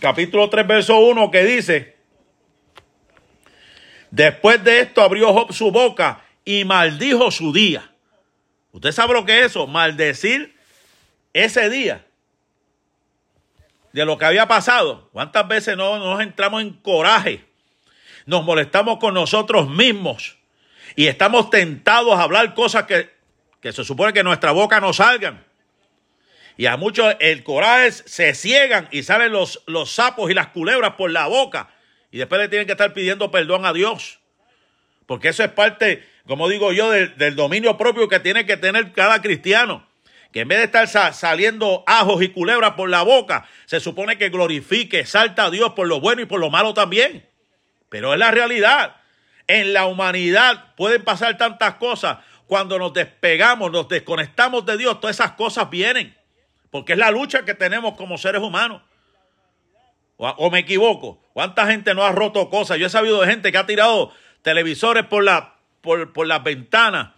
capítulo 0.00 0.48
3, 0.48 0.66
verso 0.66 0.98
1, 0.98 1.30
que 1.30 1.44
dice, 1.44 1.96
Después 4.10 4.64
de 4.64 4.80
esto 4.80 5.02
abrió 5.02 5.34
Job 5.34 5.52
su 5.52 5.70
boca 5.70 6.24
y 6.42 6.64
maldijo 6.64 7.30
su 7.30 7.52
día. 7.52 7.92
¿Usted 8.76 8.92
sabe 8.92 9.14
lo 9.14 9.24
que 9.24 9.38
es 9.38 9.46
eso? 9.46 9.66
Maldecir 9.66 10.54
ese 11.32 11.70
día 11.70 12.04
de 13.94 14.04
lo 14.04 14.18
que 14.18 14.26
había 14.26 14.46
pasado. 14.46 15.08
¿Cuántas 15.14 15.48
veces 15.48 15.78
no 15.78 15.98
nos 15.98 16.20
entramos 16.20 16.60
en 16.60 16.74
coraje? 16.74 17.42
Nos 18.26 18.44
molestamos 18.44 18.98
con 18.98 19.14
nosotros 19.14 19.70
mismos 19.70 20.36
y 20.94 21.06
estamos 21.06 21.48
tentados 21.48 22.18
a 22.18 22.22
hablar 22.22 22.52
cosas 22.52 22.84
que, 22.84 23.10
que 23.62 23.72
se 23.72 23.82
supone 23.82 24.12
que 24.12 24.22
nuestra 24.22 24.52
boca 24.52 24.78
no 24.78 24.92
salgan. 24.92 25.42
Y 26.58 26.66
a 26.66 26.76
muchos 26.76 27.16
el 27.18 27.44
coraje 27.44 27.92
se 27.92 28.34
ciegan 28.34 28.90
y 28.90 29.04
salen 29.04 29.32
los, 29.32 29.62
los 29.66 29.90
sapos 29.90 30.30
y 30.30 30.34
las 30.34 30.48
culebras 30.48 30.96
por 30.96 31.10
la 31.10 31.28
boca. 31.28 31.70
Y 32.10 32.18
después 32.18 32.42
le 32.42 32.50
tienen 32.50 32.66
que 32.66 32.72
estar 32.72 32.92
pidiendo 32.92 33.30
perdón 33.30 33.64
a 33.64 33.72
Dios. 33.72 34.18
Porque 35.06 35.28
eso 35.28 35.42
es 35.42 35.50
parte, 35.50 36.06
como 36.26 36.48
digo 36.48 36.72
yo, 36.72 36.90
del, 36.90 37.36
dominio 37.36 37.76
propio 37.76 38.08
que 38.08 38.20
tiene 38.20 38.46
que 38.46 38.56
tener 38.56 38.92
cada 38.92 39.22
cristiano. 39.22 39.86
Que 40.32 40.40
en 40.40 40.48
vez 40.48 40.58
de 40.58 40.64
estar 40.64 41.14
saliendo 41.14 41.84
ajos 41.86 42.22
y 42.22 42.28
culebras 42.28 42.72
por 42.72 42.90
la 42.90 43.02
boca, 43.02 43.46
se 43.64 43.80
supone 43.80 44.18
que 44.18 44.28
glorifique, 44.28 45.06
salta 45.06 45.44
a 45.44 45.50
Dios 45.50 45.72
por 45.72 45.86
lo 45.86 46.00
bueno 46.00 46.22
y 46.22 46.26
por 46.26 46.40
lo 46.40 46.50
malo 46.50 46.74
también. 46.74 47.26
Pero 47.88 48.12
es 48.12 48.18
la 48.18 48.32
realidad. 48.32 48.96
En 49.46 49.72
la 49.72 49.86
humanidad 49.86 50.74
pueden 50.76 51.04
pasar 51.04 51.38
tantas 51.38 51.76
cosas. 51.76 52.18
Cuando 52.46 52.78
nos 52.78 52.92
despegamos, 52.92 53.70
nos 53.70 53.88
desconectamos 53.88 54.66
de 54.66 54.76
Dios, 54.76 55.00
todas 55.00 55.16
esas 55.16 55.32
cosas 55.32 55.70
vienen. 55.70 56.16
Porque 56.70 56.92
es 56.92 56.98
la 56.98 57.10
lucha 57.10 57.44
que 57.44 57.54
tenemos 57.54 57.96
como 57.96 58.18
seres 58.18 58.42
humanos. 58.42 58.82
O, 60.16 60.50
me 60.50 60.60
equivoco. 60.60 61.22
¿Cuánta 61.32 61.66
gente 61.66 61.94
no 61.94 62.02
ha 62.02 62.10
roto 62.10 62.50
cosas? 62.50 62.78
Yo 62.78 62.86
he 62.86 62.90
sabido 62.90 63.20
de 63.20 63.28
gente 63.28 63.52
que 63.52 63.58
ha 63.58 63.66
tirado 63.66 64.12
televisores 64.42 65.04
por, 65.04 65.22
la, 65.22 65.55
por, 65.86 66.26
las 66.26 66.42
ventanas, 66.42 67.14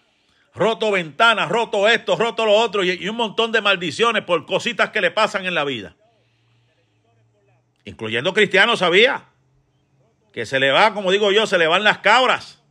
roto 0.55 0.93
ventanas, 0.93 1.49
roto 1.49 1.89
esto, 1.89 2.15
roto 2.15 2.47
lo 2.47 2.53
otro, 2.53 2.85
y, 2.85 2.91
y 2.91 3.09
un 3.09 3.17
montón 3.17 3.51
de 3.51 3.61
maldiciones 3.61 4.23
por 4.23 4.47
cositas 4.47 4.91
que 4.91 5.01
le 5.01 5.11
pasan 5.11 5.47
en 5.47 5.55
la 5.55 5.65
vida. 5.65 5.97
Incluyendo 7.85 8.33
cristianos, 8.33 8.79
¿sabía? 8.79 9.25
Que 10.33 10.47
se 10.47 10.61
le 10.61 10.71
va, 10.71 10.95
como 10.95 11.11
digo 11.11 11.33
yo, 11.33 11.47
se 11.47 11.59
le 11.59 11.67
van 11.67 11.83
las 11.83 11.99
cabras. 11.99 12.63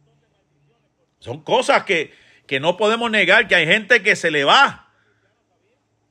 Son 1.19 1.41
cosas 1.41 1.83
que, 1.83 2.13
que 2.45 2.59
no 2.59 2.77
podemos 2.77 3.11
negar 3.11 3.47
que 3.47 3.55
hay 3.55 3.65
gente 3.65 4.03
que 4.03 4.15
se 4.15 4.31
le 4.31 4.45
va. 4.45 4.87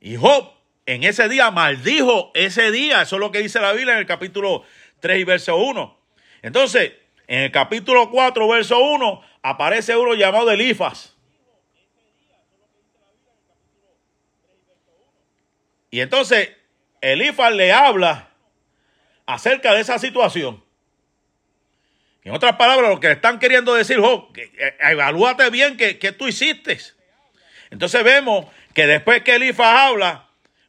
Y 0.01 0.17
Job 0.17 0.57
en 0.87 1.03
ese 1.03 1.29
día 1.29 1.51
maldijo 1.51 2.31
ese 2.33 2.71
día. 2.71 3.03
Eso 3.03 3.17
es 3.17 3.19
lo 3.19 3.31
que 3.31 3.39
dice 3.39 3.59
la 3.59 3.73
Biblia 3.73 3.93
en 3.93 3.99
el 3.99 4.05
capítulo 4.05 4.63
3 4.99 5.19
y 5.19 5.23
verso 5.23 5.57
1. 5.57 5.99
Entonces, 6.41 6.93
en 7.27 7.41
el 7.41 7.51
capítulo 7.51 8.09
4, 8.09 8.47
verso 8.47 8.79
1, 8.79 9.21
aparece 9.49 9.95
uno 9.95 10.13
llamado 10.13 10.51
Elifas. 10.51 11.15
Y 15.89 16.01
entonces 16.01 16.51
Elifas 17.01 17.53
le 17.53 17.71
habla 17.71 18.29
acerca 19.25 19.73
de 19.73 19.81
esa 19.81 19.99
situación. 19.99 20.63
En 22.23 22.33
otras 22.33 22.57
palabras, 22.57 22.89
lo 22.89 22.99
que 22.99 23.07
le 23.07 23.13
están 23.13 23.39
queriendo 23.39 23.73
decir, 23.73 23.99
jo, 23.99 24.33
que, 24.33 24.43
eh, 24.43 24.77
evalúate 24.79 25.49
bien 25.49 25.77
que, 25.77 26.11
tú 26.11 26.27
hiciste. 26.27 26.77
Entonces 27.69 28.03
vemos 28.03 28.45
que 28.73 28.85
después 28.85 29.23
que 29.23 29.35
Elifas 29.35 29.73
habla, 29.77 30.27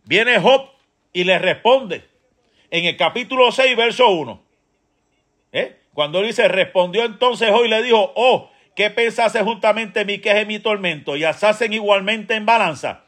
Viene 0.09 0.39
Job 0.41 0.71
y 1.13 1.25
le 1.25 1.39
responde 1.39 2.03
en 2.71 2.87
el 2.87 2.97
capítulo 2.97 3.53
6, 3.53 3.77
verso 3.77 4.09
1. 4.09 4.43
¿Eh? 5.53 5.77
Cuando 5.93 6.23
dice, 6.23 6.49
respondió 6.49 7.05
entonces 7.05 7.51
Job 7.51 7.67
y 7.67 7.69
le 7.69 7.83
dijo, 7.83 8.11
oh, 8.17 8.51
¿qué 8.79 8.91
pensase 8.91 9.43
juntamente 9.43 10.05
mi 10.05 10.21
queja 10.21 10.43
y 10.43 10.47
mi 10.47 10.61
tormento? 10.61 11.17
Y 11.17 11.25
asacen 11.25 11.73
igualmente 11.73 12.37
en 12.37 12.47
balanza. 12.47 13.01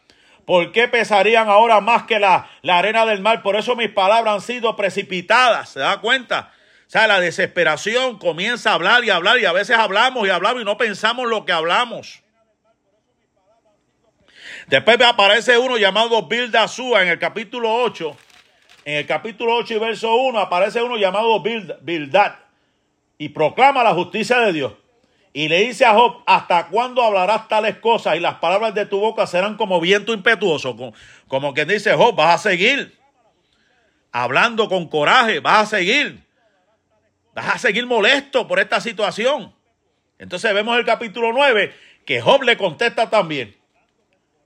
¿Por 0.44 0.72
qué 0.72 0.88
pesarían 0.88 1.48
ahora 1.48 1.80
más 1.80 2.02
que 2.02 2.18
la, 2.18 2.50
la 2.62 2.78
arena 2.78 3.06
del 3.06 3.20
mar? 3.20 3.44
Por 3.44 3.54
eso 3.54 3.76
mis 3.76 3.88
palabras 3.88 4.34
han 4.34 4.40
sido 4.40 4.74
precipitadas. 4.74 5.68
¿Se 5.68 5.78
da 5.78 6.00
cuenta? 6.00 6.50
O 6.88 6.90
sea, 6.90 7.06
la 7.06 7.20
desesperación 7.20 8.18
comienza 8.18 8.72
a 8.72 8.74
hablar 8.74 9.04
y 9.04 9.10
hablar 9.10 9.38
y 9.38 9.44
a 9.44 9.52
veces 9.52 9.76
hablamos 9.76 10.26
y 10.26 10.30
hablamos 10.30 10.60
y 10.60 10.64
no 10.64 10.76
pensamos 10.76 11.28
lo 11.28 11.44
que 11.44 11.52
hablamos. 11.52 12.20
Después 14.66 15.00
aparece 15.02 15.56
uno 15.56 15.76
llamado 15.76 16.26
Bildasúa 16.26 17.02
en 17.02 17.10
el 17.10 17.20
capítulo 17.20 17.72
8. 17.72 18.16
En 18.86 18.96
el 18.96 19.06
capítulo 19.06 19.54
8 19.54 19.74
y 19.74 19.78
verso 19.78 20.16
1 20.16 20.36
aparece 20.36 20.82
uno 20.82 20.96
llamado 20.96 21.40
Bildad 21.40 22.34
y 23.18 23.28
proclama 23.28 23.84
la 23.84 23.94
justicia 23.94 24.40
de 24.40 24.52
Dios. 24.52 24.72
Y 25.32 25.48
le 25.48 25.60
dice 25.60 25.84
a 25.84 25.94
Job, 25.94 26.22
¿hasta 26.26 26.66
cuándo 26.68 27.02
hablarás 27.02 27.46
tales 27.46 27.76
cosas 27.76 28.16
y 28.16 28.20
las 28.20 28.36
palabras 28.36 28.74
de 28.74 28.86
tu 28.86 28.98
boca 28.98 29.26
serán 29.26 29.56
como 29.56 29.80
viento 29.80 30.12
impetuoso? 30.12 30.76
Como, 31.28 31.54
quien 31.54 31.68
dice, 31.68 31.94
Job, 31.94 32.16
vas 32.16 32.34
a 32.34 32.50
seguir 32.50 32.98
hablando 34.12 34.68
con 34.68 34.88
coraje, 34.88 35.40
vas 35.40 35.72
a 35.72 35.76
seguir. 35.76 36.24
Vas 37.32 37.54
a 37.54 37.58
seguir 37.58 37.86
molesto 37.86 38.48
por 38.48 38.58
esta 38.58 38.80
situación. 38.80 39.54
Entonces 40.18 40.52
vemos 40.52 40.76
el 40.76 40.84
capítulo 40.84 41.32
9 41.32 41.72
que 42.04 42.20
Job 42.20 42.42
le 42.42 42.56
contesta 42.56 43.08
también. 43.08 43.56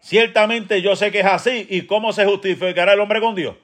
Ciertamente 0.00 0.82
yo 0.82 0.96
sé 0.96 1.10
que 1.10 1.20
es 1.20 1.26
así. 1.26 1.66
¿Y 1.70 1.82
cómo 1.86 2.12
se 2.12 2.26
justificará 2.26 2.92
el 2.92 3.00
hombre 3.00 3.20
con 3.20 3.34
Dios? 3.34 3.56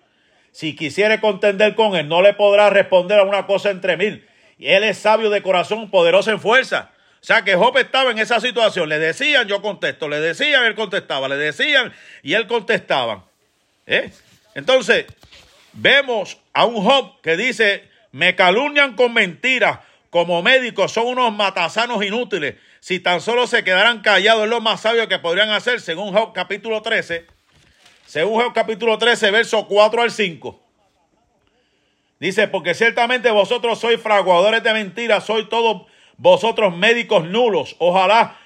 Si 0.52 0.74
quisiere 0.74 1.20
contender 1.20 1.74
con 1.74 1.94
él, 1.94 2.08
no 2.08 2.22
le 2.22 2.32
podrá 2.32 2.70
responder 2.70 3.18
a 3.20 3.24
una 3.24 3.46
cosa 3.46 3.70
entre 3.70 3.98
mil. 3.98 4.26
Y 4.58 4.68
él 4.68 4.84
es 4.84 4.96
sabio 4.96 5.28
de 5.28 5.42
corazón, 5.42 5.90
poderoso 5.90 6.30
en 6.30 6.40
fuerza. 6.40 6.92
O 7.22 7.24
sea 7.24 7.42
que 7.42 7.54
Job 7.54 7.76
estaba 7.78 8.10
en 8.10 8.18
esa 8.18 8.40
situación. 8.40 8.88
Le 8.88 8.98
decían, 8.98 9.46
yo 9.46 9.60
contesto. 9.60 10.08
Le 10.08 10.20
decían, 10.20 10.64
él 10.64 10.74
contestaba. 10.74 11.28
Le 11.28 11.36
decían 11.36 11.92
y 12.22 12.34
él 12.34 12.46
contestaba. 12.46 13.24
¿Eh? 13.86 14.10
Entonces, 14.54 15.06
vemos 15.72 16.38
a 16.52 16.64
un 16.64 16.82
Job 16.82 17.20
que 17.22 17.36
dice, 17.36 17.88
me 18.12 18.34
calumnian 18.34 18.94
con 18.94 19.12
mentiras. 19.12 19.80
Como 20.08 20.42
médicos 20.42 20.90
son 20.90 21.06
unos 21.06 21.32
matasanos 21.32 22.04
inútiles 22.04 22.56
si 22.80 22.98
tan 22.98 23.20
solo 23.20 23.46
se 23.46 23.62
quedaran 23.62 24.00
callados, 24.00 24.44
es 24.44 24.50
lo 24.50 24.62
más 24.62 24.80
sabio 24.80 25.06
que 25.06 25.18
podrían 25.18 25.50
hacer, 25.50 25.80
según 25.80 26.14
Job 26.14 26.32
capítulo 26.32 26.80
13. 26.80 27.26
Según 28.06 28.42
Job 28.42 28.54
capítulo 28.54 28.98
13, 28.98 29.30
verso 29.30 29.66
4 29.68 30.02
al 30.02 30.10
5. 30.10 30.60
Dice, 32.18 32.48
porque 32.48 32.74
ciertamente 32.74 33.30
vosotros 33.30 33.78
sois 33.78 34.00
fraguadores 34.00 34.62
de 34.62 34.72
mentiras, 34.72 35.24
sois 35.24 35.48
todos 35.48 35.86
vosotros 36.20 36.76
médicos 36.76 37.24
nulos. 37.24 37.76
Ojalá 37.78 38.36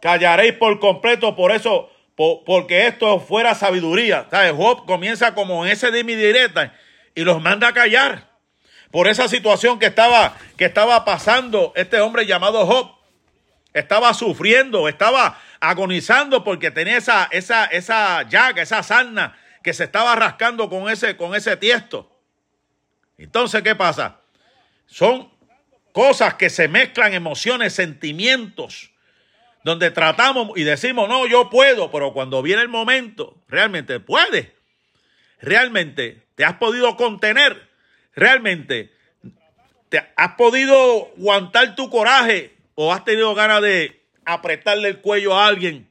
callaréis 0.00 0.54
por 0.54 0.80
completo, 0.80 1.36
por 1.36 1.52
eso, 1.52 1.90
porque 2.14 2.86
esto 2.86 3.20
fuera 3.20 3.54
sabiduría. 3.54 4.26
¿Sabes? 4.30 4.52
Job 4.52 4.86
comienza 4.86 5.34
como 5.34 5.64
en 5.64 5.72
ese 5.72 5.90
dimi 5.92 6.14
directa 6.14 6.72
y 7.14 7.22
los 7.22 7.42
manda 7.42 7.68
a 7.68 7.74
callar 7.74 8.30
por 8.90 9.08
esa 9.08 9.28
situación 9.28 9.78
que 9.78 9.86
estaba, 9.86 10.38
que 10.56 10.64
estaba 10.64 11.04
pasando 11.04 11.72
este 11.76 12.00
hombre 12.00 12.24
llamado 12.24 12.66
Job 12.66 12.96
estaba 13.74 14.14
sufriendo, 14.14 14.88
estaba 14.88 15.38
agonizando 15.60 16.44
porque 16.44 16.70
tenía 16.70 16.96
esa, 16.96 17.28
esa, 17.30 17.66
esa 17.66 18.22
llaga, 18.22 18.62
esa 18.62 18.82
sarna 18.82 19.36
que 19.62 19.74
se 19.74 19.84
estaba 19.84 20.16
rascando 20.16 20.70
con 20.70 20.88
ese, 20.88 21.14
con 21.18 21.34
ese 21.34 21.58
tiesto. 21.58 22.10
Entonces, 23.18 23.62
¿qué 23.62 23.74
pasa? 23.74 24.20
Son 24.86 25.35
cosas 25.96 26.34
que 26.34 26.50
se 26.50 26.68
mezclan, 26.68 27.14
emociones, 27.14 27.72
sentimientos, 27.72 28.90
donde 29.64 29.90
tratamos 29.90 30.50
y 30.54 30.62
decimos, 30.62 31.08
no, 31.08 31.26
yo 31.26 31.48
puedo, 31.48 31.90
pero 31.90 32.12
cuando 32.12 32.42
viene 32.42 32.60
el 32.60 32.68
momento, 32.68 33.38
realmente 33.48 33.98
puedes. 33.98 34.48
Realmente 35.40 36.22
te 36.34 36.44
has 36.44 36.56
podido 36.58 36.98
contener. 36.98 37.70
Realmente 38.14 38.92
te 39.88 40.06
has 40.16 40.34
podido 40.34 41.12
aguantar 41.16 41.74
tu 41.74 41.88
coraje 41.88 42.54
o 42.74 42.92
has 42.92 43.02
tenido 43.02 43.34
ganas 43.34 43.62
de 43.62 44.04
apretarle 44.26 44.88
el 44.88 45.00
cuello 45.00 45.34
a 45.34 45.46
alguien, 45.46 45.90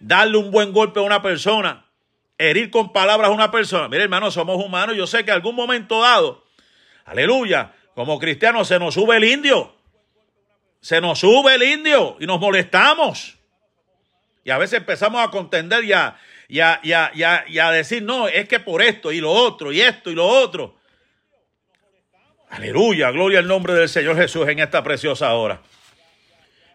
darle 0.00 0.38
un 0.38 0.50
buen 0.50 0.72
golpe 0.72 0.98
a 0.98 1.04
una 1.04 1.22
persona, 1.22 1.86
herir 2.36 2.68
con 2.68 2.92
palabras 2.92 3.30
a 3.30 3.32
una 3.32 3.52
persona. 3.52 3.86
Mire, 3.86 4.02
hermano, 4.02 4.32
somos 4.32 4.56
humanos. 4.56 4.96
Yo 4.96 5.06
sé 5.06 5.24
que 5.24 5.30
algún 5.30 5.54
momento 5.54 6.00
dado, 6.00 6.44
aleluya, 7.04 7.74
como 7.94 8.18
cristianos 8.18 8.68
se 8.68 8.78
nos 8.78 8.94
sube 8.94 9.16
el 9.16 9.24
indio. 9.24 9.74
Se 10.80 11.00
nos 11.00 11.20
sube 11.20 11.54
el 11.54 11.62
indio 11.62 12.16
y 12.20 12.26
nos 12.26 12.40
molestamos. 12.40 13.36
Y 14.44 14.50
a 14.50 14.58
veces 14.58 14.80
empezamos 14.80 15.22
a 15.26 15.30
contender 15.30 15.84
y 15.84 15.92
a, 15.92 16.18
y 16.48 17.58
a 17.58 17.70
decir, 17.70 18.02
no, 18.02 18.28
es 18.28 18.48
que 18.48 18.60
por 18.60 18.82
esto 18.82 19.10
y 19.10 19.20
lo 19.20 19.30
otro, 19.30 19.72
y 19.72 19.80
esto 19.80 20.10
y 20.10 20.14
lo 20.14 20.26
otro. 20.26 20.76
Aleluya, 22.54 23.10
gloria 23.10 23.40
al 23.40 23.48
nombre 23.48 23.74
del 23.74 23.88
Señor 23.88 24.16
Jesús 24.16 24.46
en 24.46 24.60
esta 24.60 24.84
preciosa 24.84 25.32
hora. 25.34 25.60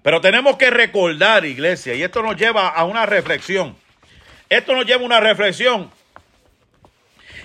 Pero 0.01 0.19
tenemos 0.19 0.57
que 0.57 0.69
recordar, 0.69 1.45
iglesia, 1.45 1.93
y 1.93 2.03
esto 2.03 2.21
nos 2.21 2.35
lleva 2.35 2.67
a 2.67 2.83
una 2.83 3.05
reflexión. 3.05 3.77
Esto 4.49 4.73
nos 4.73 4.85
lleva 4.85 5.03
a 5.03 5.05
una 5.05 5.19
reflexión. 5.19 5.91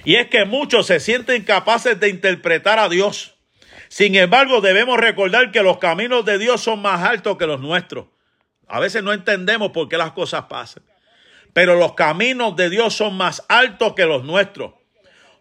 Y 0.04 0.16
es 0.16 0.28
que 0.28 0.44
muchos 0.44 0.86
se 0.86 0.98
sienten 1.00 1.44
capaces 1.44 2.00
de 2.00 2.08
interpretar 2.08 2.78
a 2.78 2.88
Dios. 2.88 3.33
Sin 3.94 4.16
embargo, 4.16 4.60
debemos 4.60 4.98
recordar 4.98 5.52
que 5.52 5.62
los 5.62 5.78
caminos 5.78 6.24
de 6.24 6.36
Dios 6.36 6.60
son 6.60 6.82
más 6.82 7.04
altos 7.04 7.36
que 7.38 7.46
los 7.46 7.60
nuestros. 7.60 8.06
A 8.66 8.80
veces 8.80 9.04
no 9.04 9.12
entendemos 9.12 9.70
por 9.70 9.88
qué 9.88 9.96
las 9.96 10.10
cosas 10.10 10.46
pasan. 10.46 10.82
Pero 11.52 11.76
los 11.76 11.94
caminos 11.94 12.56
de 12.56 12.70
Dios 12.70 12.92
son 12.92 13.16
más 13.16 13.44
altos 13.48 13.94
que 13.94 14.04
los 14.04 14.24
nuestros. 14.24 14.72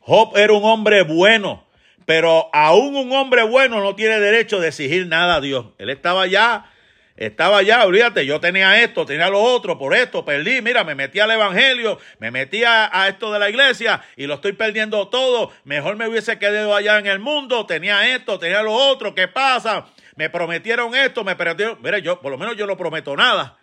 Job 0.01 0.37
era 0.37 0.53
un 0.53 0.63
hombre 0.65 1.01
bueno, 1.01 1.65
pero 2.05 2.51
aún 2.53 2.95
un 2.95 3.11
hombre 3.13 3.41
bueno 3.41 3.81
no 3.81 3.95
tiene 3.95 4.19
derecho 4.19 4.59
de 4.59 4.67
exigir 4.67 5.07
nada 5.07 5.37
a 5.37 5.41
Dios. 5.41 5.65
Él 5.79 5.89
estaba 5.89 6.27
ya, 6.27 6.71
estaba 7.15 7.61
ya, 7.61 7.85
olvídate, 7.85 8.25
yo 8.25 8.39
tenía 8.39 8.81
esto, 8.81 9.05
tenía 9.05 9.29
lo 9.29 9.41
otro, 9.41 9.77
por 9.77 9.93
esto 9.93 10.25
perdí, 10.25 10.61
mira, 10.61 10.83
me 10.83 10.95
metí 10.95 11.19
al 11.19 11.29
evangelio, 11.29 11.99
me 12.19 12.31
metí 12.31 12.63
a, 12.63 13.07
esto 13.07 13.31
de 13.31 13.39
la 13.39 13.49
iglesia 13.49 14.01
y 14.15 14.25
lo 14.25 14.35
estoy 14.35 14.53
perdiendo 14.53 15.07
todo. 15.09 15.51
Mejor 15.63 15.95
me 15.95 16.07
hubiese 16.07 16.39
quedado 16.39 16.75
allá 16.75 16.97
en 16.97 17.05
el 17.05 17.19
mundo, 17.19 17.67
tenía 17.67 18.15
esto, 18.15 18.39
tenía 18.39 18.63
lo 18.63 18.73
otro, 18.73 19.13
¿qué 19.13 19.27
pasa? 19.27 19.85
Me 20.15 20.29
prometieron 20.29 20.95
esto, 20.95 21.23
me 21.23 21.35
prometieron, 21.35 21.77
mire, 21.83 22.01
yo, 22.01 22.19
por 22.19 22.31
lo 22.31 22.37
menos 22.37 22.57
yo 22.57 22.65
no 22.65 22.77
prometo 22.77 23.15
nada. 23.15 23.57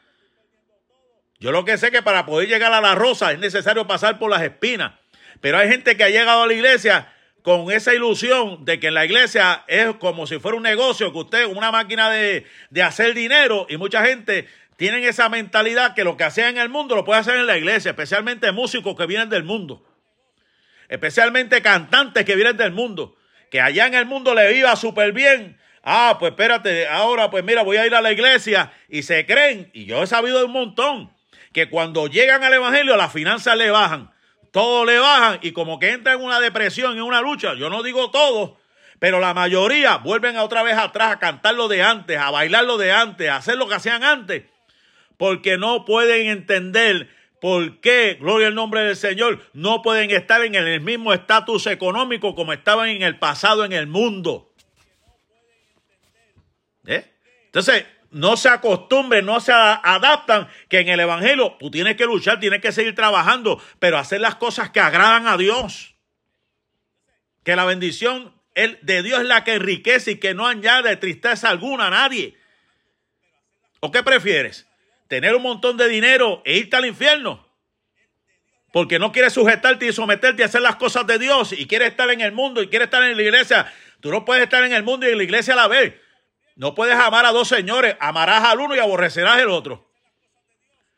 Yo 1.40 1.52
lo 1.52 1.64
que 1.64 1.78
sé 1.78 1.90
que 1.90 2.02
para 2.02 2.26
poder 2.26 2.48
llegar 2.48 2.72
a 2.72 2.80
la 2.80 2.94
rosa 2.94 3.32
es 3.32 3.38
necesario 3.38 3.86
pasar 3.86 4.18
por 4.18 4.30
las 4.30 4.42
espinas. 4.42 4.92
Pero 5.40 5.58
hay 5.58 5.68
gente 5.68 5.96
que 5.96 6.04
ha 6.04 6.10
llegado 6.10 6.42
a 6.42 6.46
la 6.46 6.52
iglesia 6.52 7.12
con 7.42 7.70
esa 7.70 7.94
ilusión 7.94 8.64
de 8.64 8.78
que 8.78 8.88
en 8.88 8.94
la 8.94 9.04
iglesia 9.04 9.64
es 9.66 9.94
como 9.96 10.26
si 10.26 10.38
fuera 10.38 10.56
un 10.56 10.62
negocio, 10.62 11.12
que 11.12 11.18
usted, 11.18 11.46
una 11.46 11.70
máquina 11.70 12.10
de, 12.10 12.44
hacer 12.82 13.14
dinero, 13.14 13.66
y 13.68 13.76
mucha 13.76 14.04
gente 14.04 14.46
tiene 14.76 15.06
esa 15.06 15.28
mentalidad 15.28 15.94
que 15.94 16.04
lo 16.04 16.16
que 16.16 16.24
hacía 16.24 16.48
en 16.48 16.58
el 16.58 16.68
mundo 16.68 16.94
lo 16.94 17.04
puede 17.04 17.20
hacer 17.20 17.36
en 17.36 17.46
la 17.46 17.56
iglesia, 17.56 17.90
especialmente 17.90 18.50
músicos 18.52 18.96
que 18.96 19.06
vienen 19.06 19.30
del 19.30 19.44
mundo, 19.44 19.84
especialmente 20.88 21.62
cantantes 21.62 22.24
que 22.24 22.36
vienen 22.36 22.56
del 22.56 22.72
mundo, 22.72 23.16
que 23.50 23.60
allá 23.60 23.86
en 23.86 23.94
el 23.94 24.06
mundo 24.06 24.34
le 24.34 24.56
iba 24.56 24.74
súper 24.76 25.12
bien. 25.12 25.58
Ah, 25.82 26.16
pues 26.20 26.32
espérate, 26.32 26.86
ahora 26.88 27.30
pues 27.30 27.42
mira, 27.42 27.62
voy 27.62 27.78
a 27.78 27.86
ir 27.86 27.94
a 27.94 28.02
la 28.02 28.12
iglesia 28.12 28.70
y 28.88 29.02
se 29.02 29.24
creen, 29.24 29.70
y 29.72 29.86
yo 29.86 30.02
he 30.02 30.06
sabido 30.06 30.38
de 30.38 30.44
un 30.44 30.52
montón, 30.52 31.10
que 31.52 31.68
cuando 31.68 32.06
llegan 32.06 32.44
al 32.44 32.52
evangelio 32.52 32.96
las 32.96 33.12
finanzas 33.12 33.56
le 33.56 33.70
bajan 33.70 34.10
todos 34.50 34.86
le 34.86 34.98
bajan 34.98 35.38
y 35.42 35.52
como 35.52 35.78
que 35.78 35.90
entran 35.90 36.18
en 36.18 36.24
una 36.24 36.40
depresión, 36.40 36.92
en 36.92 37.02
una 37.02 37.20
lucha, 37.20 37.54
yo 37.54 37.70
no 37.70 37.82
digo 37.82 38.10
todo, 38.10 38.58
pero 38.98 39.20
la 39.20 39.34
mayoría 39.34 39.96
vuelven 39.98 40.36
a 40.36 40.44
otra 40.44 40.62
vez 40.62 40.76
atrás 40.76 41.12
a 41.12 41.18
cantar 41.18 41.54
lo 41.54 41.68
de 41.68 41.82
antes, 41.82 42.18
a 42.18 42.30
bailar 42.30 42.64
lo 42.64 42.76
de 42.76 42.92
antes, 42.92 43.28
a 43.28 43.36
hacer 43.36 43.56
lo 43.56 43.68
que 43.68 43.74
hacían 43.74 44.02
antes, 44.02 44.44
porque 45.16 45.56
no 45.56 45.84
pueden 45.84 46.26
entender 46.28 47.08
por 47.40 47.80
qué, 47.80 48.18
gloria 48.20 48.48
al 48.48 48.54
nombre 48.54 48.82
del 48.82 48.96
Señor, 48.96 49.40
no 49.54 49.82
pueden 49.82 50.10
estar 50.10 50.44
en 50.44 50.54
el 50.54 50.80
mismo 50.80 51.12
estatus 51.12 51.66
económico 51.66 52.34
como 52.34 52.52
estaban 52.52 52.90
en 52.90 53.02
el 53.02 53.18
pasado 53.18 53.64
en 53.64 53.72
el 53.72 53.86
mundo. 53.86 54.52
¿Eh? 56.86 57.04
Entonces, 57.46 57.86
no 58.10 58.36
se 58.36 58.48
acostumbren, 58.48 59.24
no 59.24 59.40
se 59.40 59.52
adaptan, 59.52 60.48
que 60.68 60.80
en 60.80 60.88
el 60.88 61.00
Evangelio 61.00 61.56
tú 61.58 61.70
tienes 61.70 61.96
que 61.96 62.06
luchar, 62.06 62.40
tienes 62.40 62.60
que 62.60 62.72
seguir 62.72 62.94
trabajando, 62.94 63.62
pero 63.78 63.98
hacer 63.98 64.20
las 64.20 64.34
cosas 64.34 64.70
que 64.70 64.80
agradan 64.80 65.26
a 65.26 65.36
Dios. 65.36 65.94
Que 67.44 67.56
la 67.56 67.64
bendición 67.64 68.34
de 68.54 69.02
Dios 69.02 69.20
es 69.20 69.26
la 69.26 69.44
que 69.44 69.54
enriquece 69.54 70.12
y 70.12 70.16
que 70.16 70.34
no 70.34 70.46
añade 70.46 70.96
tristeza 70.96 71.48
alguna 71.48 71.86
a 71.86 71.90
nadie. 71.90 72.36
¿O 73.80 73.90
qué 73.90 74.02
prefieres? 74.02 74.66
¿Tener 75.08 75.34
un 75.34 75.42
montón 75.42 75.76
de 75.76 75.88
dinero 75.88 76.42
e 76.44 76.58
irte 76.58 76.76
al 76.76 76.86
infierno? 76.86 77.48
Porque 78.72 78.98
no 78.98 79.10
quieres 79.10 79.32
sujetarte 79.32 79.86
y 79.86 79.92
someterte 79.92 80.42
a 80.42 80.46
hacer 80.46 80.62
las 80.62 80.76
cosas 80.76 81.06
de 81.06 81.18
Dios 81.18 81.52
y 81.52 81.66
quieres 81.66 81.90
estar 81.90 82.10
en 82.10 82.20
el 82.20 82.32
mundo 82.32 82.62
y 82.62 82.68
quieres 82.68 82.86
estar 82.86 83.02
en 83.02 83.16
la 83.16 83.22
iglesia. 83.22 83.72
Tú 84.00 84.10
no 84.10 84.24
puedes 84.24 84.44
estar 84.44 84.62
en 84.64 84.72
el 84.72 84.82
mundo 84.82 85.08
y 85.08 85.12
en 85.12 85.18
la 85.18 85.24
iglesia 85.24 85.54
a 85.54 85.56
la 85.56 85.68
vez. 85.68 85.94
No 86.60 86.74
puedes 86.74 86.94
amar 86.94 87.24
a 87.24 87.32
dos 87.32 87.48
señores, 87.48 87.96
amarás 88.00 88.44
al 88.44 88.60
uno 88.60 88.76
y 88.76 88.78
aborrecerás 88.78 89.38
al 89.38 89.48
otro. 89.48 89.88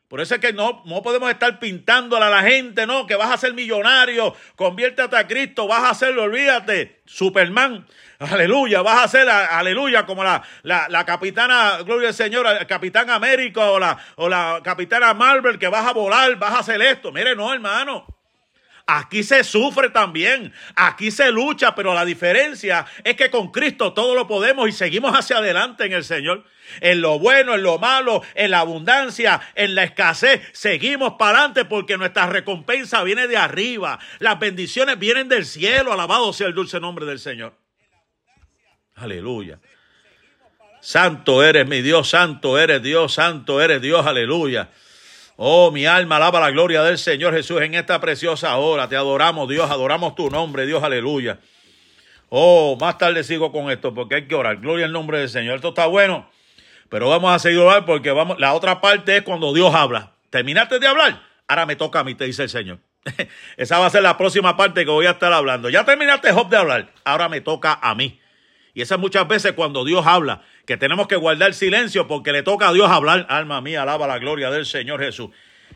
Por 0.08 0.20
eso 0.20 0.34
es 0.34 0.40
que 0.40 0.52
no, 0.52 0.82
no 0.86 1.02
podemos 1.02 1.30
estar 1.30 1.60
pintándole 1.60 2.24
a 2.24 2.30
la 2.30 2.42
gente, 2.42 2.84
no, 2.84 3.06
que 3.06 3.14
vas 3.14 3.30
a 3.30 3.36
ser 3.36 3.54
millonario, 3.54 4.34
conviértete 4.56 5.16
a 5.16 5.28
Cristo, 5.28 5.68
vas 5.68 5.84
a 5.84 5.90
hacerlo, 5.90 6.24
olvídate, 6.24 7.00
Superman, 7.06 7.86
aleluya, 8.18 8.82
vas 8.82 9.04
a 9.04 9.08
ser, 9.08 9.30
aleluya, 9.30 10.04
como 10.04 10.24
la, 10.24 10.42
la, 10.64 11.06
capitana, 11.06 11.78
gloria 11.84 12.08
al 12.08 12.14
Señor, 12.14 12.44
el 12.44 12.66
capitán 12.66 13.08
América 13.08 13.70
o 13.70 13.78
la, 13.78 13.96
o 14.16 14.28
la 14.28 14.62
capitana 14.64 15.14
Marvel, 15.14 15.60
que 15.60 15.68
vas 15.68 15.86
a 15.86 15.92
volar, 15.92 16.34
vas 16.40 16.54
a 16.54 16.58
hacer 16.58 16.82
esto. 16.82 17.12
Mire, 17.12 17.36
no, 17.36 17.54
hermano. 17.54 18.04
Aquí 18.94 19.22
se 19.22 19.42
sufre 19.42 19.88
también, 19.88 20.52
aquí 20.76 21.10
se 21.10 21.32
lucha, 21.32 21.74
pero 21.74 21.94
la 21.94 22.04
diferencia 22.04 22.84
es 23.02 23.16
que 23.16 23.30
con 23.30 23.50
Cristo 23.50 23.94
todo 23.94 24.14
lo 24.14 24.26
podemos 24.26 24.68
y 24.68 24.72
seguimos 24.72 25.16
hacia 25.18 25.38
adelante 25.38 25.86
en 25.86 25.94
el 25.94 26.04
Señor. 26.04 26.44
En 26.82 27.00
lo 27.00 27.18
bueno, 27.18 27.54
en 27.54 27.62
lo 27.62 27.78
malo, 27.78 28.22
en 28.34 28.50
la 28.50 28.60
abundancia, 28.60 29.40
en 29.54 29.74
la 29.74 29.84
escasez, 29.84 30.42
seguimos 30.52 31.14
para 31.14 31.38
adelante 31.38 31.64
porque 31.64 31.96
nuestra 31.96 32.26
recompensa 32.26 33.02
viene 33.02 33.28
de 33.28 33.38
arriba. 33.38 33.98
Las 34.18 34.38
bendiciones 34.38 34.98
vienen 34.98 35.26
del 35.26 35.46
cielo. 35.46 35.94
Alabado 35.94 36.30
sea 36.34 36.48
el 36.48 36.54
dulce 36.54 36.78
nombre 36.78 37.06
del 37.06 37.18
Señor. 37.18 37.56
Aleluya. 38.96 39.58
Santo 40.82 41.42
eres 41.42 41.66
mi 41.66 41.80
Dios, 41.80 42.10
santo 42.10 42.58
eres 42.58 42.82
Dios, 42.82 43.14
santo 43.14 43.62
eres 43.62 43.80
Dios, 43.80 44.04
aleluya. 44.04 44.68
Oh, 45.36 45.70
mi 45.70 45.86
alma 45.86 46.16
alaba 46.16 46.40
la 46.40 46.50
gloria 46.50 46.82
del 46.82 46.98
Señor 46.98 47.34
Jesús 47.34 47.60
en 47.62 47.74
esta 47.74 48.00
preciosa 48.00 48.56
hora. 48.56 48.88
Te 48.88 48.96
adoramos, 48.96 49.48
Dios, 49.48 49.70
adoramos 49.70 50.14
tu 50.14 50.28
nombre, 50.30 50.66
Dios, 50.66 50.82
aleluya. 50.82 51.38
Oh, 52.28 52.76
más 52.80 52.98
tarde 52.98 53.24
sigo 53.24 53.50
con 53.50 53.70
esto 53.70 53.94
porque 53.94 54.16
hay 54.16 54.28
que 54.28 54.34
orar. 54.34 54.58
Gloria 54.58 54.86
al 54.86 54.92
nombre 54.92 55.18
del 55.18 55.28
Señor. 55.28 55.56
Esto 55.56 55.68
está 55.68 55.86
bueno, 55.86 56.30
pero 56.88 57.08
vamos 57.08 57.32
a 57.32 57.38
seguir 57.38 57.60
orar 57.60 57.84
porque 57.84 58.10
vamos. 58.10 58.38
La 58.38 58.52
otra 58.54 58.80
parte 58.80 59.16
es 59.16 59.22
cuando 59.22 59.52
Dios 59.52 59.74
habla. 59.74 60.12
Terminaste 60.30 60.78
de 60.78 60.86
hablar, 60.86 61.22
ahora 61.48 61.66
me 61.66 61.76
toca 61.76 62.00
a 62.00 62.04
mí, 62.04 62.14
te 62.14 62.24
dice 62.24 62.44
el 62.44 62.48
Señor. 62.48 62.78
Esa 63.56 63.78
va 63.78 63.86
a 63.86 63.90
ser 63.90 64.02
la 64.02 64.16
próxima 64.16 64.56
parte 64.56 64.84
que 64.84 64.90
voy 64.90 65.06
a 65.06 65.12
estar 65.12 65.32
hablando. 65.32 65.68
Ya 65.68 65.84
terminaste, 65.84 66.32
Job, 66.32 66.48
de 66.48 66.56
hablar, 66.56 66.92
ahora 67.04 67.28
me 67.28 67.40
toca 67.40 67.78
a 67.82 67.94
mí. 67.94 68.18
Y 68.74 68.80
esa 68.80 68.96
muchas 68.96 69.28
veces 69.28 69.52
cuando 69.52 69.84
Dios 69.84 70.06
habla 70.06 70.42
que 70.66 70.76
tenemos 70.76 71.08
que 71.08 71.16
guardar 71.16 71.54
silencio 71.54 72.06
porque 72.06 72.32
le 72.32 72.42
toca 72.42 72.68
a 72.68 72.72
Dios 72.72 72.90
hablar. 72.90 73.26
Alma 73.28 73.60
mía, 73.60 73.82
alaba 73.82 74.06
la 74.06 74.18
gloria 74.18 74.50
del 74.50 74.66
Señor 74.66 75.00
Jesús. 75.00 75.30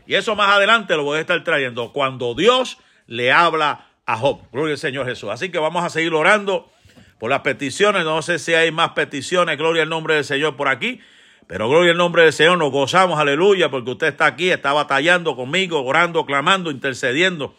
Y 0.05 0.15
eso 0.15 0.35
más 0.35 0.49
adelante 0.49 0.95
lo 0.95 1.03
voy 1.03 1.17
a 1.17 1.21
estar 1.21 1.43
trayendo 1.43 1.91
cuando 1.91 2.33
Dios 2.33 2.77
le 3.07 3.31
habla 3.31 3.87
a 4.05 4.17
Job. 4.17 4.41
Gloria 4.51 4.73
al 4.73 4.79
Señor 4.79 5.05
Jesús. 5.05 5.29
Así 5.29 5.49
que 5.49 5.59
vamos 5.59 5.83
a 5.83 5.89
seguir 5.89 6.13
orando 6.13 6.71
por 7.19 7.29
las 7.29 7.41
peticiones. 7.41 8.05
No 8.05 8.21
sé 8.21 8.39
si 8.39 8.53
hay 8.53 8.71
más 8.71 8.91
peticiones. 8.91 9.57
Gloria 9.57 9.83
al 9.83 9.89
nombre 9.89 10.15
del 10.15 10.23
Señor 10.23 10.55
por 10.55 10.69
aquí. 10.69 11.01
Pero 11.47 11.69
gloria 11.69 11.91
al 11.91 11.97
nombre 11.97 12.23
del 12.23 12.33
Señor, 12.33 12.57
nos 12.57 12.71
gozamos, 12.71 13.17
aleluya, 13.17 13.69
porque 13.71 13.91
usted 13.91 14.07
está 14.07 14.25
aquí, 14.25 14.49
está 14.49 14.73
batallando 14.73 15.37
conmigo, 15.37 15.81
orando, 15.81 16.25
clamando, 16.25 16.71
intercediendo. 16.71 17.55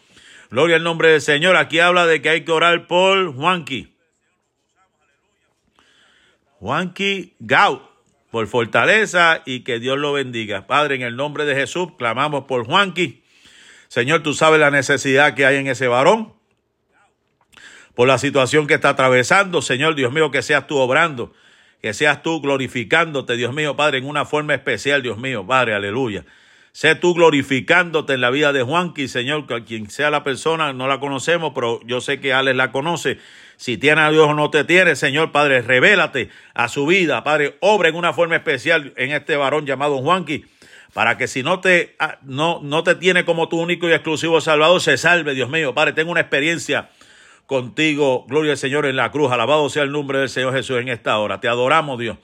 Gloria 0.51 0.75
al 0.75 0.83
nombre 0.83 1.09
del 1.09 1.21
Señor. 1.21 1.55
Aquí 1.55 1.79
habla 1.79 2.05
de 2.05 2.21
que 2.21 2.29
hay 2.29 2.45
que 2.45 2.51
orar 2.51 2.85
por 2.85 3.33
Juanqui. 3.35 3.91
Juanqui 6.59 7.35
Gau, 7.39 7.81
por 8.31 8.47
fortaleza 8.47 9.41
y 9.45 9.61
que 9.61 9.79
Dios 9.79 9.97
lo 9.97 10.13
bendiga. 10.13 10.67
Padre, 10.67 10.95
en 10.95 11.01
el 11.01 11.15
nombre 11.15 11.45
de 11.45 11.55
Jesús, 11.55 11.89
clamamos 11.97 12.43
por 12.45 12.65
Juanqui. 12.65 13.23
Señor, 13.87 14.21
tú 14.21 14.33
sabes 14.33 14.59
la 14.59 14.69
necesidad 14.69 15.33
que 15.35 15.45
hay 15.45 15.57
en 15.57 15.67
ese 15.67 15.87
varón, 15.87 16.33
por 17.95 18.07
la 18.07 18.17
situación 18.17 18.67
que 18.67 18.75
está 18.75 18.89
atravesando. 18.89 19.61
Señor, 19.61 19.95
Dios 19.95 20.13
mío, 20.13 20.31
que 20.31 20.41
seas 20.41 20.67
tú 20.67 20.77
obrando, 20.77 21.33
que 21.81 21.93
seas 21.93 22.21
tú 22.21 22.39
glorificándote, 22.41 23.35
Dios 23.35 23.53
mío, 23.53 23.75
Padre, 23.75 23.97
en 23.97 24.05
una 24.05 24.25
forma 24.25 24.53
especial, 24.53 25.01
Dios 25.01 25.17
mío, 25.17 25.45
Padre, 25.47 25.73
aleluya. 25.73 26.25
Sé 26.71 26.95
tú 26.95 27.13
glorificándote 27.13 28.13
en 28.13 28.21
la 28.21 28.29
vida 28.29 28.53
de 28.53 28.63
Juanqui, 28.63 29.07
Señor, 29.07 29.45
quien 29.65 29.89
sea 29.89 30.11
la 30.11 30.23
persona, 30.23 30.71
no 30.73 30.87
la 30.87 30.99
conocemos, 30.99 31.51
pero 31.53 31.81
yo 31.85 31.99
sé 31.99 32.19
que 32.19 32.33
Alex 32.33 32.55
la 32.55 32.71
conoce. 32.71 33.17
Si 33.57 33.77
tiene 33.77 34.01
a 34.01 34.11
Dios 34.11 34.27
o 34.27 34.33
no 34.33 34.49
te 34.49 34.63
tiene, 34.63 34.95
Señor 34.95 35.31
Padre, 35.31 35.61
revélate 35.61 36.29
a 36.53 36.69
su 36.69 36.85
vida, 36.85 37.23
Padre, 37.23 37.57
obra 37.59 37.89
en 37.89 37.95
una 37.95 38.13
forma 38.13 38.35
especial 38.35 38.93
en 38.95 39.11
este 39.11 39.35
varón 39.35 39.65
llamado 39.65 39.97
Juanqui, 39.97 40.45
para 40.93 41.17
que 41.17 41.27
si 41.27 41.43
no 41.43 41.59
te, 41.59 41.95
ah, 41.99 42.19
no, 42.21 42.61
no 42.63 42.83
te 42.83 42.95
tiene 42.95 43.25
como 43.25 43.49
tu 43.49 43.59
único 43.59 43.89
y 43.89 43.93
exclusivo 43.93 44.39
Salvador, 44.39 44.79
se 44.79 44.97
salve, 44.97 45.33
Dios 45.33 45.49
mío, 45.49 45.73
Padre, 45.73 45.93
tengo 45.93 46.11
una 46.11 46.21
experiencia 46.21 46.89
contigo, 47.47 48.25
gloria 48.27 48.51
al 48.51 48.57
Señor 48.57 48.85
en 48.85 48.95
la 48.95 49.11
cruz, 49.11 49.31
alabado 49.31 49.69
sea 49.69 49.83
el 49.83 49.91
nombre 49.91 50.19
del 50.19 50.29
Señor 50.29 50.53
Jesús 50.53 50.79
en 50.79 50.87
esta 50.87 51.17
hora. 51.17 51.39
Te 51.39 51.47
adoramos, 51.47 51.99
Dios. 51.99 52.17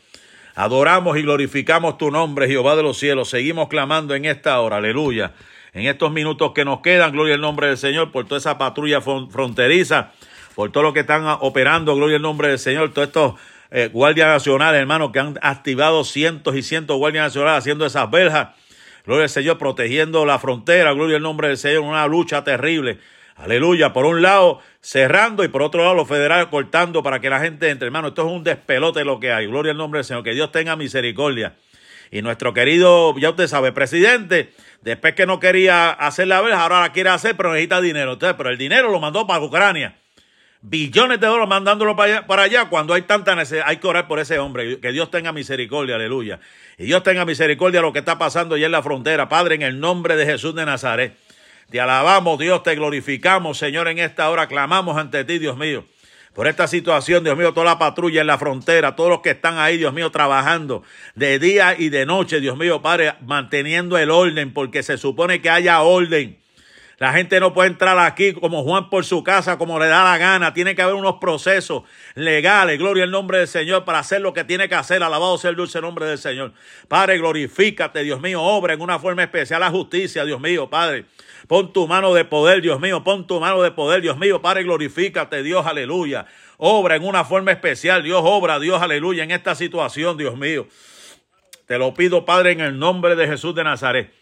Adoramos 0.56 1.18
y 1.18 1.22
glorificamos 1.22 1.98
tu 1.98 2.12
nombre, 2.12 2.48
Jehová 2.48 2.76
de 2.76 2.84
los 2.84 2.98
cielos. 2.98 3.30
Seguimos 3.30 3.68
clamando 3.68 4.16
en 4.16 4.26
esta 4.26 4.60
hora, 4.62 4.78
aleluya. 4.78 5.34
En 5.74 5.86
estos 5.86 6.12
minutos 6.12 6.54
que 6.54 6.64
nos 6.64 6.80
quedan, 6.80 7.12
gloria 7.12 7.36
al 7.36 7.42
nombre 7.42 7.68
del 7.68 7.78
Señor, 7.78 8.12
por 8.12 8.26
toda 8.26 8.40
esa 8.40 8.58
patrulla 8.58 9.02
fronteriza 9.02 10.14
por 10.56 10.72
todo 10.72 10.84
lo 10.84 10.94
que 10.94 11.02
están 11.02 11.26
operando, 11.42 11.96
gloria 11.96 12.16
al 12.16 12.22
nombre 12.22 12.48
del 12.48 12.60
Señor, 12.60 12.94
todos 12.94 13.10
estos 13.10 13.34
eh, 13.72 13.90
guardias 13.92 14.30
nacionales, 14.30 14.80
hermanos, 14.80 15.12
que 15.12 15.20
han 15.20 15.38
activado 15.42 16.04
cientos 16.06 16.56
y 16.56 16.64
cientos 16.64 16.96
de 16.96 17.00
guardias 17.00 17.26
nacionales 17.26 17.60
haciendo 17.60 17.86
esas 17.86 18.10
verjas, 18.10 18.50
gloria 19.06 19.24
al 19.24 19.30
Señor, 19.30 19.58
protegiendo 19.58 20.26
la 20.26 20.40
frontera, 20.40 20.94
gloria 20.94 21.18
al 21.18 21.24
nombre 21.24 21.50
del 21.50 21.58
Señor, 21.58 21.82
una 21.82 22.08
lucha 22.08 22.44
terrible. 22.46 23.00
Aleluya, 23.36 23.92
por 23.92 24.06
un 24.06 24.22
lado 24.22 24.62
cerrando 24.80 25.44
y 25.44 25.50
por 25.50 25.62
otro 25.62 25.82
lado 25.82 25.94
los 25.94 26.08
federales 26.08 26.48
cortando 26.48 27.04
para 27.04 27.20
que 27.20 27.30
la 27.30 27.42
gente 27.42 27.70
entre. 27.70 27.88
Hermano, 27.88 28.10
esto 28.10 28.26
es 28.26 28.32
un 28.32 28.44
despelote 28.44 29.04
lo 29.04 29.20
que 29.20 29.34
hay. 29.34 29.48
Gloria 29.48 29.72
al 29.74 29.78
nombre 29.78 30.00
del 30.00 30.06
Señor. 30.06 30.24
Que 30.24 30.34
Dios 30.34 30.52
tenga 30.54 30.78
misericordia. 30.78 31.56
Y 32.12 32.22
nuestro 32.22 32.54
querido, 32.54 33.14
ya 33.18 33.32
usted 33.32 33.48
sabe, 33.48 33.74
presidente, 33.74 34.54
después 34.82 35.16
que 35.16 35.26
no 35.26 35.40
quería 35.40 35.90
hacer 35.92 36.28
la 36.28 36.40
vez, 36.40 36.54
ahora 36.54 36.80
la 36.80 36.94
quiere 36.94 37.10
hacer, 37.10 37.36
pero 37.36 37.52
necesita 37.52 37.82
dinero. 37.82 38.14
Entonces, 38.14 38.36
pero 38.38 38.52
el 38.52 38.58
dinero 38.58 38.90
lo 38.90 39.02
mandó 39.02 39.28
para 39.28 39.44
Ucrania. 39.44 39.96
Billones 40.62 41.20
de 41.20 41.28
dólares 41.28 41.50
mandándolo 41.50 41.96
para 41.96 42.14
allá, 42.14 42.28
para 42.28 42.44
allá 42.44 42.70
cuando 42.70 42.94
hay 42.94 43.02
tanta 43.02 43.36
necesidad. 43.36 43.66
Hay 43.68 43.78
que 43.78 43.88
orar 43.88 44.08
por 44.08 44.20
ese 44.20 44.40
hombre. 44.40 44.80
Que 44.80 44.94
Dios 44.94 45.12
tenga 45.12 45.34
misericordia, 45.34 45.96
aleluya. 45.96 46.40
Y 46.78 46.86
Dios 46.86 47.04
tenga 47.04 47.26
misericordia 47.26 47.82
de 47.82 47.86
lo 47.86 47.92
que 47.92 48.00
está 48.00 48.18
pasando 48.18 48.56
allá 48.56 48.68
en 48.68 48.72
la 48.72 48.82
frontera. 48.82 49.28
Padre, 49.28 49.56
en 49.56 49.62
el 49.64 49.80
nombre 49.80 50.16
de 50.16 50.26
Jesús 50.26 50.56
de 50.56 50.66
Nazaret. 50.66 51.18
Te 51.70 51.82
alabamos, 51.82 52.40
Dios, 52.40 52.64
te 52.64 52.76
glorificamos, 52.76 53.58
Señor, 53.58 53.88
en 53.88 54.00
esta 54.00 54.30
hora. 54.30 54.48
Clamamos 54.48 54.98
ante 54.98 55.24
ti, 55.26 55.40
Dios 55.40 55.58
mío 55.58 55.86
por 56.36 56.50
esta 56.50 56.68
situación, 56.68 57.24
Dios 57.24 57.38
mío, 57.38 57.54
toda 57.54 57.66
la 57.66 57.80
patrulla 57.80 58.20
en 58.20 58.28
la 58.28 58.38
frontera, 58.38 58.98
todos 58.98 59.10
los 59.10 59.22
que 59.22 59.30
están 59.32 59.58
ahí, 59.58 59.78
Dios 59.78 59.94
mío, 59.94 60.12
trabajando 60.12 60.84
de 61.16 61.40
día 61.40 61.76
y 61.80 61.88
de 61.88 62.06
noche, 62.06 62.42
Dios 62.42 62.58
mío, 62.58 62.82
Padre, 62.82 63.14
manteniendo 63.22 63.98
el 63.98 64.12
orden, 64.12 64.54
porque 64.54 64.84
se 64.84 64.98
supone 64.98 65.42
que 65.42 65.50
haya 65.50 65.82
orden. 65.82 66.38
La 66.98 67.12
gente 67.12 67.42
no 67.42 67.54
puede 67.54 67.70
entrar 67.70 68.00
aquí 68.00 68.34
como 68.34 68.64
Juan 68.64 68.90
por 68.90 69.04
su 69.04 69.22
casa, 69.24 69.58
como 69.58 69.80
le 69.80 69.88
da 69.88 70.04
la 70.04 70.18
gana. 70.18 70.54
Tiene 70.54 70.76
que 70.76 70.82
haber 70.82 70.96
unos 70.96 71.16
procesos 71.16 71.84
legales. 72.14 72.80
Gloria 72.80 73.04
al 73.04 73.12
nombre 73.12 73.40
del 73.40 73.50
Señor 73.50 73.84
para 73.84 74.00
hacer 74.00 74.22
lo 74.22 74.34
que 74.34 74.46
tiene 74.46 74.70
que 74.70 74.76
hacer. 74.76 75.04
Alabado 75.04 75.38
sea 75.38 75.50
el 75.50 75.58
dulce 75.58 75.82
nombre 75.82 76.06
del 76.06 76.18
Señor. 76.18 76.54
Padre, 76.88 77.18
glorifícate, 77.18 78.04
Dios 78.04 78.22
mío. 78.22 78.42
Obra 78.42 78.74
en 78.74 78.82
una 78.82 78.98
forma 78.98 79.24
especial 79.24 79.60
la 79.60 79.72
justicia, 79.72 80.24
Dios 80.24 80.40
mío, 80.40 80.70
Padre. 80.70 81.06
Pon 81.48 81.74
tu 81.74 81.86
mano 81.86 82.14
de 82.14 82.24
poder, 82.24 82.62
Dios 82.62 82.80
mío. 82.80 83.04
Pon 83.04 83.28
tu 83.28 83.42
mano 83.42 83.62
de 83.62 83.72
poder, 83.72 84.02
Dios 84.02 84.18
mío. 84.18 84.42
Padre, 84.42 84.64
glorifícate, 84.64 85.44
Dios, 85.44 85.66
aleluya. 85.66 86.26
Obra 86.58 86.96
en 86.96 87.04
una 87.04 87.26
forma 87.26 87.52
especial. 87.52 88.04
Dios 88.04 88.22
obra, 88.24 88.58
Dios, 88.60 88.82
aleluya, 88.82 89.24
en 89.26 89.32
esta 89.32 89.54
situación, 89.54 90.18
Dios 90.18 90.38
mío. 90.38 90.68
Te 91.66 91.78
lo 91.78 91.94
pido, 91.94 92.24
Padre, 92.24 92.52
en 92.52 92.62
el 92.62 92.80
nombre 92.80 93.16
de 93.16 93.28
Jesús 93.28 93.54
de 93.54 93.66
Nazaret. 93.66 94.14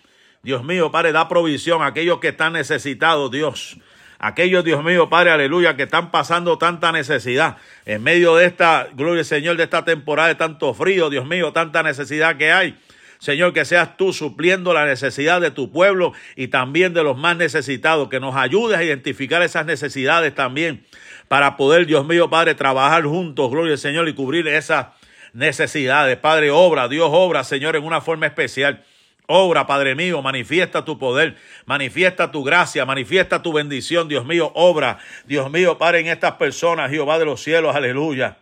Dios 0.46 0.62
mío, 0.66 0.92
Padre, 0.92 1.14
da 1.14 1.30
provisión 1.30 1.82
a 1.82 1.86
aquellos 1.86 2.20
que 2.20 2.28
están 2.28 2.52
necesitados, 2.52 3.32
Dios. 3.32 3.78
Aquellos, 4.20 4.66
Dios 4.66 4.84
mío, 4.84 5.08
Padre, 5.08 5.32
aleluya, 5.32 5.78
que 5.78 5.84
están 5.84 6.12
pasando 6.12 6.58
tanta 6.58 6.92
necesidad 6.92 7.56
en 7.86 8.04
medio 8.04 8.36
de 8.36 8.48
esta, 8.48 8.90
gloria 8.94 9.24
Señor, 9.24 9.56
de 9.56 9.64
esta 9.64 9.86
temporada 9.86 10.28
de 10.28 10.36
tanto 10.36 10.74
frío, 10.74 11.10
Dios 11.10 11.26
mío, 11.26 11.54
tanta 11.54 11.82
necesidad 11.82 12.36
que 12.36 12.52
hay. 12.52 12.78
Señor, 13.20 13.54
que 13.54 13.64
seas 13.64 13.96
tú 13.96 14.12
supliendo 14.12 14.74
la 14.74 14.86
necesidad 14.86 15.40
de 15.40 15.50
tu 15.50 15.72
pueblo 15.72 16.12
y 16.36 16.50
también 16.50 16.94
de 16.94 17.04
los 17.04 17.18
más 17.18 17.38
necesitados, 17.38 18.10
que 18.10 18.20
nos 18.20 18.36
ayudes 18.36 18.78
a 18.78 18.84
identificar 18.84 19.42
esas 19.44 19.66
necesidades 19.66 20.36
también 20.36 20.84
para 21.30 21.56
poder, 21.56 21.86
Dios 21.86 22.06
mío, 22.06 22.30
Padre, 22.30 22.54
trabajar 22.54 23.06
juntos, 23.06 23.50
gloria 23.50 23.72
al 23.72 23.78
Señor, 23.78 24.10
y 24.10 24.14
cubrir 24.14 24.46
esas 24.50 24.88
necesidades. 25.32 26.18
Padre, 26.18 26.52
obra, 26.52 26.90
Dios 26.90 27.08
obra, 27.14 27.46
Señor, 27.46 27.78
en 27.78 27.86
una 27.86 28.02
forma 28.02 28.26
especial. 28.26 28.84
Obra, 29.28 29.66
Padre 29.66 29.96
mío, 29.96 30.22
manifiesta 30.22 30.84
tu 30.84 31.00
poder, 31.00 31.38
manifiesta 31.66 32.32
tu 32.32 32.44
gracia, 32.44 32.86
manifiesta 32.86 33.42
tu 33.42 33.54
bendición, 33.54 34.10
Dios 34.10 34.26
mío, 34.26 34.52
obra, 34.54 35.00
Dios 35.26 35.50
mío, 35.50 35.78
Padre, 35.78 36.02
en 36.02 36.08
estas 36.08 36.34
personas, 36.34 36.92
Jehová 36.92 37.20
de 37.20 37.26
los 37.26 37.42
cielos, 37.42 37.76
aleluya. 37.76 38.38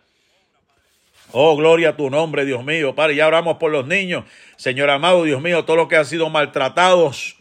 Oh, 1.30 1.56
gloria 1.56 1.90
a 1.90 1.96
tu 1.96 2.10
nombre, 2.10 2.44
Dios 2.44 2.64
mío, 2.64 2.94
Padre, 2.94 3.14
ya 3.14 3.28
oramos 3.28 3.58
por 3.58 3.70
los 3.70 3.86
niños, 3.86 4.24
Señor 4.56 4.90
amado, 4.90 5.22
Dios 5.22 5.40
mío, 5.40 5.64
todos 5.64 5.78
los 5.78 5.88
que 5.88 5.96
han 5.96 6.04
sido 6.04 6.28
maltratados 6.30 7.36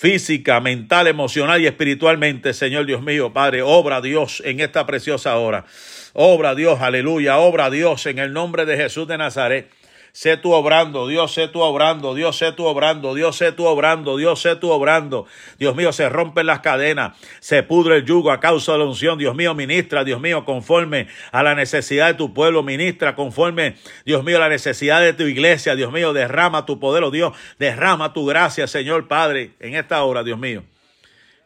física, 0.00 0.60
mental, 0.60 1.08
emocional 1.08 1.60
y 1.60 1.66
espiritualmente, 1.66 2.54
Señor 2.54 2.86
Dios 2.86 3.02
mío, 3.02 3.34
Padre, 3.34 3.62
obra 3.62 4.00
Dios 4.00 4.42
en 4.46 4.60
esta 4.60 4.86
preciosa 4.86 5.36
hora. 5.36 5.66
Obra 6.14 6.54
Dios, 6.54 6.80
aleluya, 6.80 7.38
obra 7.38 7.68
Dios 7.68 8.06
en 8.06 8.18
el 8.18 8.32
nombre 8.32 8.64
de 8.64 8.78
Jesús 8.78 9.06
de 9.06 9.18
Nazaret. 9.18 9.70
Sé 10.12 10.36
tú 10.36 10.52
obrando, 10.52 11.06
Dios, 11.06 11.32
sé 11.32 11.48
tú 11.48 11.60
obrando, 11.60 12.14
Dios, 12.14 12.36
sé 12.36 12.52
tú 12.52 12.66
obrando, 12.66 13.14
Dios, 13.14 13.36
sé 13.36 13.52
tú 13.52 13.66
obrando, 13.66 14.16
Dios, 14.16 14.40
sé 14.40 14.56
tú 14.56 14.70
obrando. 14.70 15.26
Dios 15.58 15.76
mío, 15.76 15.92
se 15.92 16.08
rompen 16.08 16.46
las 16.46 16.60
cadenas, 16.60 17.16
se 17.40 17.62
pudre 17.62 17.98
el 17.98 18.04
yugo 18.04 18.30
a 18.30 18.40
causa 18.40 18.72
de 18.72 18.78
la 18.78 18.84
unción. 18.86 19.18
Dios 19.18 19.34
mío, 19.34 19.54
ministra, 19.54 20.04
Dios 20.04 20.20
mío, 20.20 20.44
conforme 20.44 21.08
a 21.32 21.42
la 21.42 21.54
necesidad 21.54 22.08
de 22.08 22.14
tu 22.14 22.34
pueblo, 22.34 22.62
ministra, 22.62 23.14
conforme, 23.14 23.76
Dios 24.04 24.24
mío, 24.24 24.38
a 24.38 24.40
la 24.40 24.48
necesidad 24.48 25.00
de 25.00 25.12
tu 25.12 25.24
iglesia. 25.24 25.76
Dios 25.76 25.92
mío, 25.92 26.12
derrama 26.12 26.66
tu 26.66 26.80
poder, 26.80 27.04
oh 27.04 27.10
Dios, 27.10 27.32
derrama 27.58 28.12
tu 28.12 28.26
gracia, 28.26 28.66
Señor 28.66 29.08
Padre, 29.08 29.52
en 29.60 29.74
esta 29.74 30.02
hora, 30.02 30.22
Dios 30.24 30.38
mío. 30.38 30.64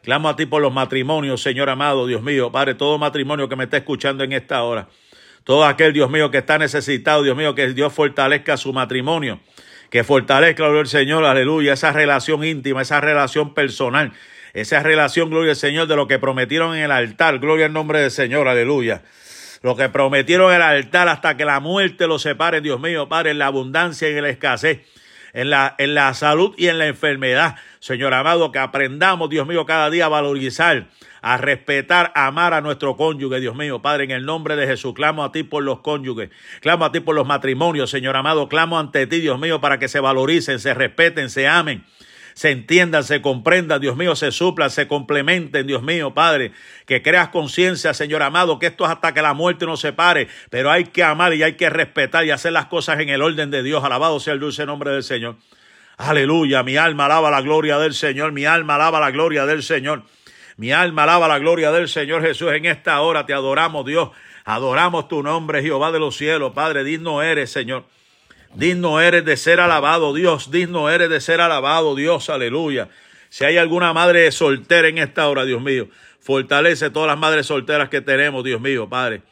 Clamo 0.03 0.29
a 0.29 0.37
ti 0.37 0.45
por 0.45 0.61
los 0.61 0.73
matrimonios, 0.73 1.43
Señor 1.43 1.71
amado, 1.71 2.07
Dios 2.07 2.23
mío, 2.23 2.53
Padre, 2.53 2.75
todo 2.75 2.99
matrimonio 2.99 3.49
que 3.49 3.57
me 3.57 3.65
está 3.65 3.79
escuchando 3.79 4.23
en 4.23 4.33
esta 4.33 4.63
hora. 4.63 4.89
Todo 5.45 5.67
aquel, 5.67 5.93
Dios 5.93 6.11
mío, 6.11 6.31
que 6.31 6.39
está 6.39 6.57
necesitado, 6.57 7.23
Dios 7.23 7.37
mío, 7.37 7.55
que 7.55 7.69
Dios 7.75 7.93
fortalezca 7.93 8.57
su 8.57 8.73
matrimonio, 8.73 9.41
que 9.91 10.03
fortalezca, 10.03 10.63
gloria 10.63 10.81
al 10.81 10.87
Señor, 10.87 11.25
aleluya, 11.27 11.75
esa 11.75 11.93
relación 11.93 12.43
íntima, 12.45 12.81
esa 12.81 13.03
relación 13.03 13.53
personal, 13.53 14.13
esa 14.55 14.83
relación, 14.83 15.29
gloria 15.29 15.51
al 15.51 15.57
Señor, 15.57 15.87
de 15.87 15.97
lo 15.97 16.09
que 16.09 16.19
prometieron 16.19 16.75
en 16.75 16.85
el 16.85 16.91
altar, 16.91 17.41
gloria 17.41 17.67
al 17.67 17.75
nombre 17.75 18.01
del 18.01 18.11
Señor, 18.11 18.49
aleluya. 18.49 19.03
Lo 19.61 19.77
que 19.77 19.91
prometieron 19.91 20.51
en 20.51 20.57
el 20.57 20.63
altar 20.63 21.09
hasta 21.09 21.37
que 21.37 21.45
la 21.45 21.61
muerte 21.61 22.07
los 22.07 22.23
separe, 22.23 22.63
Dios 22.63 22.81
mío, 22.81 23.09
Padre, 23.11 23.33
en 23.33 23.39
la 23.39 23.47
abundancia 23.47 24.09
y 24.11 24.17
en 24.17 24.23
la 24.23 24.31
escasez, 24.31 24.81
en 25.35 25.51
la, 25.51 25.75
en 25.77 25.95
la 25.95 26.15
salud 26.15 26.55
y 26.57 26.69
en 26.69 26.79
la 26.79 26.87
enfermedad. 26.87 27.57
Señor 27.81 28.15
amado, 28.15 28.51
que 28.51 28.59
aprendamos, 28.59 29.29
Dios 29.29 29.47
mío, 29.47 29.67
cada 29.67 29.91
día 29.91 30.07
a 30.07 30.09
valorizar 30.09 30.87
a 31.27 31.39
respetar, 31.39 32.13
amar 32.15 32.53
a 32.53 32.61
nuestro 32.61 32.99
cónyuge, 32.99 33.41
Dios 33.41 33.57
mío, 33.57 33.81
Padre, 33.81 34.05
en 34.05 34.11
el 34.11 34.27
nombre 34.27 34.57
de 34.57 34.67
Jesús, 34.67 34.93
clamo 34.93 35.25
a 35.25 35.33
ti 35.33 35.43
por 35.43 35.63
los 35.65 35.81
cónyuges, 35.81 36.29
clamo 36.61 36.85
a 36.85 36.93
ti 36.93 37.01
por 37.01 37.15
los 37.15 37.27
matrimonios, 37.27 37.89
Señor 37.89 38.15
amado, 38.15 38.47
clamo 38.47 38.79
ante 38.79 39.07
ti, 39.07 39.21
Dios 39.21 39.41
mío, 39.41 39.59
para 39.59 39.79
que 39.79 39.89
se 39.89 40.01
valoricen, 40.01 40.61
se 40.61 40.75
respeten, 40.75 41.31
se 41.31 41.49
amen 41.49 41.83
se 42.35 42.51
entiendan, 42.51 43.05
se 43.05 43.23
comprendan, 43.23 43.81
Dios 43.81 43.97
mío, 43.97 44.17
se 44.17 44.33
suplan, 44.33 44.69
se 44.69 44.89
complementen, 44.89 45.69
Dios 45.69 45.85
mío, 45.85 46.15
Padre, 46.15 46.51
que 46.85 47.01
creas 47.01 47.29
conciencia, 47.29 47.95
Señor 47.95 48.23
amado, 48.23 48.59
que 48.59 48.67
esto 48.67 48.85
es 48.85 48.91
hasta 48.91 49.15
que 49.15 49.23
la 49.23 49.35
muerte 49.35 49.67
nos 49.67 49.81
separe, 49.81 50.27
pero 50.51 50.69
hay 50.69 50.87
que 50.87 51.05
amar 51.05 51.33
y 51.33 51.45
hay 51.45 51.53
que 51.53 51.71
respetar 51.71 52.27
y 52.27 52.33
hacer 52.33 52.51
las 52.51 52.67
cosas 52.67 52.99
en 52.99 53.09
el 53.09 53.23
orden 53.23 53.53
de 53.53 53.63
Dios, 53.63 53.85
alabado 53.85 54.19
sea 54.19 54.35
el 54.35 54.41
dulce 54.41 54.67
nombre 54.67 54.91
del 54.91 55.05
Señor. 55.05 55.37
Aleluya, 55.97 56.65
mi 56.65 56.77
alma 56.77 57.05
alaba 57.07 57.31
la 57.31 57.41
gloria 57.41 57.79
del 57.79 57.95
Señor, 57.95 58.33
mi 58.33 58.45
alma 58.45 58.75
alaba 58.75 58.99
la 58.99 59.13
gloria 59.13 59.47
del 59.47 59.63
Señor. 59.63 60.03
Mi 60.57 60.73
alma 60.73 61.03
alaba 61.03 61.27
la 61.27 61.39
gloria 61.39 61.73
del 61.73 61.89
Señor 61.89 62.23
Jesús. 62.23 62.53
En 62.53 62.65
esta 62.67 63.01
hora 63.01 63.27
te 63.27 63.35
adoramos, 63.35 63.85
Dios. 63.85 64.11
Adoramos 64.45 65.09
tu 65.09 65.23
nombre, 65.23 65.63
Jehová 65.63 65.91
de 65.91 65.99
los 65.99 66.17
cielos. 66.17 66.53
Padre, 66.55 66.85
digno 66.85 67.23
eres, 67.23 67.51
Señor. 67.51 67.85
Digno 68.55 69.01
eres 69.01 69.25
de 69.25 69.37
ser 69.37 69.59
alabado, 69.59 70.15
Dios. 70.15 70.51
Digno 70.51 70.89
eres 70.89 71.11
de 71.11 71.21
ser 71.21 71.41
alabado, 71.41 71.97
Dios. 71.97 72.31
Aleluya. 72.31 72.89
Si 73.31 73.45
hay 73.45 73.57
alguna 73.57 73.93
madre 73.93 74.31
soltera 74.31 74.87
en 74.87 74.99
esta 74.99 75.29
hora, 75.29 75.45
Dios 75.45 75.61
mío, 75.61 75.89
fortalece 76.21 76.91
todas 76.91 77.09
las 77.09 77.19
madres 77.19 77.47
solteras 77.47 77.89
que 77.89 78.01
tenemos, 78.01 78.45
Dios 78.45 78.61
mío, 78.61 78.89
Padre. 78.89 79.23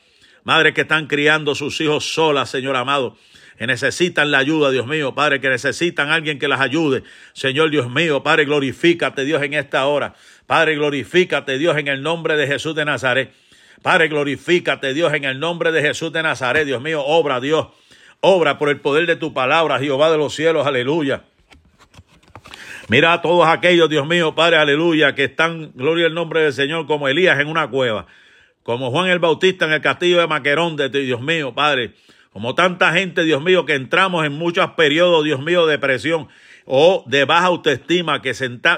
Madres 0.42 0.74
que 0.74 0.80
están 0.80 1.06
criando 1.06 1.54
sus 1.54 1.80
hijos 1.80 2.12
solas, 2.12 2.50
Señor 2.50 2.74
amado 2.74 3.16
que 3.62 3.66
necesitan 3.68 4.32
la 4.32 4.38
ayuda, 4.38 4.72
Dios 4.72 4.88
mío, 4.88 5.14
Padre, 5.14 5.40
que 5.40 5.48
necesitan 5.48 6.10
alguien 6.10 6.40
que 6.40 6.48
las 6.48 6.60
ayude. 6.60 7.04
Señor 7.32 7.70
Dios 7.70 7.88
mío, 7.88 8.20
Padre, 8.20 8.44
glorifícate, 8.44 9.24
Dios, 9.24 9.40
en 9.40 9.54
esta 9.54 9.86
hora. 9.86 10.16
Padre, 10.52 10.74
glorifícate, 10.74 11.56
Dios, 11.56 11.78
en 11.78 11.88
el 11.88 12.02
nombre 12.02 12.36
de 12.36 12.46
Jesús 12.46 12.74
de 12.74 12.84
Nazaret. 12.84 13.32
Padre, 13.80 14.08
glorifícate, 14.08 14.92
Dios, 14.92 15.14
en 15.14 15.24
el 15.24 15.40
nombre 15.40 15.72
de 15.72 15.80
Jesús 15.80 16.12
de 16.12 16.22
Nazaret. 16.22 16.66
Dios 16.66 16.82
mío, 16.82 17.02
obra, 17.02 17.40
Dios. 17.40 17.68
Obra 18.20 18.58
por 18.58 18.68
el 18.68 18.78
poder 18.78 19.06
de 19.06 19.16
tu 19.16 19.32
palabra, 19.32 19.78
Jehová 19.78 20.10
de 20.10 20.18
los 20.18 20.34
cielos, 20.34 20.66
aleluya. 20.66 21.22
Mira 22.88 23.14
a 23.14 23.22
todos 23.22 23.48
aquellos, 23.48 23.88
Dios 23.88 24.06
mío, 24.06 24.34
Padre, 24.34 24.58
aleluya, 24.58 25.14
que 25.14 25.24
están, 25.24 25.72
gloria 25.74 26.04
al 26.04 26.12
nombre 26.12 26.42
del 26.42 26.52
Señor, 26.52 26.86
como 26.86 27.08
Elías 27.08 27.40
en 27.40 27.48
una 27.48 27.70
cueva, 27.70 28.06
como 28.62 28.90
Juan 28.90 29.08
el 29.08 29.20
Bautista 29.20 29.64
en 29.64 29.72
el 29.72 29.80
castillo 29.80 30.20
de 30.20 30.26
Maquerón, 30.26 30.76
de 30.76 30.90
Dios 30.90 31.22
mío, 31.22 31.54
Padre. 31.54 31.94
Como 32.30 32.54
tanta 32.54 32.92
gente, 32.92 33.24
Dios 33.24 33.42
mío, 33.42 33.64
que 33.64 33.72
entramos 33.72 34.26
en 34.26 34.32
muchos 34.32 34.72
periodos, 34.72 35.24
Dios 35.24 35.40
mío, 35.40 35.64
de 35.64 35.72
depresión 35.72 36.28
o 36.64 37.04
de 37.06 37.24
baja 37.24 37.46
autoestima, 37.46 38.22
que, 38.22 38.32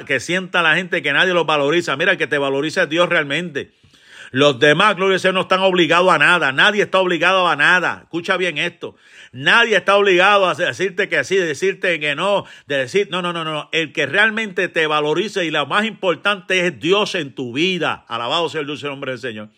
que 0.07 0.21
sienta 0.21 0.63
la 0.63 0.77
gente 0.77 1.03
que 1.03 1.13
nadie 1.13 1.35
los 1.35 1.47
valoriza. 1.47 1.97
Mira, 1.97 2.17
que 2.17 2.27
te 2.27 2.39
valoriza 2.39 2.87
Dios 2.87 3.09
realmente. 3.09 3.73
Los 4.35 4.59
demás, 4.59 4.97
gloria 4.97 5.17
a 5.29 5.33
no 5.33 5.43
están 5.43 5.61
obligados 5.61 6.13
a 6.13 6.19
nada. 6.19 6.51
Nadie 6.51 6.83
está 6.83 6.99
obligado 6.99 7.47
a 7.47 7.55
nada. 7.55 8.01
Escucha 8.03 8.37
bien 8.37 8.59
esto. 8.59 8.97
Nadie 9.31 9.77
está 9.77 9.97
obligado 9.97 10.49
a 10.49 10.55
decirte 10.55 11.09
que 11.09 11.23
sí, 11.23 11.37
decirte 11.37 12.01
que 12.01 12.17
no, 12.17 12.45
de 12.67 12.79
decir, 12.79 13.07
no, 13.13 13.23
no, 13.23 13.33
no, 13.33 13.45
no. 13.45 13.69
El 13.71 13.93
que 13.93 14.07
realmente 14.07 14.67
te 14.69 14.89
valoriza 14.89 15.45
y 15.45 15.53
lo 15.53 15.67
más 15.67 15.85
importante 15.85 16.67
es 16.67 16.81
Dios 16.81 17.15
en 17.15 17.33
tu 17.35 17.53
vida. 17.53 18.05
Alabado 18.09 18.49
sea 18.49 18.63
el 18.63 18.67
dulce 18.67 18.89
nombre 18.89 19.13
del 19.13 19.21
Señor. 19.21 19.51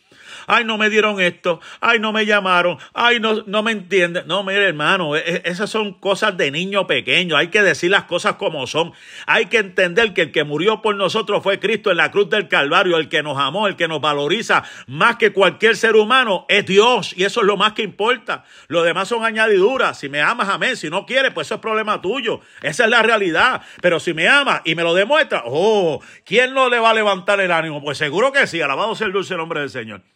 Ay, 0.46 0.64
no 0.64 0.78
me 0.78 0.90
dieron 0.90 1.20
esto, 1.20 1.60
ay, 1.80 1.98
no 1.98 2.12
me 2.12 2.26
llamaron, 2.26 2.78
ay, 2.94 3.20
no, 3.20 3.42
no 3.46 3.62
me 3.62 3.72
entienden. 3.72 4.26
No, 4.26 4.42
mire, 4.42 4.66
hermano, 4.66 5.16
e, 5.16 5.20
e, 5.20 5.42
esas 5.44 5.70
son 5.70 5.94
cosas 5.94 6.36
de 6.36 6.50
niño 6.50 6.86
pequeño. 6.86 7.36
Hay 7.36 7.48
que 7.48 7.62
decir 7.62 7.90
las 7.90 8.04
cosas 8.04 8.34
como 8.36 8.66
son. 8.66 8.92
Hay 9.26 9.46
que 9.46 9.58
entender 9.58 10.14
que 10.14 10.22
el 10.22 10.32
que 10.32 10.44
murió 10.44 10.82
por 10.82 10.96
nosotros 10.96 11.42
fue 11.42 11.58
Cristo 11.58 11.90
en 11.90 11.98
la 11.98 12.10
cruz 12.10 12.30
del 12.30 12.48
Calvario, 12.48 12.96
el 12.96 13.08
que 13.08 13.22
nos 13.22 13.38
amó, 13.38 13.66
el 13.66 13.76
que 13.76 13.88
nos 13.88 14.00
valoriza 14.00 14.64
más 14.86 15.16
que 15.16 15.32
cualquier 15.32 15.76
ser 15.76 15.96
humano, 15.96 16.46
es 16.48 16.66
Dios. 16.66 17.14
Y 17.16 17.24
eso 17.24 17.40
es 17.40 17.46
lo 17.46 17.56
más 17.56 17.72
que 17.72 17.82
importa. 17.82 18.44
Lo 18.68 18.82
demás 18.82 19.08
son 19.08 19.24
añadiduras. 19.24 19.98
Si 19.98 20.08
me 20.08 20.20
amas, 20.20 20.48
amén. 20.48 20.76
Si 20.76 20.90
no 20.90 21.06
quieres, 21.06 21.32
pues 21.32 21.48
eso 21.48 21.56
es 21.56 21.60
problema 21.60 22.00
tuyo. 22.00 22.40
Esa 22.62 22.84
es 22.84 22.90
la 22.90 23.02
realidad. 23.02 23.62
Pero 23.80 24.00
si 24.00 24.14
me 24.14 24.28
amas 24.28 24.62
y 24.64 24.74
me 24.74 24.82
lo 24.82 24.94
demuestra, 24.94 25.42
oh, 25.46 26.00
¿quién 26.24 26.54
no 26.54 26.68
le 26.68 26.78
va 26.78 26.90
a 26.90 26.94
levantar 26.94 27.40
el 27.40 27.52
ánimo? 27.52 27.82
Pues 27.82 27.98
seguro 27.98 28.32
que 28.32 28.46
sí. 28.46 28.60
Alabado 28.60 28.94
sea 28.94 29.06
el 29.06 29.12
dulce 29.12 29.36
nombre 29.36 29.60
del 29.60 29.70
Señor. 29.70 30.15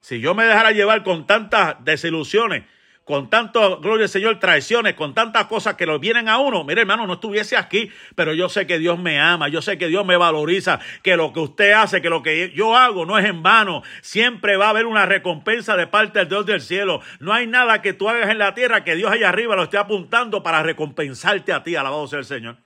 Si 0.00 0.20
yo 0.20 0.34
me 0.34 0.44
dejara 0.44 0.72
llevar 0.72 1.02
con 1.02 1.26
tantas 1.26 1.76
desilusiones, 1.84 2.64
con 3.10 3.28
tanto, 3.28 3.80
gloria 3.80 4.04
al 4.04 4.08
Señor, 4.08 4.38
traiciones, 4.38 4.94
con 4.94 5.14
tantas 5.14 5.46
cosas 5.46 5.74
que 5.74 5.84
lo 5.84 5.98
vienen 5.98 6.28
a 6.28 6.38
uno. 6.38 6.62
Mire, 6.62 6.82
hermano, 6.82 7.08
no 7.08 7.14
estuviese 7.14 7.56
aquí, 7.56 7.90
pero 8.14 8.34
yo 8.34 8.48
sé 8.48 8.68
que 8.68 8.78
Dios 8.78 9.00
me 9.00 9.18
ama, 9.18 9.48
yo 9.48 9.62
sé 9.62 9.78
que 9.78 9.88
Dios 9.88 10.06
me 10.06 10.16
valoriza, 10.16 10.78
que 11.02 11.16
lo 11.16 11.32
que 11.32 11.40
usted 11.40 11.72
hace, 11.72 12.00
que 12.00 12.08
lo 12.08 12.22
que 12.22 12.52
yo 12.52 12.76
hago 12.76 13.04
no 13.06 13.18
es 13.18 13.24
en 13.26 13.42
vano. 13.42 13.82
Siempre 14.00 14.56
va 14.56 14.66
a 14.66 14.70
haber 14.70 14.86
una 14.86 15.06
recompensa 15.06 15.76
de 15.76 15.88
parte 15.88 16.20
del 16.20 16.28
Dios 16.28 16.46
del 16.46 16.60
cielo. 16.60 17.00
No 17.18 17.32
hay 17.32 17.48
nada 17.48 17.82
que 17.82 17.94
tú 17.94 18.08
hagas 18.08 18.30
en 18.30 18.38
la 18.38 18.54
tierra 18.54 18.84
que 18.84 18.94
Dios 18.94 19.10
allá 19.10 19.28
arriba 19.28 19.56
lo 19.56 19.64
esté 19.64 19.78
apuntando 19.78 20.44
para 20.44 20.62
recompensarte 20.62 21.52
a 21.52 21.64
ti. 21.64 21.74
Alabado 21.74 22.06
sea 22.06 22.20
el 22.20 22.24
Señor. 22.24 22.58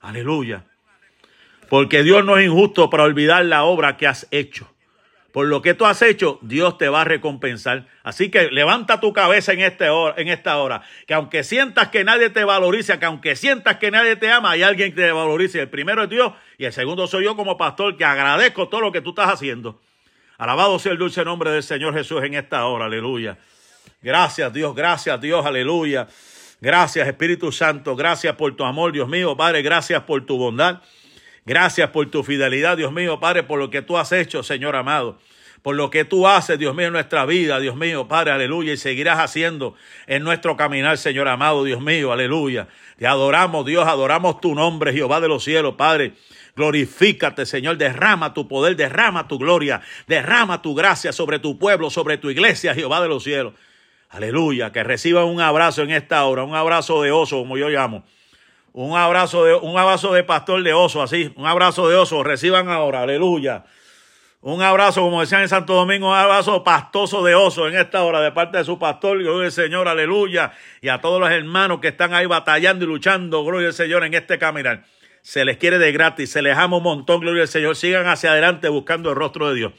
Aleluya. 0.00 0.64
Porque 1.68 2.02
Dios 2.02 2.24
no 2.24 2.36
es 2.36 2.46
injusto 2.46 2.90
para 2.90 3.04
olvidar 3.04 3.44
la 3.44 3.62
obra 3.62 3.96
que 3.96 4.08
has 4.08 4.26
hecho 4.32 4.72
por 5.32 5.46
lo 5.46 5.62
que 5.62 5.72
tú 5.72 5.86
has 5.86 6.02
hecho, 6.02 6.38
Dios 6.42 6.76
te 6.76 6.90
va 6.90 7.00
a 7.00 7.04
recompensar. 7.04 7.86
Así 8.02 8.30
que 8.30 8.50
levanta 8.50 9.00
tu 9.00 9.14
cabeza 9.14 9.54
en, 9.54 9.60
este 9.60 9.88
hora, 9.88 10.14
en 10.18 10.28
esta 10.28 10.58
hora. 10.58 10.82
Que 11.06 11.14
aunque 11.14 11.42
sientas 11.42 11.88
que 11.88 12.04
nadie 12.04 12.28
te 12.28 12.44
valoriza, 12.44 12.98
que 12.98 13.06
aunque 13.06 13.34
sientas 13.34 13.78
que 13.78 13.90
nadie 13.90 14.16
te 14.16 14.30
ama, 14.30 14.50
hay 14.50 14.62
alguien 14.62 14.90
que 14.90 15.02
te 15.02 15.10
valorice. 15.10 15.60
El 15.60 15.70
primero 15.70 16.02
es 16.02 16.10
Dios 16.10 16.34
y 16.58 16.66
el 16.66 16.72
segundo 16.72 17.06
soy 17.06 17.24
yo 17.24 17.34
como 17.34 17.56
pastor, 17.56 17.96
que 17.96 18.04
agradezco 18.04 18.68
todo 18.68 18.82
lo 18.82 18.92
que 18.92 19.00
tú 19.00 19.10
estás 19.10 19.30
haciendo. 19.30 19.80
Alabado 20.36 20.78
sea 20.78 20.92
el 20.92 20.98
dulce 20.98 21.24
nombre 21.24 21.50
del 21.50 21.62
Señor 21.62 21.94
Jesús 21.94 22.22
en 22.24 22.34
esta 22.34 22.66
hora. 22.66 22.84
Aleluya. 22.84 23.38
Gracias 24.02 24.52
Dios, 24.52 24.74
gracias 24.74 25.18
Dios, 25.18 25.46
aleluya. 25.46 26.08
Gracias 26.60 27.08
Espíritu 27.08 27.52
Santo, 27.52 27.96
gracias 27.96 28.36
por 28.36 28.54
tu 28.54 28.64
amor, 28.64 28.92
Dios 28.92 29.08
mío. 29.08 29.34
Padre, 29.34 29.62
gracias 29.62 30.02
por 30.02 30.26
tu 30.26 30.36
bondad. 30.36 30.82
Gracias 31.44 31.90
por 31.90 32.08
tu 32.10 32.22
fidelidad, 32.22 32.76
Dios 32.76 32.92
mío, 32.92 33.18
Padre, 33.18 33.42
por 33.42 33.58
lo 33.58 33.70
que 33.70 33.82
tú 33.82 33.98
has 33.98 34.12
hecho, 34.12 34.42
Señor 34.42 34.76
amado. 34.76 35.18
Por 35.62 35.76
lo 35.76 35.90
que 35.90 36.04
tú 36.04 36.26
haces, 36.26 36.58
Dios 36.58 36.74
mío, 36.74 36.88
en 36.88 36.92
nuestra 36.92 37.24
vida, 37.24 37.60
Dios 37.60 37.76
mío, 37.76 38.08
Padre, 38.08 38.32
aleluya. 38.32 38.72
Y 38.72 38.76
seguirás 38.76 39.18
haciendo 39.20 39.74
en 40.08 40.24
nuestro 40.24 40.56
caminar, 40.56 40.98
Señor 40.98 41.28
amado, 41.28 41.62
Dios 41.62 41.80
mío, 41.80 42.12
aleluya. 42.12 42.66
Te 42.96 43.06
adoramos, 43.06 43.64
Dios, 43.64 43.86
adoramos 43.86 44.40
tu 44.40 44.54
nombre, 44.54 44.92
Jehová 44.92 45.20
de 45.20 45.28
los 45.28 45.44
cielos, 45.44 45.74
Padre. 45.76 46.14
Glorifícate, 46.56 47.46
Señor. 47.46 47.76
Derrama 47.76 48.34
tu 48.34 48.48
poder, 48.48 48.74
derrama 48.76 49.28
tu 49.28 49.38
gloria, 49.38 49.82
derrama 50.08 50.62
tu 50.62 50.74
gracia 50.74 51.12
sobre 51.12 51.38
tu 51.38 51.58
pueblo, 51.58 51.90
sobre 51.90 52.18
tu 52.18 52.28
iglesia, 52.28 52.74
Jehová 52.74 53.00
de 53.00 53.08
los 53.08 53.22
cielos. 53.22 53.54
Aleluya. 54.10 54.72
Que 54.72 54.82
reciban 54.82 55.24
un 55.24 55.40
abrazo 55.40 55.82
en 55.82 55.90
esta 55.90 56.24
hora, 56.24 56.42
un 56.42 56.56
abrazo 56.56 57.02
de 57.02 57.12
oso, 57.12 57.38
como 57.38 57.56
yo 57.56 57.68
llamo. 57.68 58.04
Un 58.72 58.96
abrazo 58.96 59.44
de, 59.44 59.54
un 59.54 59.78
abrazo 59.78 60.14
de 60.14 60.24
pastor 60.24 60.62
de 60.62 60.72
oso, 60.72 61.02
así. 61.02 61.32
Un 61.36 61.46
abrazo 61.46 61.88
de 61.88 61.96
oso. 61.96 62.22
Reciban 62.22 62.68
ahora. 62.68 63.02
Aleluya. 63.02 63.64
Un 64.44 64.60
abrazo, 64.60 65.02
como 65.02 65.20
decían 65.20 65.42
en 65.42 65.48
Santo 65.48 65.72
Domingo, 65.72 66.08
un 66.08 66.16
abrazo 66.16 66.64
pastoso 66.64 67.22
de 67.22 67.32
oso 67.36 67.68
en 67.68 67.76
esta 67.76 68.02
hora 68.02 68.20
de 68.20 68.32
parte 68.32 68.58
de 68.58 68.64
su 68.64 68.76
pastor, 68.76 69.22
gloria 69.22 69.46
al 69.46 69.52
Señor, 69.52 69.86
aleluya. 69.86 70.50
Y 70.80 70.88
a 70.88 71.00
todos 71.00 71.20
los 71.20 71.30
hermanos 71.30 71.78
que 71.78 71.86
están 71.86 72.12
ahí 72.12 72.26
batallando 72.26 72.84
y 72.84 72.88
luchando, 72.88 73.44
gloria 73.44 73.68
al 73.68 73.74
Señor, 73.74 74.02
en 74.02 74.14
este 74.14 74.40
caminar. 74.40 74.82
Se 75.20 75.44
les 75.44 75.58
quiere 75.58 75.78
de 75.78 75.92
gratis, 75.92 76.32
se 76.32 76.42
les 76.42 76.58
ama 76.58 76.78
un 76.78 76.82
montón, 76.82 77.20
gloria 77.20 77.42
al 77.42 77.48
Señor. 77.48 77.76
Sigan 77.76 78.08
hacia 78.08 78.32
adelante 78.32 78.68
buscando 78.68 79.10
el 79.10 79.14
rostro 79.14 79.48
de 79.48 79.54
Dios. 79.54 79.72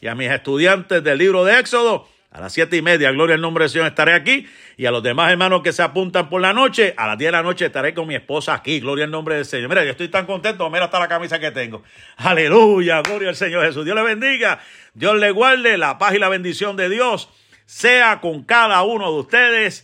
Y 0.00 0.06
a 0.06 0.14
mis 0.14 0.30
estudiantes 0.30 1.02
del 1.02 1.18
libro 1.18 1.44
de 1.44 1.58
Éxodo, 1.58 2.08
a 2.34 2.40
las 2.40 2.52
siete 2.52 2.76
y 2.76 2.82
media, 2.82 3.12
gloria 3.12 3.36
al 3.36 3.40
nombre 3.40 3.62
del 3.62 3.70
Señor, 3.70 3.86
estaré 3.86 4.12
aquí. 4.12 4.48
Y 4.76 4.86
a 4.86 4.90
los 4.90 5.04
demás 5.04 5.30
hermanos 5.30 5.62
que 5.62 5.72
se 5.72 5.84
apuntan 5.84 6.28
por 6.28 6.40
la 6.40 6.52
noche, 6.52 6.92
a 6.96 7.06
las 7.06 7.16
diez 7.16 7.28
de 7.28 7.32
la 7.32 7.44
noche 7.44 7.66
estaré 7.66 7.94
con 7.94 8.08
mi 8.08 8.16
esposa 8.16 8.54
aquí. 8.54 8.80
Gloria 8.80 9.04
al 9.04 9.12
nombre 9.12 9.36
del 9.36 9.44
Señor. 9.44 9.68
Mira, 9.68 9.84
yo 9.84 9.92
estoy 9.92 10.08
tan 10.08 10.26
contento. 10.26 10.68
Mira 10.68 10.86
hasta 10.86 10.98
la 10.98 11.06
camisa 11.06 11.38
que 11.38 11.52
tengo. 11.52 11.84
Aleluya, 12.16 13.02
gloria 13.02 13.28
al 13.28 13.36
Señor 13.36 13.64
Jesús. 13.64 13.84
Dios 13.84 13.94
le 13.94 14.02
bendiga. 14.02 14.58
Dios 14.94 15.14
le 15.16 15.30
guarde 15.30 15.78
la 15.78 15.96
paz 15.96 16.12
y 16.16 16.18
la 16.18 16.28
bendición 16.28 16.76
de 16.76 16.88
Dios. 16.88 17.30
Sea 17.66 18.20
con 18.20 18.42
cada 18.42 18.82
uno 18.82 19.12
de 19.12 19.20
ustedes 19.20 19.82